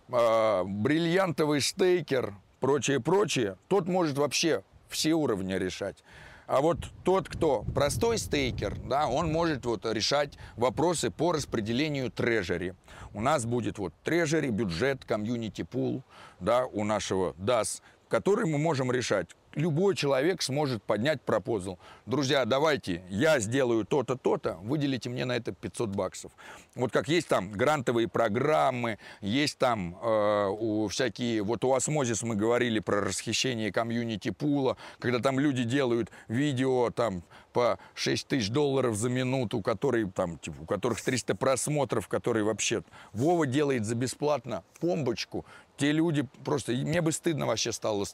бриллиантовый 0.09 1.61
стейкер, 1.61 2.33
прочее, 2.59 2.99
прочее, 2.99 3.57
тот 3.67 3.87
может 3.87 4.17
вообще 4.17 4.63
все 4.89 5.13
уровни 5.13 5.53
решать. 5.53 6.03
А 6.47 6.61
вот 6.61 6.79
тот, 7.03 7.29
кто 7.29 7.63
простой 7.75 8.17
стейкер, 8.17 8.75
да, 8.79 9.07
он 9.07 9.31
может 9.31 9.65
вот 9.67 9.85
решать 9.85 10.33
вопросы 10.55 11.11
по 11.11 11.31
распределению 11.31 12.09
трежери. 12.09 12.73
У 13.13 13.21
нас 13.21 13.45
будет 13.45 13.77
вот 13.77 13.93
трежери, 14.03 14.49
бюджет, 14.49 15.05
комьюнити 15.05 15.61
пул, 15.61 16.03
да, 16.39 16.65
у 16.65 16.83
нашего 16.83 17.33
DAS, 17.33 17.83
который 18.07 18.45
мы 18.47 18.57
можем 18.57 18.91
решать 18.91 19.27
любой 19.55 19.95
человек 19.95 20.41
сможет 20.41 20.83
поднять 20.83 21.21
пропозал. 21.21 21.79
Друзья, 22.05 22.45
давайте, 22.45 23.03
я 23.09 23.39
сделаю 23.39 23.85
то-то, 23.85 24.15
то-то, 24.15 24.57
выделите 24.61 25.09
мне 25.09 25.25
на 25.25 25.35
это 25.35 25.51
500 25.51 25.89
баксов. 25.89 26.31
Вот 26.75 26.91
как 26.91 27.07
есть 27.07 27.27
там 27.27 27.51
грантовые 27.51 28.07
программы, 28.07 28.99
есть 29.21 29.57
там 29.57 29.97
э, 30.01 30.47
у, 30.47 30.87
всякие, 30.87 31.43
вот 31.43 31.63
у 31.63 31.73
Osmosis 31.73 32.23
мы 32.23 32.35
говорили 32.35 32.79
про 32.79 33.01
расхищение 33.01 33.71
community 33.71 34.31
пула, 34.31 34.77
когда 34.99 35.19
там 35.19 35.39
люди 35.39 35.63
делают 35.63 36.09
видео 36.27 36.89
там 36.91 37.23
по 37.53 37.79
6 37.95 38.27
тысяч 38.27 38.49
долларов 38.49 38.95
за 38.95 39.09
минуту, 39.09 39.61
которые, 39.61 40.09
там, 40.11 40.37
типа, 40.37 40.61
у 40.61 40.65
которых 40.65 41.01
300 41.01 41.35
просмотров, 41.35 42.07
которые 42.07 42.43
вообще... 42.43 42.83
Вова 43.11 43.45
делает 43.45 43.85
за 43.85 43.95
бесплатно 43.95 44.63
помбочку, 44.79 45.45
те 45.79 45.93
люди 45.93 46.27
просто, 46.43 46.73
мне 46.73 47.01
бы 47.01 47.11
стыдно 47.11 47.45
вообще 47.45 47.71
стало. 47.71 48.05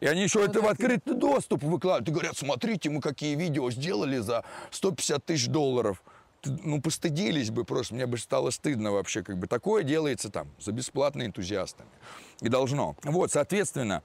И 0.00 0.06
они 0.06 0.22
еще 0.22 0.40
ну, 0.40 0.46
это 0.46 0.60
в 0.60 0.66
открытый 0.66 1.14
доступ 1.14 1.62
выкладывают. 1.62 2.08
И 2.08 2.12
говорят, 2.12 2.36
смотрите, 2.36 2.90
мы 2.90 3.00
какие 3.00 3.36
видео 3.36 3.70
сделали 3.70 4.18
за 4.18 4.44
150 4.72 5.24
тысяч 5.24 5.46
долларов. 5.46 6.02
Ну, 6.44 6.82
постыдились 6.82 7.50
бы 7.50 7.64
просто, 7.64 7.94
мне 7.94 8.06
бы 8.06 8.18
стало 8.18 8.50
стыдно 8.50 8.90
вообще. 8.90 9.22
Как 9.22 9.38
бы 9.38 9.46
такое 9.46 9.84
делается 9.84 10.28
там 10.28 10.48
за 10.58 10.72
бесплатно 10.72 11.24
энтузиастами. 11.24 11.88
И 12.40 12.48
должно. 12.48 12.96
Вот, 13.04 13.30
соответственно, 13.30 14.02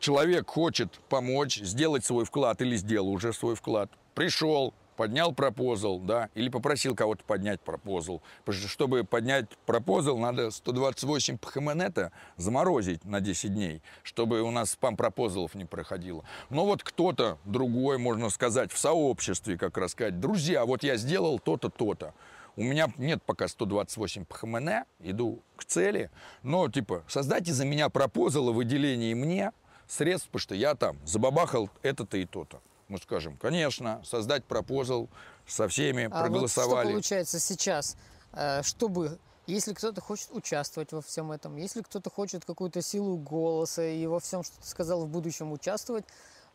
человек 0.00 0.48
хочет 0.48 0.98
помочь, 1.10 1.58
сделать 1.58 2.04
свой 2.04 2.24
вклад 2.24 2.62
или 2.62 2.76
сделал 2.76 3.10
уже 3.10 3.32
свой 3.34 3.54
вклад. 3.54 3.90
Пришел, 4.14 4.72
поднял 4.96 5.32
пропозал, 5.32 6.00
да, 6.00 6.30
или 6.34 6.48
попросил 6.48 6.96
кого-то 6.96 7.22
поднять 7.24 7.60
пропозал. 7.60 8.22
Чтобы 8.48 9.04
поднять 9.04 9.46
пропозал, 9.66 10.18
надо 10.18 10.50
128 10.50 11.38
пхмнета 11.38 12.10
заморозить 12.36 13.04
на 13.04 13.20
10 13.20 13.54
дней, 13.54 13.82
чтобы 14.02 14.40
у 14.40 14.50
нас 14.50 14.70
спам 14.70 14.96
пропозалов 14.96 15.54
не 15.54 15.64
проходило. 15.64 16.24
Но 16.50 16.64
вот 16.64 16.82
кто-то 16.82 17.38
другой, 17.44 17.98
можно 17.98 18.30
сказать, 18.30 18.72
в 18.72 18.78
сообществе, 18.78 19.58
как 19.58 19.76
рассказать, 19.76 20.18
друзья, 20.18 20.64
вот 20.64 20.82
я 20.82 20.96
сделал 20.96 21.38
то-то, 21.38 21.68
то-то. 21.70 22.14
у 22.56 22.62
меня 22.62 22.90
нет 22.96 23.22
пока 23.22 23.48
128 23.48 24.24
ПХМН, 24.24 24.68
иду 25.00 25.42
к 25.56 25.64
цели, 25.64 26.10
но 26.42 26.68
типа 26.68 27.04
создайте 27.06 27.52
за 27.52 27.64
меня 27.64 27.90
пропозал 27.90 28.48
о 28.48 28.52
выделении 28.52 29.12
мне 29.14 29.52
средств, 29.86 30.28
потому 30.28 30.40
что 30.40 30.54
я 30.54 30.74
там 30.74 30.96
забабахал 31.04 31.70
это-то 31.82 32.16
и 32.16 32.24
то-то. 32.24 32.60
Мы 32.88 32.98
скажем, 32.98 33.36
конечно, 33.36 34.00
создать 34.04 34.44
пропозал 34.44 35.08
со 35.46 35.66
всеми, 35.68 36.04
А 36.04 36.08
вот 36.08 36.20
проголосовали. 36.20 36.84
что 36.86 36.92
получается 36.92 37.40
сейчас? 37.40 37.96
Э, 38.32 38.62
Чтобы, 38.62 39.18
если 39.46 39.72
кто-то 39.72 40.00
хочет 40.00 40.28
участвовать 40.32 40.92
во 40.92 41.02
всем 41.02 41.32
этом, 41.32 41.56
если 41.56 41.82
кто-то 41.82 42.10
хочет 42.10 42.44
какую-то 42.44 42.82
силу 42.82 43.16
голоса 43.16 43.82
и 43.84 44.06
во 44.06 44.20
всем, 44.20 44.42
что 44.44 44.54
ты 44.60 44.66
сказал, 44.68 45.04
в 45.04 45.08
будущем 45.08 45.50
участвовать, 45.52 46.04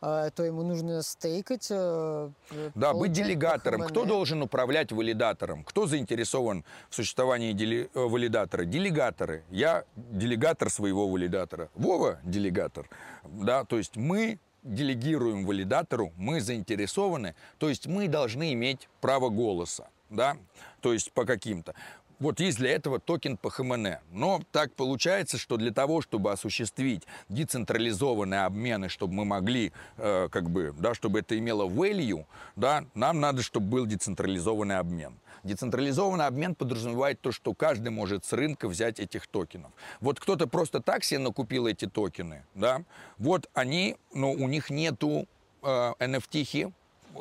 э, 0.00 0.30
то 0.34 0.42
ему 0.42 0.62
нужно 0.62 1.02
стейкать. 1.02 1.66
э, 1.70 2.30
Да, 2.74 2.94
быть 2.94 3.12
делегатором. 3.12 3.82
Кто 3.82 4.04
должен 4.06 4.40
управлять 4.42 4.90
валидатором? 4.90 5.64
Кто 5.64 5.86
заинтересован 5.86 6.64
в 6.88 6.94
существовании 6.94 7.52
дели- 7.52 7.90
валидатора? 7.94 8.64
Делегаторы. 8.64 9.44
Я 9.50 9.84
делегатор 9.96 10.70
своего 10.70 11.08
валидатора. 11.08 11.68
Вова 11.74 12.18
делегатор. 12.24 12.88
Да, 13.24 13.64
то 13.64 13.76
есть 13.78 13.96
мы 13.96 14.38
делегируем 14.62 15.44
валидатору, 15.44 16.12
мы 16.16 16.40
заинтересованы, 16.40 17.34
то 17.58 17.68
есть 17.68 17.86
мы 17.86 18.08
должны 18.08 18.52
иметь 18.52 18.88
право 19.00 19.28
голоса, 19.28 19.88
да, 20.10 20.36
то 20.80 20.92
есть 20.92 21.12
по 21.12 21.24
каким-то. 21.24 21.74
Вот 22.22 22.38
есть 22.38 22.58
для 22.58 22.70
этого 22.70 23.00
токен 23.00 23.36
ПХМН. 23.36 23.96
Но 24.12 24.40
так 24.52 24.72
получается, 24.74 25.38
что 25.38 25.56
для 25.56 25.72
того, 25.72 26.02
чтобы 26.02 26.30
осуществить 26.30 27.02
децентрализованные 27.28 28.44
обмены, 28.44 28.88
чтобы 28.88 29.14
мы 29.14 29.24
могли, 29.24 29.72
э, 29.96 30.28
как 30.30 30.48
бы, 30.48 30.72
да, 30.78 30.94
чтобы 30.94 31.18
это 31.18 31.36
имело 31.36 31.68
value, 31.68 32.24
да, 32.54 32.84
нам 32.94 33.18
надо, 33.18 33.42
чтобы 33.42 33.66
был 33.66 33.86
децентрализованный 33.86 34.78
обмен. 34.78 35.18
Децентрализованный 35.42 36.26
обмен 36.26 36.54
подразумевает 36.54 37.20
то, 37.20 37.32
что 37.32 37.54
каждый 37.54 37.88
может 37.88 38.24
с 38.24 38.32
рынка 38.32 38.68
взять 38.68 39.00
этих 39.00 39.26
токенов. 39.26 39.72
Вот 40.00 40.20
кто-то 40.20 40.46
просто 40.46 40.80
так 40.80 41.04
себе 41.04 41.18
накупил 41.18 41.66
эти 41.66 41.86
токены, 41.86 42.44
да, 42.54 42.82
вот 43.18 43.50
они, 43.54 43.96
но 44.14 44.32
у 44.32 44.48
них 44.48 44.70
нету 44.70 45.26
э, 45.62 45.92
NFT, 45.98 46.72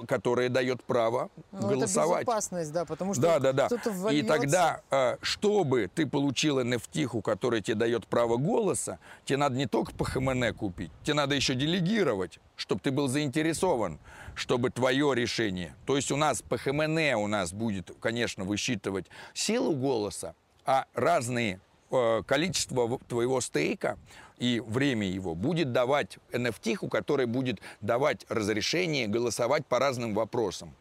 которая 0.07 0.49
дает 0.49 0.83
право 0.83 1.29
Ну, 1.51 1.67
голосовать. 1.69 2.21
Это 2.23 2.31
безопасность, 2.31 2.71
да, 2.71 2.85
потому 2.85 3.13
что 3.13 3.21
Да, 3.21 3.39
да, 3.39 3.53
да. 3.53 3.65
кто-то 3.67 3.89
И 3.89 3.93
вольется. 3.93 4.27
тогда, 4.27 4.81
э, 4.91 5.17
чтобы 5.21 5.89
ты 5.93 6.05
получил 6.07 6.59
NFT, 6.59 7.21
которая 7.21 7.61
тебе 7.61 7.75
дает 7.75 8.07
право 8.07 8.37
голоса, 8.37 8.99
тебе 9.25 9.37
надо 9.37 9.55
не 9.55 9.67
только 9.67 9.93
по 9.93 10.05
ХМН 10.05 10.53
купить, 10.53 10.91
тебе 11.03 11.15
надо 11.15 11.35
еще 11.35 11.55
делегировать, 11.55 12.39
чтобы 12.55 12.81
ты 12.81 12.91
был 12.91 13.07
заинтересован, 13.07 13.99
чтобы 14.35 14.69
твое 14.69 15.13
решение. 15.15 15.75
То 15.85 15.95
есть 15.95 16.11
у 16.11 16.15
нас 16.15 16.41
по 16.41 16.57
ХМН 16.57 17.15
у 17.15 17.27
нас 17.27 17.51
будет, 17.53 17.91
конечно, 17.99 18.43
высчитывать 18.43 19.05
силу 19.33 19.73
голоса, 19.75 20.35
а 20.65 20.85
разные 20.93 21.59
э, 21.91 22.21
количество 22.25 22.97
твоего 23.07 23.41
стейка 23.41 23.97
и 24.41 24.59
время 24.59 25.07
его 25.07 25.35
будет 25.35 25.71
давать 25.71 26.17
NFT, 26.31 26.89
который 26.89 27.27
будет 27.27 27.61
давать 27.79 28.25
разрешение 28.27 29.07
голосовать 29.07 29.67
по 29.67 29.77
разным 29.77 30.15
вопросам. 30.15 30.73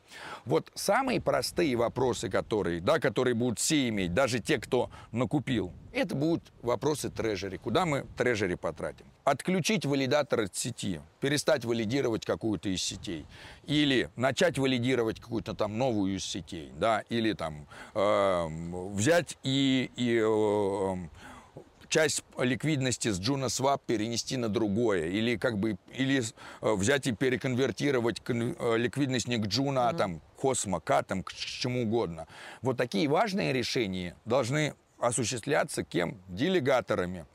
Вот 0.47 0.73
самые 0.75 1.21
простые 1.21 1.77
вопросы, 1.77 2.31
которые, 2.31 2.81
да, 2.81 2.99
которые 2.99 3.35
будут 3.35 3.59
все 3.59 3.91
иметь, 3.91 4.15
даже 4.15 4.39
те, 4.39 4.59
кто 4.59 4.91
накупил, 5.13 5.73
это 5.93 6.15
будут 6.15 6.43
вопросы 6.63 7.11
трежери. 7.11 7.59
Куда 7.59 7.85
мы 7.85 8.07
трежери 8.17 8.55
потратим? 8.55 9.05
Отключить 9.25 9.85
валидатор 9.85 10.41
от 10.41 10.57
сети, 10.57 11.03
перестать 11.21 11.67
валидировать 11.67 12.25
какую-то 12.25 12.71
из 12.71 12.83
сетей. 12.83 13.27
Или 13.67 14.09
начать 14.17 14.57
валидировать 14.57 15.21
какую-то 15.21 15.55
там 15.55 15.77
новую 15.77 16.17
из 16.17 16.25
сетей. 16.25 16.73
Да? 16.79 17.05
Или 17.11 17.35
там 17.35 17.67
эм, 17.95 18.95
взять 18.95 19.37
и, 19.43 19.91
и 19.97 20.17
эм, 20.17 21.11
часть 21.91 22.25
ликвидности 22.39 23.09
с 23.09 23.21
Juno 23.21 23.47
Swap 23.47 23.81
перенести 23.87 24.37
на 24.39 24.49
другое, 24.49 25.09
или 25.09 25.37
как 25.37 25.59
бы 25.59 25.77
или 25.93 26.23
э, 26.63 26.75
взять 26.75 27.07
и 27.07 27.13
переконвертировать 27.13 28.21
кон- 28.21 28.57
э, 28.59 28.77
ликвидность 28.79 29.29
не 29.29 29.37
к 29.37 29.47
Juno, 29.47 29.89
а 29.89 29.93
там 29.93 30.21
к 30.21 30.45
Cosmo, 30.45 30.81
к 30.81 30.89
Atom, 30.91 31.23
к 31.23 31.33
чему 31.33 31.83
угодно. 31.83 32.27
Вот 32.63 32.79
такие 32.79 33.09
важные 33.09 33.53
решения 33.53 34.17
должны 34.25 34.75
осуществляться 34.99 35.83
кем? 35.85 36.17
Делегаторами. 36.29 37.27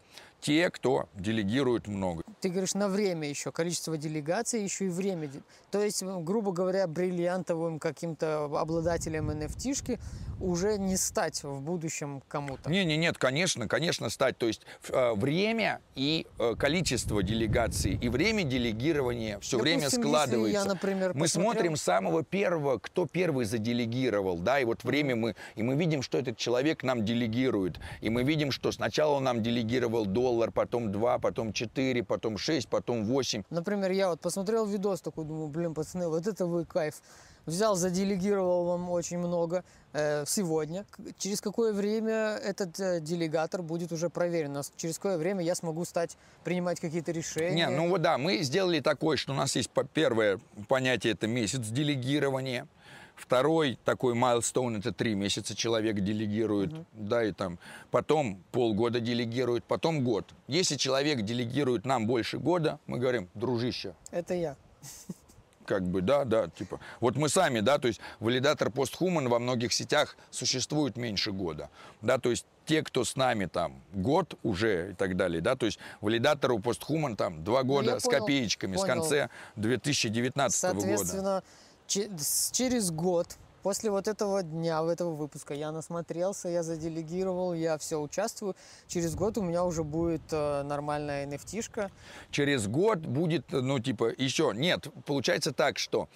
Те, 0.41 0.70
кто 0.70 1.10
делегирует 1.16 1.88
много. 1.88 2.22
Ты 2.39 2.49
говоришь 2.49 2.76
на 2.76 2.88
время 2.88 3.28
еще, 3.28 3.51
количество 3.51 3.97
делегаций, 3.97 4.64
еще 4.64 4.86
и 4.86 4.89
время. 4.89 5.32
То 5.72 5.82
есть, 5.82 6.03
грубо 6.03 6.51
говоря, 6.51 6.86
бриллиантовым 6.86 7.80
каким-то 7.80 8.45
обладателем 8.45 9.32
NFT-шки 9.32 9.99
уже 10.40 10.78
не 10.78 10.98
стать 10.98 11.44
в 11.44 11.62
будущем 11.62 12.22
кому-то. 12.28 12.70
Не, 12.70 12.86
не, 12.86 12.98
нет, 12.98 13.18
конечно, 13.18 13.68
конечно, 13.68 14.10
стать. 14.10 14.38
То 14.38 14.48
есть 14.48 14.62
э, 14.90 15.14
время 15.14 15.82
и 15.96 16.28
э, 16.40 16.56
количество 16.58 17.24
делегаций 17.24 17.98
и 18.02 18.10
время 18.10 18.44
делегирования 18.44 19.40
все 19.40 19.58
время 19.58 19.82
Допустим, 19.82 20.02
если 20.02 20.10
складывается. 20.10 20.60
я, 20.60 20.66
например, 20.66 21.14
мы 21.14 21.26
посмотрел- 21.26 21.52
смотрим 21.54 21.76
с 21.76 21.82
самого 21.82 22.24
первого, 22.24 22.80
кто 22.80 23.06
первый 23.06 23.46
заделегировал, 23.46 24.38
да, 24.40 24.60
и 24.60 24.66
вот 24.66 24.84
время 24.84 25.16
мы 25.16 25.36
и 25.56 25.64
мы 25.64 25.76
видим, 25.76 26.02
что 26.02 26.18
этот 26.18 26.38
человек 26.38 26.84
нам 26.84 27.06
делегирует, 27.06 27.80
и 28.02 28.10
мы 28.10 28.24
видим, 28.24 28.52
что 28.52 28.72
сначала 28.72 29.16
он 29.16 29.24
нам 29.24 29.42
делегировал 29.44 30.06
доллар, 30.06 30.52
потом 30.52 30.92
два, 30.92 31.20
потом 31.20 31.54
четыре, 31.54 32.04
потом 32.04 32.38
шесть, 32.38 32.68
потом 32.68 33.06
восемь. 33.06 33.44
Например, 33.50 33.92
я 33.92 34.10
вот 34.10 34.22
посмотрел 34.22 34.66
видос 34.66 35.02
такой, 35.02 35.26
думаю, 35.26 35.48
блин, 35.48 35.74
пацаны, 35.74 36.08
вот 36.08 36.28
это 36.28 36.46
вы 36.46 36.66
кайф. 36.66 37.02
Взял, 37.46 37.76
заделегировал 37.76 38.66
вам 38.66 38.89
очень 38.89 39.20
много 39.20 39.64
э, 39.93 40.26
сегодня. 40.26 40.86
Через 41.20 41.41
какое 41.41 41.74
время 41.74 42.39
этот 42.43 42.80
э, 42.80 43.00
делегатор 43.00 43.62
будет 43.62 43.91
уже 43.91 44.10
проверен? 44.10 44.58
Через 44.78 44.98
какое 44.98 45.18
время 45.18 45.43
я 45.43 45.54
смогу 45.54 45.86
стать, 45.86 46.18
принимать 46.43 46.80
какие-то 46.80 47.12
решения? 47.12 47.68
Не, 47.68 47.70
ну 47.70 47.89
вот 47.89 48.02
да, 48.02 48.18
мы 48.18 48.41
сделали 48.41 48.80
такое, 48.80 49.16
что 49.18 49.34
у 49.34 49.36
нас 49.36 49.56
есть 49.56 49.70
первое 49.93 50.39
понятие 50.68 51.14
это 51.14 51.28
месяц 51.28 51.68
делегирования. 51.68 52.68
Второй 53.16 53.80
такой 53.86 54.14
майлстоун 54.14 54.76
это 54.76 54.91
три 54.91 55.16
месяца 55.16 55.56
человек 55.56 56.02
делегирует, 56.02 56.74
да, 56.93 57.24
и 57.24 57.32
там 57.32 57.60
потом 57.89 58.43
полгода 58.52 59.00
делегирует, 59.00 59.64
потом 59.64 60.04
год. 60.04 60.34
Если 60.48 60.76
человек 60.76 61.22
делегирует 61.22 61.86
нам 61.86 62.08
больше 62.08 62.39
года, 62.39 62.80
мы 62.88 62.98
говорим, 62.98 63.30
дружище, 63.34 63.93
Это 64.12 64.34
я. 64.34 64.56
как 65.66 65.84
бы, 65.84 66.01
да, 66.01 66.24
да, 66.24 66.47
типа. 66.47 66.80
Вот 66.99 67.16
мы 67.16 67.30
сами, 67.30 67.59
да, 67.59 67.78
то 67.78 67.88
есть 67.88 67.99
валидатор 68.20 68.70
постхуман 68.70 69.28
во 69.30 69.39
многих 69.39 69.74
сетях 69.74 70.16
существует 70.32 70.95
меньше 70.97 71.32
года, 71.32 71.70
да, 72.01 72.18
то 72.18 72.30
есть 72.30 72.45
те, 72.66 72.82
кто 72.82 73.03
с 73.03 73.16
нами 73.16 73.45
там 73.45 73.82
год 73.93 74.38
уже 74.43 74.91
и 74.91 74.93
так 74.93 75.16
далее, 75.18 75.41
да, 75.41 75.55
то 75.55 75.66
есть 75.66 75.80
валидатору 76.01 76.59
постхуман 76.59 77.16
там 77.16 77.43
два 77.43 77.63
года 77.63 77.93
Ну, 77.93 77.99
с 77.99 78.03
понял, 78.03 78.20
копеечками, 78.22 78.76
с 78.76 78.82
понял. 78.82 78.93
конца 79.01 79.30
2019 79.55 80.63
года. 80.74 80.80
Соответственно, 80.82 81.43
че- 81.88 82.09
с- 82.18 82.51
через 82.51 82.91
год 82.91 83.28
после 83.66 83.89
вот 83.89 84.07
этого 84.07 84.43
дня, 84.43 84.80
этого 84.84 85.16
выпуска, 85.16 85.55
я 85.55 85.72
насмотрелся, 85.72 86.49
я 86.49 86.61
заделегировал, 86.61 87.55
я 87.55 87.80
все 87.80 87.99
участвую. 87.99 88.55
Через 88.88 89.16
год 89.16 89.39
у 89.39 89.41
меня 89.41 89.63
уже 89.63 89.84
будет 89.84 90.22
э, 90.32 90.61
нормальная 90.61 91.26
NFT-шка. 91.26 91.89
Через 92.30 92.68
год 92.68 92.99
будет, 92.99 93.51
ну, 93.51 93.80
типа, 93.80 94.13
еще, 94.20 94.51
нет, 94.55 94.88
получается 95.07 95.51
так, 95.51 95.80
что 95.80 96.09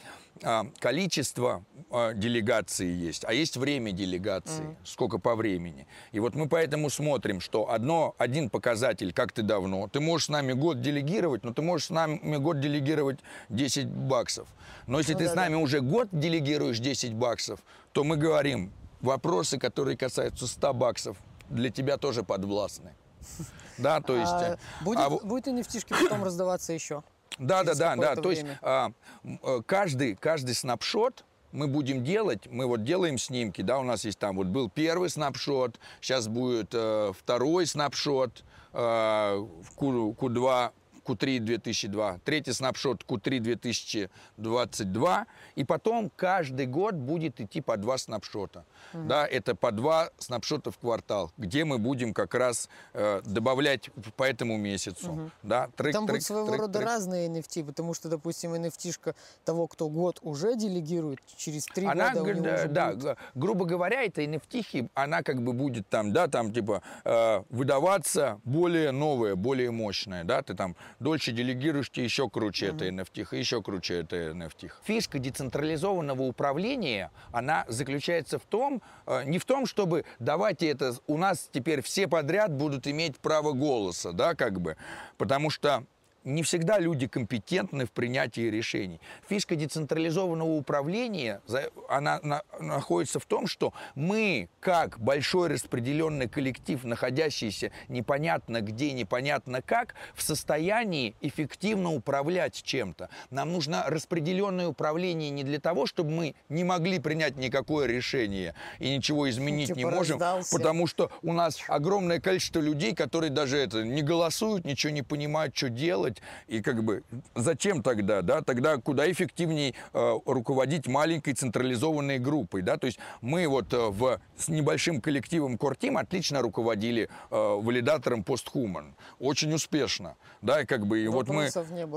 количество 0.79 1.65
а, 1.91 2.13
делегаций 2.13 2.87
есть, 2.87 3.25
а 3.25 3.33
есть 3.33 3.57
время 3.57 3.91
делегации, 3.91 4.77
сколько 4.83 5.17
по 5.17 5.35
времени. 5.35 5.87
И 6.11 6.19
вот 6.19 6.35
мы 6.35 6.47
поэтому 6.47 6.89
смотрим, 6.89 7.41
что 7.41 7.71
одно, 7.71 8.15
один 8.17 8.49
показатель, 8.49 9.11
как 9.11 9.31
ты 9.31 9.41
давно, 9.41 9.87
ты 9.87 9.99
можешь 9.99 10.27
с 10.27 10.29
нами 10.29 10.53
год 10.53 10.81
делегировать, 10.81 11.43
но 11.43 11.53
ты 11.53 11.61
можешь 11.61 11.87
с 11.87 11.89
нами 11.89 12.37
год 12.37 12.59
делегировать 12.59 13.19
10 13.49 13.87
баксов. 13.87 14.47
Но 14.87 14.99
если 14.99 15.13
Ну 15.13 15.19
ты 15.19 15.25
с 15.25 15.29
да-да. 15.29 15.41
нами 15.41 15.55
уже 15.55 15.81
год 15.81 16.09
делегируешь 16.11 16.79
10 16.79 17.13
баксов, 17.13 17.59
то 17.91 18.03
мы 18.03 18.17
говорим, 18.17 18.71
вопросы, 19.01 19.57
которые 19.57 19.97
касаются 19.97 20.47
100 20.47 20.73
баксов, 20.73 21.17
для 21.49 21.69
тебя 21.69 21.97
тоже 21.97 22.23
подвластны. 22.23 22.93
Да, 23.79 24.01
то 24.01 24.13
есть... 24.17 24.29
А 24.29 24.55
э, 24.55 24.83
будет, 24.83 24.99
а 24.99 25.09
будет 25.09 25.47
NFT-шки 25.47 25.95
потом 26.03 26.25
раздаваться 26.25 26.73
еще? 26.73 27.01
Да, 27.39 27.63
да, 27.63 27.73
да, 27.73 27.95
да. 27.95 28.15
То 28.15 28.31
есть 28.31 28.45
а, 28.61 28.91
э, 29.23 29.61
каждый, 29.65 30.15
каждый 30.15 30.53
снапшот 30.53 31.23
мы 31.51 31.67
будем 31.67 32.03
делать, 32.03 32.47
мы 32.51 32.67
вот 32.67 32.83
делаем 32.83 33.17
снимки, 33.17 33.61
да, 33.61 33.79
у 33.79 33.83
нас 33.83 34.05
есть 34.05 34.19
там 34.19 34.35
вот 34.35 34.47
был 34.47 34.69
первый 34.69 35.09
снапшот, 35.09 35.79
сейчас 36.01 36.27
будет 36.27 36.69
э, 36.73 37.11
второй 37.17 37.65
снапшот, 37.65 38.43
э, 38.73 38.77
в 38.77 39.75
Q, 39.75 40.15
Q2, 40.19 40.71
Q3 41.09 41.39
2002, 41.39 42.19
третий 42.23 42.53
снапшот 42.53 43.03
Q3 43.03 43.39
2022, 43.39 45.25
и 45.55 45.63
потом 45.63 46.11
каждый 46.15 46.67
год 46.67 46.93
будет 46.95 47.41
идти 47.41 47.61
по 47.61 47.77
два 47.77 47.97
снапшота. 47.97 48.65
Угу. 48.93 49.03
Да, 49.03 49.25
это 49.25 49.55
по 49.55 49.71
два 49.71 50.09
снапшота 50.19 50.71
в 50.71 50.77
квартал, 50.77 51.31
где 51.37 51.65
мы 51.65 51.77
будем 51.79 52.13
как 52.13 52.35
раз 52.35 52.69
э, 52.93 53.21
добавлять 53.25 53.89
по 54.15 54.23
этому 54.23 54.57
месяцу. 54.57 55.11
Угу. 55.11 55.31
Да, 55.43 55.69
трек, 55.75 55.93
Там 55.93 56.05
трек, 56.05 56.15
будут 56.15 56.23
своего 56.25 56.47
трек, 56.47 56.61
рода 56.61 56.79
трек. 56.79 56.87
разные 56.87 57.29
NFT, 57.29 57.65
потому 57.65 57.93
что, 57.93 58.09
допустим, 58.09 58.53
NFT 58.53 59.15
того, 59.45 59.67
кто 59.67 59.89
год 59.89 60.19
уже 60.21 60.55
делегирует, 60.55 61.19
через 61.37 61.65
три 61.65 61.85
она, 61.85 62.13
года 62.13 62.23
у 62.23 62.33
него 62.33 62.45
да, 62.45 62.67
да, 62.67 62.93
будет... 62.93 63.17
грубо 63.35 63.65
говоря, 63.65 64.03
это 64.03 64.21
NFT, 64.23 64.89
она 64.93 65.23
как 65.23 65.41
бы 65.41 65.53
будет 65.53 65.87
там, 65.89 66.13
да, 66.13 66.27
там 66.27 66.53
типа 66.53 66.81
э, 67.03 67.43
выдаваться 67.49 68.39
более 68.43 68.91
новая, 68.91 69.35
более 69.35 69.71
мощная, 69.71 70.23
да, 70.23 70.41
ты 70.41 70.53
там 70.53 70.75
дольше 70.99 71.31
делегируешь, 71.31 71.89
тебе 71.89 72.05
еще 72.05 72.29
круче 72.29 72.67
uh-huh. 72.67 72.75
это 72.75 72.87
NFT, 72.87 73.37
еще 73.37 73.61
круче 73.61 73.99
это 73.99 74.15
NFT. 74.15 74.71
Фишка 74.83 75.19
децентрализованного 75.19 76.23
управления, 76.23 77.11
она 77.31 77.65
заключается 77.67 78.39
в 78.39 78.43
том, 78.43 78.81
э, 79.05 79.23
не 79.25 79.39
в 79.39 79.45
том, 79.45 79.65
чтобы 79.65 80.05
давайте 80.19 80.69
это, 80.69 80.93
у 81.07 81.17
нас 81.17 81.49
теперь 81.51 81.81
все 81.81 82.07
подряд 82.07 82.53
будут 82.53 82.87
иметь 82.87 83.17
право 83.17 83.53
голоса, 83.53 84.11
да, 84.13 84.35
как 84.35 84.59
бы, 84.61 84.77
потому 85.17 85.49
что 85.49 85.85
не 86.23 86.43
всегда 86.43 86.79
люди 86.79 87.07
компетентны 87.07 87.85
в 87.85 87.91
принятии 87.91 88.49
решений. 88.49 88.99
Фишка 89.27 89.55
децентрализованного 89.55 90.49
управления, 90.49 91.41
она 91.87 92.19
находится 92.59 93.19
в 93.19 93.25
том, 93.25 93.47
что 93.47 93.73
мы, 93.95 94.49
как 94.59 94.99
большой 94.99 95.49
распределенный 95.49 96.27
коллектив, 96.27 96.83
находящийся 96.83 97.71
непонятно 97.87 98.61
где, 98.61 98.91
непонятно 98.91 99.61
как, 99.61 99.95
в 100.13 100.21
состоянии 100.21 101.15
эффективно 101.21 101.93
управлять 101.93 102.61
чем-то. 102.63 103.09
Нам 103.29 103.51
нужно 103.51 103.83
распределенное 103.87 104.67
управление 104.67 105.29
не 105.29 105.43
для 105.43 105.59
того, 105.59 105.85
чтобы 105.85 106.11
мы 106.11 106.35
не 106.49 106.63
могли 106.63 106.99
принять 106.99 107.37
никакое 107.37 107.87
решение 107.87 108.53
и 108.79 108.95
ничего 108.95 109.29
изменить 109.29 109.67
типа 109.67 109.77
не 109.77 109.85
можем, 109.85 110.19
раздался. 110.19 110.55
потому 110.55 110.87
что 110.87 111.11
у 111.21 111.33
нас 111.33 111.59
огромное 111.67 112.19
количество 112.19 112.59
людей, 112.59 112.93
которые 112.93 113.29
даже 113.29 113.57
это 113.57 113.83
не 113.83 114.01
голосуют, 114.01 114.65
ничего 114.65 114.91
не 114.91 115.03
понимают, 115.03 115.55
что 115.55 115.69
делать, 115.69 116.08
делать. 116.09 116.21
И 116.47 116.61
как 116.61 116.83
бы 116.83 117.03
зачем 117.35 117.81
тогда, 117.83 118.21
да? 118.21 118.41
Тогда 118.41 118.77
куда 118.77 119.09
эффективнее 119.11 119.73
э, 119.93 120.19
руководить 120.25 120.87
маленькой 120.87 121.33
централизованной 121.33 122.19
группой, 122.19 122.61
да? 122.61 122.77
То 122.77 122.87
есть 122.87 122.99
мы 123.21 123.47
вот 123.47 123.73
э, 123.73 123.77
в, 123.77 124.19
с 124.37 124.47
небольшим 124.47 125.01
коллективом 125.01 125.55
Team 125.55 125.99
отлично 125.99 126.41
руководили 126.41 127.09
э, 127.29 127.35
валидатором 127.35 128.21
PostHuman. 128.21 128.93
Очень 129.19 129.53
успешно, 129.53 130.15
да? 130.41 130.61
И 130.61 130.65
как 130.65 130.85
бы 130.85 130.99
и 130.99 131.07
вот 131.07 131.27
мы 131.29 131.49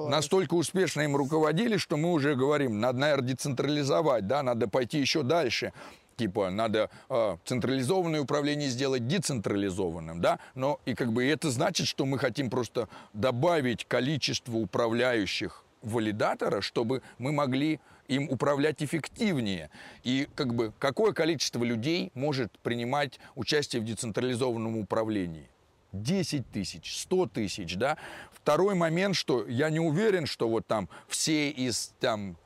настолько 0.08 0.54
успешно 0.54 1.02
им 1.02 1.16
руководили, 1.16 1.76
что 1.76 1.96
мы 1.96 2.12
уже 2.12 2.34
говорим, 2.34 2.80
надо, 2.80 2.98
наверное, 2.98 3.28
децентрализовать, 3.28 4.26
да? 4.26 4.42
Надо 4.42 4.68
пойти 4.68 4.98
еще 4.98 5.22
дальше 5.22 5.72
типа 6.16 6.50
надо 6.50 6.90
э, 7.08 7.36
централизованное 7.44 8.20
управление 8.20 8.68
сделать 8.68 9.06
децентрализованным, 9.06 10.20
да, 10.20 10.38
но 10.54 10.80
и 10.86 10.94
как 10.94 11.12
бы 11.12 11.26
это 11.26 11.50
значит, 11.50 11.86
что 11.86 12.06
мы 12.06 12.18
хотим 12.18 12.50
просто 12.50 12.88
добавить 13.12 13.84
количество 13.86 14.56
управляющих 14.56 15.64
валидатора, 15.82 16.60
чтобы 16.60 17.02
мы 17.18 17.32
могли 17.32 17.80
им 18.08 18.28
управлять 18.30 18.82
эффективнее. 18.82 19.70
И 20.04 20.28
как 20.34 20.54
бы 20.54 20.72
какое 20.78 21.12
количество 21.12 21.62
людей 21.64 22.10
может 22.14 22.58
принимать 22.60 23.18
участие 23.34 23.82
в 23.82 23.84
децентрализованном 23.84 24.78
управлении? 24.78 25.48
10 25.92 26.50
тысяч, 26.50 27.00
100 27.02 27.26
тысяч, 27.26 27.76
да. 27.76 27.98
Второй 28.32 28.74
момент, 28.74 29.14
что 29.14 29.46
я 29.46 29.70
не 29.70 29.80
уверен, 29.80 30.26
что 30.26 30.48
вот 30.48 30.66
там 30.66 30.88
все 31.06 31.50
из 31.50 31.92
там 32.00 32.36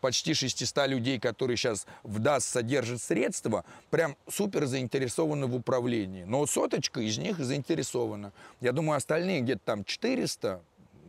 почти 0.00 0.34
600 0.34 0.88
людей, 0.88 1.18
которые 1.18 1.56
сейчас 1.56 1.86
в 2.02 2.18
ДАС 2.18 2.44
содержат 2.44 3.02
средства, 3.02 3.64
прям 3.90 4.16
супер 4.28 4.66
заинтересованы 4.66 5.46
в 5.46 5.54
управлении. 5.54 6.24
Но 6.24 6.46
соточка 6.46 7.00
из 7.00 7.18
них 7.18 7.38
заинтересована. 7.38 8.32
Я 8.60 8.72
думаю, 8.72 8.96
остальные 8.96 9.40
где-то 9.40 9.60
там 9.64 9.84
400 9.84 10.60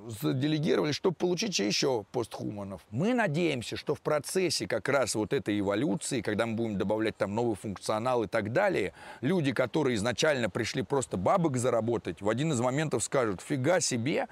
заделегировали, 0.08 0.92
чтобы 0.92 1.16
получить 1.16 1.58
еще 1.60 2.06
постхуманов. 2.12 2.82
Мы 2.90 3.14
надеемся, 3.14 3.76
что 3.76 3.96
в 3.96 4.02
процессе 4.02 4.68
как 4.68 4.88
раз 4.90 5.16
вот 5.16 5.34
этой 5.34 5.60
эволюции, 5.60 6.22
когда 6.22 6.46
мы 6.46 6.56
будем 6.56 6.78
добавлять 6.78 7.18
там 7.18 7.36
новый 7.36 7.56
функционал 7.56 8.24
и 8.24 8.28
так 8.28 8.52
далее, 8.54 8.94
люди, 9.22 9.52
которые 9.52 9.96
изначально 9.96 10.50
пришли 10.50 10.82
просто 10.82 11.18
бабок 11.18 11.58
заработать, 11.58 12.22
в 12.22 12.30
один 12.30 12.52
из 12.54 12.60
моментов 12.60 13.04
скажут, 13.04 13.42
фига 13.42 13.80
себе, 13.80 14.28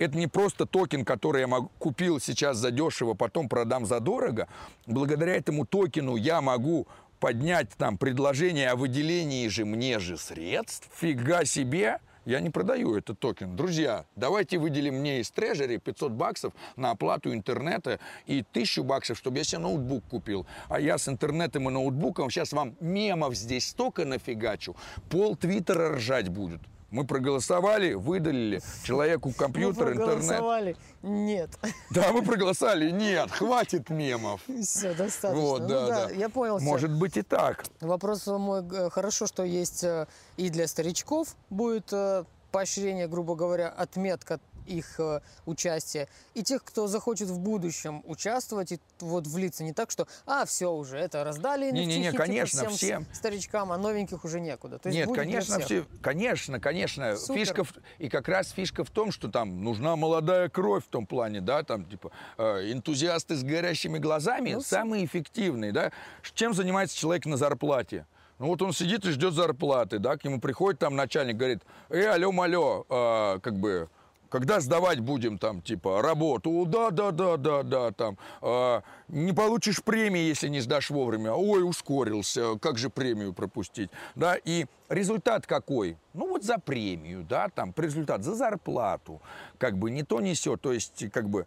это 0.00 0.16
не 0.16 0.26
просто 0.26 0.66
токен, 0.66 1.04
который 1.04 1.42
я 1.42 1.68
купил 1.78 2.20
сейчас 2.20 2.56
за 2.56 2.70
дешево, 2.70 3.14
потом 3.14 3.48
продам 3.48 3.84
за 3.84 4.00
дорого. 4.00 4.48
Благодаря 4.86 5.36
этому 5.36 5.66
токену 5.66 6.16
я 6.16 6.40
могу 6.40 6.88
поднять 7.20 7.68
там 7.76 7.98
предложение 7.98 8.70
о 8.70 8.76
выделении 8.76 9.46
же 9.48 9.66
мне 9.66 9.98
же 9.98 10.16
средств. 10.16 10.88
Фига 10.96 11.44
себе! 11.44 11.98
Я 12.24 12.40
не 12.40 12.50
продаю 12.50 12.96
этот 12.96 13.18
токен. 13.18 13.56
Друзья, 13.56 14.04
давайте 14.14 14.58
выделим 14.58 14.96
мне 14.96 15.20
из 15.20 15.30
трежери 15.30 15.78
500 15.78 16.12
баксов 16.12 16.52
на 16.76 16.90
оплату 16.90 17.32
интернета 17.32 17.98
и 18.26 18.40
1000 18.40 18.82
баксов, 18.82 19.18
чтобы 19.18 19.38
я 19.38 19.44
себе 19.44 19.58
ноутбук 19.58 20.04
купил. 20.04 20.46
А 20.68 20.80
я 20.80 20.96
с 20.96 21.08
интернетом 21.08 21.68
и 21.68 21.72
ноутбуком 21.72 22.30
сейчас 22.30 22.52
вам 22.52 22.76
мемов 22.80 23.34
здесь 23.34 23.68
столько 23.68 24.04
нафигачу, 24.04 24.76
пол 25.10 25.34
твиттера 25.34 25.96
ржать 25.96 26.28
будет. 26.28 26.60
Мы 26.90 27.04
проголосовали, 27.04 27.94
выдалили 27.94 28.60
человеку 28.84 29.32
компьютер, 29.32 29.90
мы 29.90 29.94
проголосовали. 29.94 30.76
Нет. 31.02 31.50
Да, 31.90 32.12
мы 32.12 32.22
проголосовали. 32.22 32.90
Нет, 32.90 33.30
хватит 33.30 33.90
мемов. 33.90 34.40
Все, 34.62 34.92
достаточно. 34.94 35.40
Вот, 35.40 35.62
ну, 35.62 35.68
да, 35.68 35.86
да, 35.86 36.06
да. 36.06 36.10
Я 36.10 36.28
понял. 36.28 36.58
Может 36.60 36.92
быть 36.92 37.16
и 37.16 37.22
так. 37.22 37.64
Вопрос 37.80 38.26
мой, 38.26 38.64
э, 38.72 38.90
хорошо, 38.90 39.26
что 39.26 39.44
есть 39.44 39.84
э, 39.84 40.06
и 40.36 40.50
для 40.50 40.66
старичков 40.66 41.36
будет 41.48 41.92
э, 41.92 42.24
поощрение, 42.50 43.06
грубо 43.06 43.34
говоря, 43.34 43.68
отметка 43.68 44.40
их 44.70 45.00
э, 45.00 45.20
участие, 45.46 46.08
и 46.34 46.42
тех, 46.42 46.62
кто 46.64 46.86
захочет 46.86 47.28
в 47.28 47.38
будущем 47.38 48.02
участвовать 48.06 48.72
и 48.72 48.80
вот 49.00 49.26
влиться. 49.26 49.64
Не 49.64 49.72
так, 49.72 49.90
что, 49.90 50.06
а, 50.26 50.44
все 50.44 50.72
уже, 50.72 50.96
это 50.96 51.24
раздали 51.24 51.70
не, 51.70 51.86
не, 51.86 51.98
не, 51.98 52.10
типа, 52.10 52.24
конечно, 52.24 52.68
всем, 52.68 52.72
всем 52.72 53.06
старичкам, 53.12 53.72
а 53.72 53.78
новеньких 53.78 54.24
уже 54.24 54.40
некуда. 54.40 54.78
То 54.78 54.88
есть 54.88 54.98
Нет, 54.98 55.14
конечно, 55.14 55.58
все, 55.60 55.84
конечно, 56.02 56.60
конечно. 56.60 57.16
Супер. 57.16 57.40
Фишка 57.40 57.64
в, 57.64 57.72
и 57.98 58.08
как 58.08 58.28
раз 58.28 58.50
фишка 58.50 58.84
в 58.84 58.90
том, 58.90 59.12
что 59.12 59.28
там 59.28 59.64
нужна 59.64 59.96
молодая 59.96 60.48
кровь 60.48 60.84
в 60.84 60.88
том 60.88 61.06
плане, 61.06 61.40
да, 61.40 61.62
там 61.62 61.84
типа 61.84 62.12
э, 62.38 62.72
энтузиасты 62.72 63.34
с 63.34 63.42
горящими 63.42 63.98
глазами 63.98 64.54
ну, 64.54 64.60
самые 64.60 65.04
эффективные, 65.04 65.72
да. 65.72 65.92
Чем 66.34 66.54
занимается 66.54 66.96
человек 66.96 67.26
на 67.26 67.36
зарплате? 67.36 68.06
Ну 68.40 68.46
вот 68.46 68.62
он 68.62 68.72
сидит 68.72 69.04
и 69.04 69.10
ждет 69.10 69.34
зарплаты, 69.34 69.98
да, 69.98 70.16
к 70.16 70.24
нему 70.24 70.40
приходит 70.40 70.80
там 70.80 70.96
начальник, 70.96 71.36
говорит, 71.36 71.62
э, 71.90 72.06
алло, 72.06 72.32
алло, 72.40 72.86
э, 72.88 73.38
как 73.40 73.58
бы, 73.58 73.90
когда 74.30 74.60
сдавать 74.60 75.00
будем 75.00 75.36
там, 75.36 75.60
типа, 75.60 76.00
работу, 76.00 76.64
да, 76.66 76.90
да, 76.90 77.10
да, 77.10 77.36
да, 77.36 77.62
да, 77.62 77.90
там, 77.90 78.16
э, 78.40 78.80
не 79.08 79.32
получишь 79.32 79.82
премии, 79.82 80.20
если 80.20 80.48
не 80.48 80.60
сдашь 80.60 80.88
вовремя, 80.88 81.32
ой, 81.32 81.68
ускорился, 81.68 82.58
как 82.58 82.78
же 82.78 82.88
премию 82.88 83.34
пропустить, 83.34 83.90
да, 84.14 84.36
и 84.36 84.66
результат 84.88 85.46
какой? 85.46 85.98
Ну 86.14 86.28
вот 86.28 86.44
за 86.44 86.58
премию, 86.58 87.26
да, 87.28 87.48
там, 87.48 87.74
результат 87.76 88.22
за 88.22 88.34
зарплату, 88.34 89.20
как 89.58 89.76
бы 89.76 89.90
не 89.90 90.04
то, 90.04 90.20
не 90.20 90.34
все, 90.34 90.56
то 90.56 90.72
есть, 90.72 91.10
как 91.10 91.28
бы, 91.28 91.46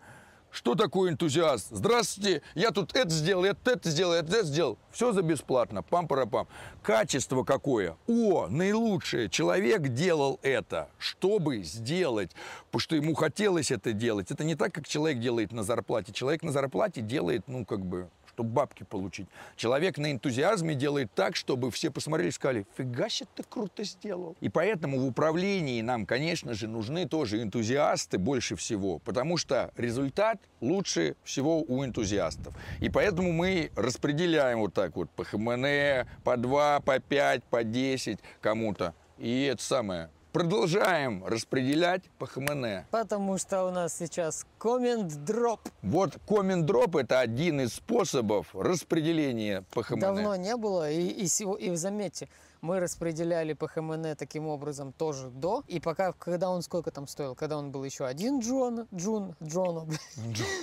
что 0.53 0.75
такое 0.75 1.11
энтузиаст? 1.11 1.67
Здравствуйте, 1.71 2.43
я 2.53 2.69
тут 2.69 2.95
это 2.95 3.09
сделал, 3.09 3.43
это, 3.43 3.71
это 3.71 3.89
сделал, 3.89 4.13
это, 4.13 4.37
это 4.37 4.45
сделал. 4.45 4.77
Все 4.91 5.11
за 5.11 5.23
бесплатно, 5.23 5.81
пам-парапам. 5.81 6.47
Качество 6.83 7.43
какое? 7.43 7.97
О, 8.07 8.47
наилучшее. 8.47 9.29
Человек 9.29 9.81
делал 9.89 10.39
это, 10.43 10.89
чтобы 10.99 11.63
сделать, 11.63 12.31
потому 12.67 12.79
что 12.79 12.95
ему 12.95 13.15
хотелось 13.15 13.71
это 13.71 13.93
делать. 13.93 14.29
Это 14.29 14.43
не 14.43 14.53
так, 14.53 14.71
как 14.71 14.87
человек 14.87 15.19
делает 15.19 15.51
на 15.51 15.63
зарплате. 15.63 16.13
Человек 16.13 16.43
на 16.43 16.51
зарплате 16.51 17.01
делает, 17.01 17.47
ну, 17.47 17.65
как 17.65 17.83
бы, 17.83 18.09
чтобы 18.33 18.49
бабки 18.49 18.83
получить. 18.83 19.27
Человек 19.55 19.97
на 19.97 20.11
энтузиазме 20.11 20.75
делает 20.75 21.11
так, 21.13 21.35
чтобы 21.35 21.71
все 21.71 21.91
посмотрели 21.91 22.29
и 22.29 22.31
сказали, 22.31 22.65
фига 22.75 23.09
себе 23.09 23.29
ты 23.35 23.43
круто 23.43 23.83
сделал. 23.83 24.35
И 24.41 24.49
поэтому 24.49 24.99
в 24.99 25.05
управлении 25.05 25.81
нам, 25.81 26.05
конечно 26.05 26.53
же, 26.53 26.67
нужны 26.67 27.07
тоже 27.07 27.41
энтузиасты 27.41 28.17
больше 28.17 28.55
всего, 28.55 28.99
потому 28.99 29.37
что 29.37 29.71
результат 29.77 30.39
лучше 30.61 31.15
всего 31.23 31.61
у 31.61 31.85
энтузиастов. 31.85 32.53
И 32.79 32.89
поэтому 32.89 33.31
мы 33.31 33.71
распределяем 33.75 34.59
вот 34.59 34.73
так 34.73 34.95
вот 34.95 35.09
по 35.11 35.23
ХМН, 35.23 36.07
по 36.23 36.37
2, 36.37 36.79
по 36.79 36.99
5, 36.99 37.43
по 37.43 37.63
10 37.63 38.19
кому-то. 38.41 38.93
И 39.19 39.43
это 39.43 39.61
самое, 39.61 40.09
Продолжаем 40.33 41.23
распределять 41.27 42.09
по 42.17 42.25
ХМН. 42.25 42.85
Потому 42.89 43.37
что 43.37 43.65
у 43.65 43.69
нас 43.69 43.95
сейчас 43.95 44.47
коммент-дроп. 44.57 45.59
Вот 45.83 46.17
коммент-дроп 46.27 46.95
это 46.95 47.19
один 47.19 47.61
из 47.61 47.75
способов 47.75 48.47
распределения 48.55 49.63
по 49.75 49.83
ХМН. 49.83 49.99
Давно 49.99 50.35
не 50.35 50.57
было. 50.57 50.89
И, 50.89 51.05
и, 51.05 51.25
и 51.59 51.75
заметьте, 51.75 52.29
Мы 52.63 52.79
распределяли 52.79 53.51
по 53.51 53.67
ХМН 53.67 54.15
таким 54.17 54.47
образом 54.47 54.93
тоже 54.93 55.29
до. 55.29 55.63
И 55.67 55.81
пока, 55.81 56.13
когда 56.13 56.49
он 56.49 56.61
сколько 56.61 56.91
там 56.91 57.07
стоил? 57.07 57.35
Когда 57.35 57.57
он 57.57 57.71
был 57.71 57.83
еще 57.83 58.05
один 58.05 58.39
Джон, 58.39 58.87
Джун, 58.95 59.35
Джоно, 59.43 59.85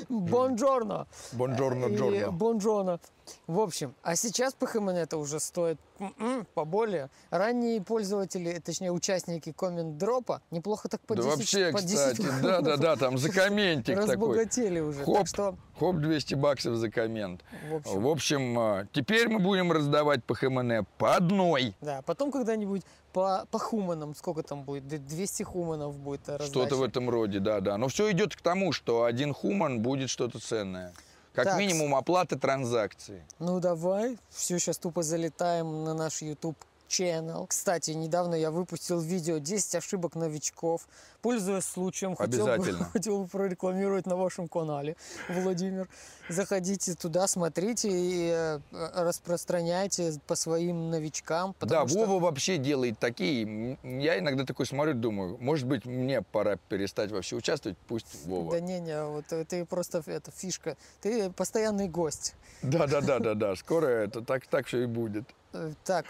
Buongiorno. 0.08 1.06
Buongiorno, 1.32 1.94
giorno. 1.94 2.30
Buongiorno. 2.32 3.00
В 3.46 3.58
общем, 3.60 3.94
а 4.02 4.16
сейчас 4.16 4.54
PHMN 4.54 4.90
это 4.90 5.16
уже 5.18 5.40
стоит 5.40 5.78
м-м, 5.98 6.46
поболее. 6.54 7.10
Ранние 7.30 7.80
пользователи, 7.82 8.58
точнее 8.64 8.92
участники 8.92 9.52
коммент-дропа, 9.52 10.42
неплохо 10.50 10.88
так 10.88 11.00
по 11.02 11.14
Да 11.14 11.22
10 11.22 11.36
вообще, 11.36 11.72
по 11.72 11.80
10 11.82 11.92
кстати, 11.94 12.22
да-да-да, 12.42 12.96
там 12.96 13.18
за 13.18 13.30
комментик 13.30 13.96
такой. 13.96 14.10
разбогатели 14.10 14.80
уже. 14.80 15.04
Хоп. 15.04 15.16
Так 15.18 15.26
что, 15.26 15.56
Хоп, 15.78 15.96
200 15.96 16.34
баксов 16.34 16.76
за 16.76 16.90
коммент. 16.90 17.42
в 17.70 17.74
общем, 17.76 18.02
В 18.02 18.08
общем, 18.08 18.58
а, 18.58 18.86
теперь 18.92 19.28
мы 19.28 19.38
будем 19.38 19.72
раздавать 19.72 20.24
PHMN 20.24 20.84
по 20.98 21.16
одной. 21.16 21.74
да. 21.80 22.02
Потом 22.02 22.30
когда-нибудь 22.30 22.82
по, 23.12 23.44
по 23.50 23.58
хуманам, 23.58 24.14
сколько 24.14 24.42
там 24.42 24.62
будет? 24.62 24.86
Д- 24.86 24.98
200 24.98 25.42
хуманов 25.42 25.96
будет 25.98 26.28
раздача. 26.28 26.50
Что-то 26.50 26.76
в 26.76 26.82
этом 26.82 27.10
роде, 27.10 27.40
да-да. 27.40 27.76
Но 27.76 27.88
все 27.88 28.10
идет 28.12 28.36
к 28.36 28.40
тому, 28.40 28.72
что 28.72 29.04
один 29.04 29.34
хуман 29.34 29.80
будет 29.80 30.10
что-то 30.10 30.38
ценное. 30.38 30.92
Как 31.32 31.44
Так. 31.44 31.58
минимум 31.58 31.94
оплата 31.94 32.36
транзакции. 32.38 33.24
Ну 33.38 33.60
давай, 33.60 34.18
все, 34.30 34.58
сейчас 34.58 34.78
тупо 34.78 35.02
залетаем 35.02 35.84
на 35.84 35.94
наш 35.94 36.22
YouTube 36.22 36.56
channel. 36.90 37.46
Кстати, 37.46 37.92
недавно 37.92 38.34
я 38.34 38.50
выпустил 38.50 39.00
видео 39.00 39.38
10 39.38 39.76
ошибок 39.76 40.16
новичков. 40.16 40.86
Пользуясь 41.22 41.64
случаем, 41.64 42.16
хотел 42.16 42.46
бы, 42.46 42.64
хотел 42.92 43.22
бы 43.22 43.28
прорекламировать 43.28 44.06
на 44.06 44.16
вашем 44.16 44.48
канале, 44.48 44.96
Владимир. 45.28 45.88
Заходите 46.28 46.94
туда, 46.94 47.26
смотрите 47.26 47.88
и 47.90 48.30
э, 48.32 48.60
распространяйте 48.94 50.14
по 50.26 50.34
своим 50.34 50.90
новичкам. 50.90 51.54
Да, 51.60 51.86
что- 51.86 52.06
Вова 52.06 52.20
вообще 52.24 52.56
делает 52.58 52.98
такие. 52.98 53.78
Я 53.82 54.18
иногда 54.18 54.44
такой 54.44 54.66
смотрю, 54.66 54.94
думаю, 54.94 55.36
может 55.40 55.66
быть, 55.66 55.84
мне 55.84 56.22
пора 56.22 56.56
перестать 56.68 57.10
вообще 57.12 57.36
участвовать, 57.36 57.78
пусть 57.86 58.24
Вова. 58.26 58.50
Да 58.52 58.60
не-не, 58.60 59.04
вот 59.04 59.32
э, 59.32 59.44
ты 59.44 59.64
просто 59.64 60.02
это 60.06 60.30
фишка. 60.30 60.76
Ты 61.00 61.30
постоянный 61.30 61.88
гость. 61.88 62.34
Да, 62.62 62.86
да, 62.86 63.00
да, 63.00 63.18
да, 63.18 63.34
да. 63.34 63.56
Скоро 63.56 63.86
это 63.86 64.22
так, 64.22 64.46
так 64.46 64.66
все 64.66 64.82
и 64.82 64.86
будет. 64.86 65.24
Э, 65.52 65.72
Так, 65.84 66.06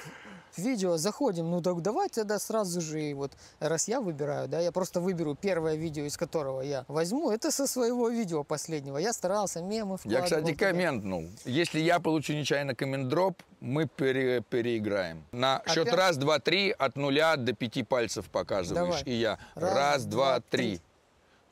видео 0.57 0.97
заходим. 0.97 1.51
Ну 1.51 1.61
так 1.61 1.81
давайте 1.83 2.21
тогда 2.23 2.39
сразу 2.39 2.81
же, 2.81 3.03
и 3.03 3.15
вот 3.15 3.33
раз 3.61 3.89
я 3.89 4.01
выбираю, 4.01 4.49
да, 4.49 4.61
я 4.61 4.73
просто 4.73 5.01
выберу 5.01 5.35
первое 5.35 5.77
видео, 5.77 6.05
из 6.05 6.17
которого 6.17 6.61
я 6.63 6.85
возьму. 6.89 7.31
Это 7.31 7.51
со 7.51 7.67
своего 7.67 8.09
видео 8.09 8.45
последнего. 8.45 8.99
Я 8.99 9.13
старался, 9.13 9.63
мемы 9.63 9.99
Я, 10.05 10.23
кстати, 10.23 10.53
туда. 10.53 10.67
комментнул. 10.67 11.25
Если 11.45 11.81
я 11.81 12.01
получу 12.01 12.33
нечаянно 12.33 12.75
коммент-дроп, 12.75 13.43
мы 13.61 13.87
пере- 13.87 14.43
переиграем. 14.43 15.25
На 15.33 15.63
счет 15.69 15.87
Опять? 15.89 15.95
раз, 15.95 16.17
два, 16.17 16.39
три, 16.39 16.71
от 16.71 16.97
нуля 16.97 17.37
до 17.37 17.53
пяти 17.53 17.83
пальцев 17.83 18.27
показываешь. 18.31 19.03
Давай. 19.03 19.03
И 19.05 19.13
я. 19.21 19.39
Раз, 19.55 19.75
Раз, 19.75 20.05
два, 20.05 20.25
два, 20.39 20.41
три. 20.51 20.77
три. 20.77 20.81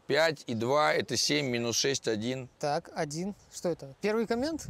Пять 0.06 0.42
и 0.46 0.54
два– 0.54 0.94
это 0.94 1.18
семь, 1.18 1.48
минус 1.48 1.76
шесть, 1.76 2.08
один. 2.08 2.48
Так, 2.58 2.88
один. 2.94 3.34
Что 3.54 3.68
это? 3.68 3.94
Первый 4.00 4.26
коммент? 4.26 4.66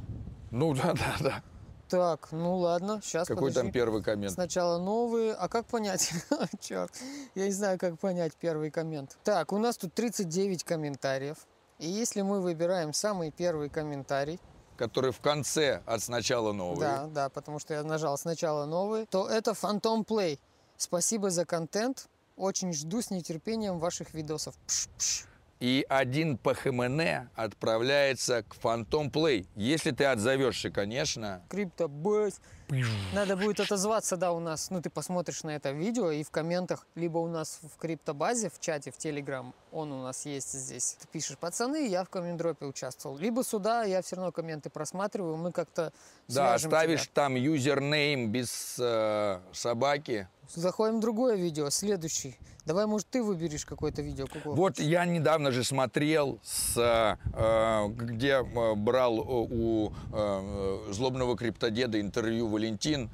Ну 0.51 0.75
да, 0.75 0.95
да, 0.95 1.17
да. 1.21 1.43
Так, 1.89 2.29
ну 2.33 2.57
ладно, 2.57 3.01
сейчас 3.03 3.27
Какой 3.27 3.53
там 3.53 3.73
первый 3.73 4.03
коммент? 4.03 4.35
Сначала 4.35 4.79
новые. 4.79 5.33
А 5.33 5.49
как 5.49 5.67
понять? 5.67 6.13
Черт, 6.61 6.93
я 7.35 7.47
не 7.47 7.53
знаю, 7.53 7.79
как 7.79 7.99
понять 7.99 8.35
первый 8.35 8.71
коммент. 8.71 9.17
Так, 9.25 9.53
у 9.53 9.59
нас 9.59 9.77
тут 9.77 9.95
39 9.95 10.65
комментариев. 10.65 11.39
И 11.79 11.89
если 11.89 12.23
мы 12.23 12.41
выбираем 12.41 12.93
самый 12.93 13.31
первый 13.31 13.69
комментарий, 13.69 14.41
Который 14.77 15.11
в 15.11 15.19
конце 15.19 15.83
от 15.87 16.03
сначала 16.03 16.53
новый. 16.53 16.79
Да, 16.79 17.07
да, 17.07 17.29
потому 17.29 17.59
что 17.59 17.75
я 17.75 17.83
нажал 17.83 18.17
сначала 18.17 18.65
новый, 18.65 19.07
то 19.07 19.29
это 19.29 19.51
Phantom 19.51 20.07
Play. 20.07 20.39
Спасибо 20.77 21.31
за 21.31 21.45
контент. 21.45 22.09
Очень 22.37 22.73
жду 22.73 23.03
с 23.03 23.11
нетерпением 23.11 23.81
ваших 23.81 24.15
видосов. 24.15 24.55
Пш-пш. 24.69 25.28
И 25.61 25.85
один 25.89 26.39
по 26.39 26.55
ХМН 26.55 27.01
отправляется 27.35 28.45
к 28.45 28.57
Phantom 28.63 29.11
Play. 29.11 29.47
Если 29.57 29.91
ты 29.91 30.05
отзовешься, 30.05 30.71
конечно. 30.71 31.43
Криптобэс. 31.49 32.41
Надо 33.13 33.37
будет 33.37 33.61
отозваться, 33.61 34.17
да, 34.17 34.33
у 34.33 34.41
нас. 34.41 34.71
Ну, 34.71 34.81
ты 34.81 34.91
посмотришь 34.91 35.43
на 35.43 35.57
это 35.57 35.73
видео 35.73 36.11
и 36.11 36.23
в 36.23 36.31
комментах, 36.31 36.87
либо 36.95 37.19
у 37.19 37.27
нас 37.27 37.61
в 37.63 37.79
криптобазе, 37.79 38.51
в 38.51 38.61
чате, 38.61 38.91
в 38.91 38.99
Телеграм, 38.99 39.55
он 39.73 39.93
у 39.93 40.03
нас 40.03 40.25
есть 40.27 40.53
здесь. 40.53 40.97
Ты 41.01 41.07
пишешь, 41.09 41.37
пацаны, 41.39 41.87
я 41.89 42.05
в 42.05 42.09
коммент-дропе 42.09 42.67
участвовал. 42.67 43.17
Либо 43.19 43.43
сюда, 43.45 43.85
я 43.85 44.03
все 44.03 44.17
равно 44.17 44.33
комменты 44.33 44.71
просматриваю, 44.71 45.37
мы 45.37 45.53
как-то 45.53 45.93
Да, 46.29 46.59
ставишь 46.59 47.03
тебя. 47.05 47.13
там 47.15 47.35
юзернейм 47.35 48.31
без 48.31 48.77
э, 48.79 49.41
собаки. 49.53 50.29
Заходим 50.55 50.99
в 50.99 51.01
другое 51.01 51.37
видео, 51.37 51.71
следующий. 51.71 52.37
Давай, 52.65 52.85
может, 52.87 53.09
ты 53.09 53.23
выберешь 53.23 53.65
какое-то 53.65 54.03
видео. 54.03 54.27
какое 54.27 54.55
Вот 54.55 54.79
я 54.79 55.05
недавно 55.07 55.53
же 55.53 55.65
смотрел, 55.65 56.39
с, 56.43 56.77
э, 56.77 57.89
где 57.89 58.43
э, 58.45 58.75
брал 58.75 59.19
э, 59.19 59.23
у 59.51 59.93
э, 60.13 60.93
злобного 60.93 61.37
криптодеда 61.37 62.01
интервью 62.01 62.49
Валентин. 62.49 63.11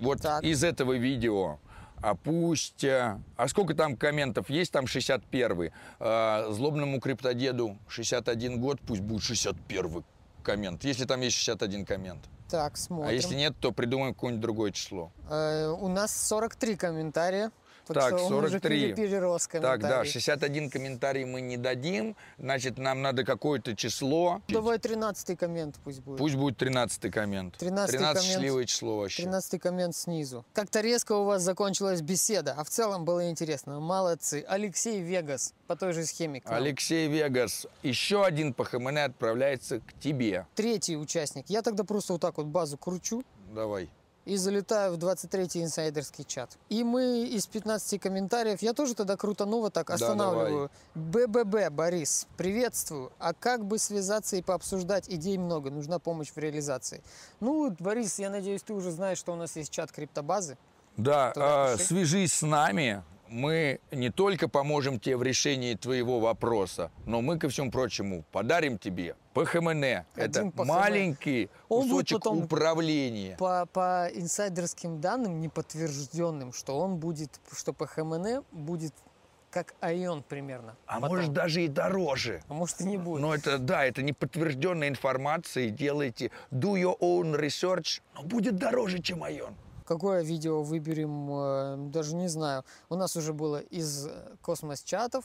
Вот 0.00 0.20
Так. 0.20 0.44
из 0.44 0.62
этого 0.64 0.92
видео. 0.94 1.58
А 2.06 2.14
пусть... 2.14 2.84
э, 2.84 3.18
А 3.36 3.48
сколько 3.48 3.74
там 3.74 3.96
комментов? 3.96 4.48
Есть 4.48 4.70
там 4.70 4.84
61-й. 4.84 5.72
Э, 5.98 6.52
Злобному 6.52 7.00
криптодеду 7.00 7.76
61 7.88 8.60
год, 8.60 8.78
пусть 8.86 9.00
будет 9.00 9.24
61 9.24 10.04
коммент. 10.44 10.84
Если 10.84 11.04
там 11.04 11.20
есть 11.22 11.36
61 11.36 11.84
коммент. 11.84 12.20
Так, 12.48 12.76
смотрим. 12.76 13.08
А 13.08 13.12
если 13.12 13.34
нет, 13.34 13.54
то 13.58 13.72
придумаем 13.72 14.14
какое-нибудь 14.14 14.40
другое 14.40 14.70
число. 14.70 15.10
Э, 15.28 15.66
у 15.66 15.88
нас 15.88 16.14
43 16.28 16.76
комментария. 16.76 17.50
Так, 17.94 18.18
что 18.18 18.26
он 18.26 18.34
уже 18.34 18.48
43. 18.50 18.80
пере- 18.80 18.94
перерос 18.94 19.46
Так, 19.46 19.60
да, 19.62 19.70
комментарий. 19.76 20.10
61 20.10 20.70
комментарий 20.70 21.24
мы 21.24 21.40
не 21.40 21.56
дадим, 21.56 22.16
значит, 22.38 22.78
нам 22.78 23.02
надо 23.02 23.24
какое-то 23.24 23.74
число. 23.76 24.40
Давай 24.48 24.78
13 24.78 25.38
коммент 25.38 25.76
пусть 25.84 26.00
будет. 26.00 26.18
Пусть 26.18 26.34
будет 26.36 26.56
13 26.56 27.10
коммент. 27.10 27.54
13-й 27.56 27.66
13 27.66 27.96
коммент. 27.98 28.22
счастливое 28.22 28.64
число 28.64 28.98
вообще. 28.98 29.22
13 29.22 29.60
коммент 29.60 29.94
снизу. 29.96 30.44
Как-то 30.52 30.80
резко 30.80 31.12
у 31.12 31.24
вас 31.24 31.42
закончилась 31.42 32.00
беседа, 32.00 32.54
а 32.56 32.64
в 32.64 32.70
целом 32.70 33.04
было 33.04 33.30
интересно. 33.30 33.80
Молодцы. 33.80 34.44
Алексей 34.48 35.00
Вегас 35.00 35.54
по 35.66 35.76
той 35.76 35.92
же 35.92 36.04
схеме. 36.04 36.42
Алексей 36.44 37.08
Вегас, 37.08 37.66
еще 37.82 38.24
один 38.24 38.52
по 38.54 38.64
ХМН 38.64 38.98
отправляется 38.98 39.80
к 39.80 39.92
тебе. 40.00 40.46
Третий 40.54 40.96
участник. 40.96 41.46
Я 41.48 41.62
тогда 41.62 41.84
просто 41.84 42.14
вот 42.14 42.22
так 42.22 42.36
вот 42.38 42.46
базу 42.46 42.76
кручу 42.76 43.22
Давай. 43.54 43.88
И 44.26 44.36
залетаю 44.36 44.92
в 44.92 44.98
23-й 44.98 45.62
инсайдерский 45.62 46.24
чат. 46.24 46.58
И 46.68 46.82
мы 46.84 47.24
из 47.24 47.46
15 47.46 48.00
комментариев, 48.00 48.60
я 48.60 48.72
тоже 48.72 48.94
тогда 48.94 49.16
крутану 49.16 49.60
вот 49.60 49.72
так, 49.72 49.88
останавливаю. 49.90 50.70
БББ, 50.94 51.70
Борис, 51.70 52.26
приветствую. 52.36 53.12
А 53.18 53.32
как 53.32 53.64
бы 53.64 53.78
связаться 53.78 54.36
и 54.36 54.42
пообсуждать? 54.42 55.08
Идей 55.08 55.38
много, 55.38 55.70
нужна 55.70 56.00
помощь 56.00 56.30
в 56.34 56.38
реализации. 56.38 57.02
Ну, 57.40 57.74
Борис, 57.78 58.18
я 58.18 58.28
надеюсь, 58.28 58.62
ты 58.62 58.74
уже 58.74 58.90
знаешь, 58.90 59.18
что 59.18 59.32
у 59.32 59.36
нас 59.36 59.54
есть 59.56 59.70
чат 59.70 59.92
криптобазы. 59.92 60.58
Да, 60.96 61.32
э, 61.36 61.76
свяжись 61.78 62.32
с 62.34 62.42
нами. 62.42 63.04
Мы 63.28 63.80
не 63.90 64.10
только 64.10 64.48
поможем 64.48 64.98
тебе 64.98 65.16
в 65.16 65.22
решении 65.22 65.74
твоего 65.74 66.20
вопроса, 66.20 66.90
но 67.06 67.20
мы, 67.20 67.38
ко 67.38 67.48
всему 67.48 67.70
прочему, 67.70 68.24
подарим 68.32 68.78
тебе 68.78 69.14
ПХМН. 69.44 69.84
Это 70.16 70.50
ПХМН. 70.50 70.66
маленький 70.66 71.50
Он 71.68 71.82
кусочек 71.82 72.18
потом 72.18 72.44
управления. 72.44 73.36
По, 73.36 73.66
по 73.66 74.08
инсайдерским 74.12 75.00
данным, 75.00 75.40
неподтвержденным, 75.40 76.52
что 76.52 76.78
он 76.78 76.96
будет, 76.96 77.40
что 77.52 77.72
ПХМН 77.72 78.42
будет 78.52 78.94
как 79.50 79.74
Айон 79.80 80.22
примерно. 80.22 80.76
А 80.86 81.00
потом. 81.00 81.16
может 81.16 81.32
даже 81.32 81.64
и 81.64 81.68
дороже. 81.68 82.42
А 82.48 82.52
может 82.52 82.80
и 82.80 82.84
не 82.84 82.98
будет. 82.98 83.22
Но 83.22 83.34
это, 83.34 83.58
да, 83.58 83.86
это 83.86 84.02
не 84.02 84.12
подтвержденная 84.12 84.88
информация. 84.88 85.70
Делайте 85.70 86.30
do 86.50 86.74
your 86.74 86.98
own 87.00 87.38
research, 87.38 88.02
но 88.14 88.22
будет 88.22 88.56
дороже, 88.56 89.00
чем 89.00 89.24
Айон. 89.24 89.54
Какое 89.86 90.22
видео 90.22 90.62
выберем, 90.62 91.30
э, 91.30 91.76
даже 91.90 92.16
не 92.16 92.28
знаю. 92.28 92.64
У 92.90 92.96
нас 92.96 93.16
уже 93.16 93.32
было 93.32 93.60
из 93.60 94.06
э, 94.06 94.10
космос-чатов, 94.42 95.24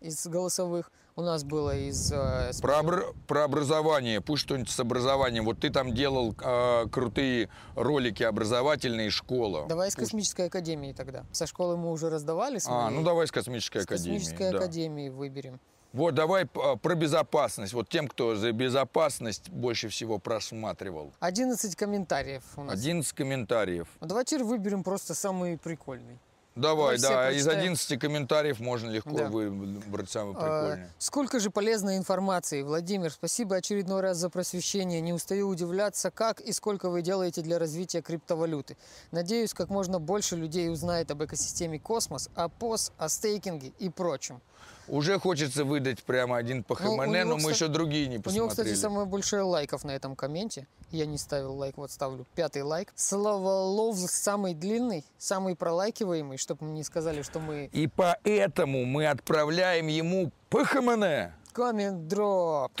из 0.00 0.26
голосовых. 0.26 0.90
У 1.18 1.22
нас 1.22 1.42
было 1.42 1.76
из... 1.76 2.12
э, 2.12 2.52
с- 2.52 2.60
Про, 2.60 2.74
обр- 2.78 3.12
про 3.26 3.42
образование, 3.42 4.20
пусть 4.20 4.42
что-нибудь 4.44 4.70
с 4.70 4.78
образованием. 4.78 5.44
Вот 5.46 5.58
ты 5.58 5.68
там 5.68 5.92
делал 5.92 6.32
э, 6.40 6.86
крутые 6.92 7.48
ролики 7.74 8.22
образовательные, 8.22 9.10
школа. 9.10 9.66
Давай 9.68 9.88
Пусть- 9.88 9.96
космической 9.98 10.46
академии 10.46 10.92
тогда. 10.92 11.24
Со 11.32 11.48
школы 11.48 11.76
мы 11.76 11.90
уже 11.90 12.08
раздавали. 12.08 12.58
с 12.58 12.68
А, 12.68 12.88
ну 12.90 13.02
давай 13.02 13.26
с 13.26 13.32
космической 13.32 13.80
С 13.80 13.84
академией. 13.86 14.20
космической 14.20 14.52
да. 14.52 14.58
академии 14.58 15.08
выберем. 15.08 15.58
Вот 15.92 16.14
давай 16.14 16.46
а, 16.54 16.76
про 16.76 16.94
безопасность. 16.94 17.72
Вот 17.72 17.88
тем, 17.88 18.06
кто 18.06 18.36
за 18.36 18.52
безопасность 18.52 19.50
больше 19.50 19.88
всего 19.88 20.18
просматривал. 20.20 21.12
11 21.18 21.74
комментариев 21.74 22.44
у 22.54 22.62
нас. 22.62 22.74
11 22.78 23.12
комментариев. 23.12 23.88
Ну, 24.00 24.06
Давай 24.06 24.24
теперь 24.24 24.44
выберем 24.44 24.84
просто 24.84 25.14
самый 25.16 25.58
прикольный. 25.58 26.20
Давай, 26.58 26.98
да, 26.98 27.30
из 27.30 27.44
прочитаем. 27.44 27.58
11 27.60 27.98
комментариев 28.00 28.58
можно 28.60 28.90
легко 28.90 29.10
Да. 29.16 29.28
выбрать 29.28 30.10
самый 30.10 30.34
А, 30.36 30.62
прикольный. 30.62 30.86
Сколько 30.98 31.40
же 31.40 31.50
полезной 31.50 31.96
информации. 31.96 32.62
Владимир, 32.62 33.10
спасибо 33.12 33.56
очередной 33.56 34.00
раз 34.00 34.16
за 34.16 34.28
просвещение. 34.28 35.00
Не 35.00 35.12
устаю 35.12 35.48
удивляться, 35.48 36.10
как 36.10 36.40
и 36.40 36.52
сколько 36.52 36.90
вы 36.90 37.02
делаете 37.02 37.42
для 37.42 37.58
развития 37.58 38.02
криптовалюты. 38.02 38.76
Надеюсь, 39.12 39.54
как 39.54 39.68
можно 39.70 40.00
больше 40.00 40.36
людей 40.36 40.68
узнает 40.70 41.10
об 41.10 41.22
экосистеме 41.24 41.78
космос, 41.78 42.28
о 42.34 42.48
ПОС, 42.48 42.92
о 42.98 43.08
стейкинге 43.08 43.72
и 43.78 43.88
прочем. 43.88 44.40
Уже 44.88 45.18
хочется 45.18 45.64
выдать 45.64 46.02
прямо 46.02 46.36
один 46.36 46.64
по 46.64 46.74
Ну, 46.82 46.92
у 46.94 47.04
него, 47.04 47.24
но 47.24 47.34
мы 47.34 47.38
кстати- 47.38 47.54
еще 47.54 47.68
другие 47.68 48.06
не 48.06 48.18
У 48.18 48.22
посмотрели. 48.22 48.36
него, 48.38 48.48
кстати, 48.48 48.74
самое 48.74 49.06
большое 49.06 49.42
лайков 49.42 49.84
на 49.84 49.90
этом 49.92 50.16
комменте. 50.16 50.66
Я 50.90 51.04
не 51.06 51.18
ставил 51.18 51.54
лайк, 51.56 51.76
вот 51.76 51.90
ставлю 51.90 52.26
пятый 52.34 52.62
лайк. 52.62 52.92
Словолов 52.96 53.98
самый 53.98 54.54
длинный, 54.54 55.04
самый 55.18 55.54
пролайкиваемый, 55.56 56.38
чтобы 56.38 56.64
не 56.66 56.82
сказали, 56.84 57.22
что 57.22 57.38
мы 57.40 57.68
И 57.72 57.86
поэтому 57.86 58.84
мы 58.84 59.06
отправляем 59.06 59.88
ему 59.88 60.32
по 60.48 60.64
ХМН. 60.64 61.32
Коммент 61.52 62.08
дроп. 62.08 62.72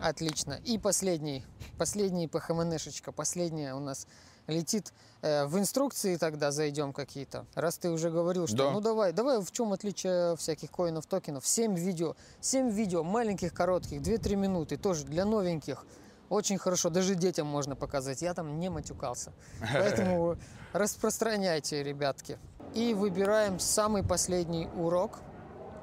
Отлично. 0.00 0.58
И 0.64 0.78
последний, 0.78 1.44
последний 1.76 2.26
ПХМНшечка, 2.28 3.12
последняя 3.12 3.74
у 3.74 3.80
нас 3.80 4.06
летит. 4.46 4.92
Э, 5.22 5.46
в 5.46 5.58
инструкции 5.58 6.16
тогда 6.16 6.50
зайдем 6.50 6.92
какие-то. 6.92 7.44
Раз 7.54 7.76
ты 7.78 7.90
уже 7.90 8.10
говорил, 8.10 8.46
что 8.46 8.56
Да. 8.56 8.70
ну 8.70 8.80
давай, 8.80 9.12
давай, 9.12 9.40
в 9.42 9.52
чем 9.52 9.72
отличие 9.72 10.36
всяких 10.36 10.70
коинов, 10.70 11.06
токенов? 11.06 11.46
7 11.46 11.76
видео, 11.76 12.16
7 12.40 12.70
видео, 12.70 13.02
маленьких, 13.04 13.52
коротких, 13.52 14.00
2-3 14.00 14.36
минуты, 14.36 14.76
тоже 14.76 15.04
для 15.04 15.24
новеньких. 15.24 15.84
Очень 16.30 16.58
хорошо, 16.58 16.90
даже 16.90 17.16
детям 17.16 17.46
можно 17.46 17.76
показать. 17.76 18.22
Я 18.22 18.34
там 18.34 18.58
не 18.60 18.70
матюкался. 18.70 19.32
Поэтому 19.60 20.36
распространяйте, 20.72 21.82
ребятки. 21.82 22.38
И 22.72 22.94
выбираем 22.94 23.58
самый 23.58 24.04
последний 24.04 24.68
урок. 24.76 25.18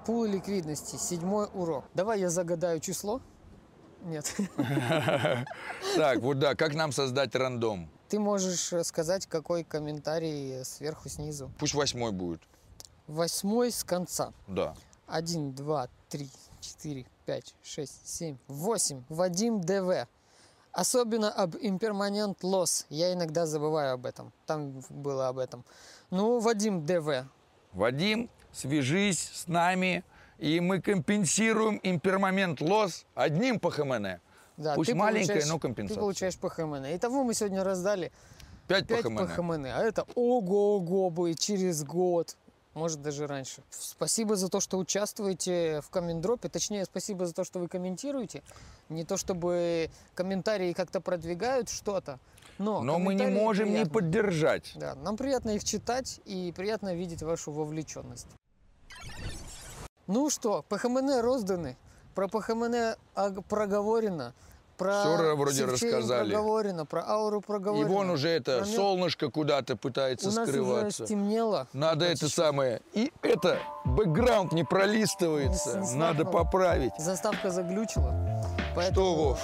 Пул 0.06 0.24
ликвидности, 0.24 0.96
седьмой 0.96 1.50
урок. 1.54 1.84
Давай 1.94 2.22
я 2.22 2.30
загадаю 2.30 2.80
число. 2.80 3.22
Нет. 4.04 4.34
Так, 5.96 6.20
вот 6.20 6.40
да, 6.40 6.56
как 6.56 6.74
нам 6.76 6.92
создать 6.92 7.36
рандом? 7.36 7.90
Ты 8.10 8.20
можешь 8.20 8.72
э, 8.74 8.84
сказать, 8.84 9.28
какой 9.28 9.64
комментарий 9.64 10.64
сверху, 10.64 11.10
снизу. 11.10 11.52
Пусть 11.60 11.74
восьмой 11.74 12.12
будет. 12.12 12.42
Восьмой 13.08 13.72
с 13.72 13.84
конца. 13.84 14.34
Да. 14.48 14.76
Один, 15.08 15.54
два, 15.54 15.88
три, 16.10 16.30
четыре, 16.62 17.06
пять, 17.26 17.54
шесть, 17.64 18.08
семь, 18.08 18.38
восемь. 18.48 19.04
Вадим 19.10 19.62
ДВ. 19.62 20.08
Особенно 20.72 21.32
об 21.32 21.56
имперманент 21.56 22.44
лос. 22.44 22.86
Я 22.90 23.14
иногда 23.14 23.46
забываю 23.46 23.94
об 23.94 24.06
этом. 24.06 24.32
Там 24.46 24.82
было 24.90 25.28
об 25.28 25.40
этом. 25.40 25.66
Ну, 26.10 26.40
Вадим 26.40 26.86
ДВ. 26.86 27.26
Вадим, 27.74 28.30
свяжись 28.52 29.32
с 29.34 29.48
нами, 29.48 30.04
и 30.38 30.60
мы 30.60 30.82
компенсируем 30.82 31.80
импермомент 31.84 32.62
лос 32.62 33.06
одним 33.16 33.60
по 33.60 33.72
ХМН. 33.72 34.20
Да, 34.58 34.74
Пусть 34.76 34.94
маленькая, 34.94 35.46
но 35.46 35.60
компенсация. 35.60 35.96
Ты 35.96 36.02
получаешь 36.02 36.38
ПХМН. 36.38 36.86
Итого 36.96 37.24
мы 37.24 37.34
сегодня 37.36 37.64
раздали 37.64 38.12
5 38.68 38.88
по 38.88 38.94
5 38.96 39.04
ХМН. 39.04 39.18
ПХМН. 39.28 39.66
А 39.68 39.84
это 39.84 40.06
ого-го 40.16 41.10
будет 41.12 41.40
через 41.40 41.84
год. 41.84 42.36
Может, 42.74 43.02
даже 43.02 43.26
раньше. 43.28 43.64
Спасибо 43.70 44.36
за 44.36 44.50
то, 44.50 44.60
что 44.60 44.78
участвуете 44.78 45.82
в 45.82 45.90
комментдропе. 45.90 46.48
Точнее, 46.50 46.86
спасибо 46.86 47.26
за 47.26 47.34
то, 47.34 47.44
что 47.44 47.60
вы 47.60 47.68
комментируете. 47.68 48.44
Не 48.90 49.04
то, 49.04 49.18
чтобы 49.18 49.90
комментарии 50.16 50.74
как-то 50.74 51.02
продвигают 51.02 51.70
что-то, 51.70 52.20
но, 52.60 52.82
Но 52.82 52.98
мы 53.00 53.14
не 53.16 53.28
можем 53.28 53.68
не 53.70 53.74
приятно. 53.76 53.94
поддержать. 53.94 54.72
Да, 54.76 54.96
нам 54.96 55.18
приятно 55.18 55.52
их 55.52 55.64
читать 55.64 56.20
и 56.26 56.52
приятно 56.56 56.96
видеть 56.96 57.22
вашу 57.24 57.52
вовлеченность. 57.52 58.28
Ну 60.08 60.30
что, 60.30 60.64
ПХМН 60.70 61.20
розданы, 61.22 61.78
про 62.16 62.28
ПХМН 62.28 62.96
ог- 63.16 63.44
проговорено, 63.46 64.34
про 64.78 65.02
Всё 65.02 65.36
вроде 65.36 65.66
рассказали. 65.66 66.32
проговорено, 66.32 66.86
про 66.86 67.04
ауру 67.08 67.40
И 67.40 67.42
проговорено. 67.42 67.88
вон 67.90 68.10
уже 68.10 68.30
это 68.30 68.60
Про 68.60 68.66
солнышко 68.66 69.30
куда-то 69.30 69.76
пытается 69.76 70.30
У 70.30 70.32
нас 70.32 70.48
скрываться. 70.48 71.04
уже 71.04 71.08
стемнело. 71.08 71.68
Надо 71.74 72.06
Вот 72.06 72.12
это 72.14 72.30
самое. 72.30 72.82
И 72.94 73.12
это, 73.24 73.60
бэкграунд 73.86 74.54
не 74.54 74.64
пролистывается. 74.64 75.80
Не- 75.80 75.88
не 75.88 75.96
Надо 75.96 76.26
поправить. 76.26 76.92
Заставка 77.00 77.50
заглючила. 77.50 78.14
Поэтому 78.76 78.94
Что, 78.94 79.16
Вов? 79.16 79.40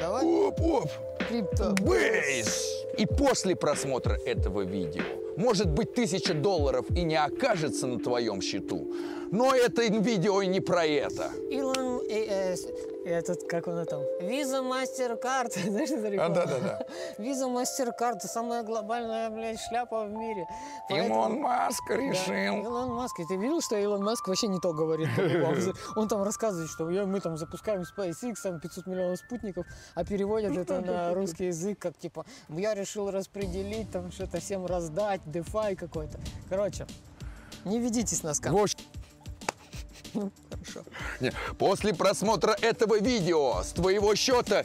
Давай, 0.00 0.24
Оп-оп. 0.24 0.90
крипто. 1.28 1.72
Бейс! 1.80 2.62
И 2.98 3.06
после 3.06 3.56
просмотра 3.56 4.14
этого 4.26 4.60
видео, 4.62 5.02
может 5.36 5.68
быть, 5.70 5.94
тысяча 5.94 6.34
долларов 6.34 6.86
и 6.90 7.02
не 7.02 7.16
окажется 7.16 7.86
на 7.86 7.98
твоем 7.98 8.40
счету. 8.42 8.92
Но 9.32 9.54
это 9.54 9.82
видео 9.82 10.40
и 10.42 10.46
не 10.46 10.60
про 10.60 10.84
это. 10.86 11.30
Илон, 11.50 12.00
э, 12.08 12.54
э, 12.54 12.56
этот, 13.06 13.48
как 13.48 13.66
он 13.68 13.84
там? 13.86 14.02
Виза, 14.20 14.62
Мастеркард. 14.62 15.52
Знаешь, 15.54 15.90
это 15.90 16.08
реклама? 16.08 16.34
да-да-да. 16.34 16.84
Виза, 17.18 17.48
Мастеркард, 17.48 18.22
самая 18.22 18.62
глобальная, 18.62 19.30
блядь, 19.30 19.60
шляпа 19.60 20.04
в 20.04 20.10
мире. 20.10 20.46
Поэтому- 20.88 21.14
Илон 21.14 21.40
Маск 21.40 21.82
Да, 21.88 21.96
решил. 21.96 22.62
Илон 22.64 22.94
Маск. 22.94 23.16
Ты 23.28 23.36
видел, 23.36 23.60
что 23.60 23.76
Илон 23.76 24.02
Маск 24.04 24.26
вообще 24.28 24.48
не 24.48 24.60
то 24.60 24.72
говорит? 24.72 25.08
Он 25.96 26.08
там 26.08 26.22
рассказывает, 26.22 26.68
что 26.70 26.84
мы 26.84 27.20
там 27.20 27.36
запускаем 27.36 27.82
SpaceX, 27.82 28.34
там 28.42 28.60
500 28.60 28.86
миллионов 28.86 29.18
спутников, 29.18 29.66
а 29.94 30.04
переводят 30.04 30.56
это 30.56 30.80
на 30.80 31.14
русский 31.14 31.46
язык, 31.46 31.78
как 31.78 31.96
типа, 31.96 32.24
я 32.48 32.74
решил 32.74 33.10
распределить, 33.10 33.90
там 33.90 34.10
что-то 34.10 34.40
всем 34.40 34.66
раздать, 34.66 35.20
DeFi 35.26 35.76
какой-то. 35.76 36.18
Короче, 36.48 36.86
не 37.64 37.78
ведитесь 37.78 38.22
на 38.22 38.34
скам. 38.34 38.52
Ну, 40.16 40.32
хорошо. 40.50 40.80
не, 41.20 41.30
после 41.58 41.92
просмотра 41.92 42.56
этого 42.62 42.98
видео 42.98 43.62
с 43.62 43.72
твоего 43.72 44.14
счета 44.14 44.64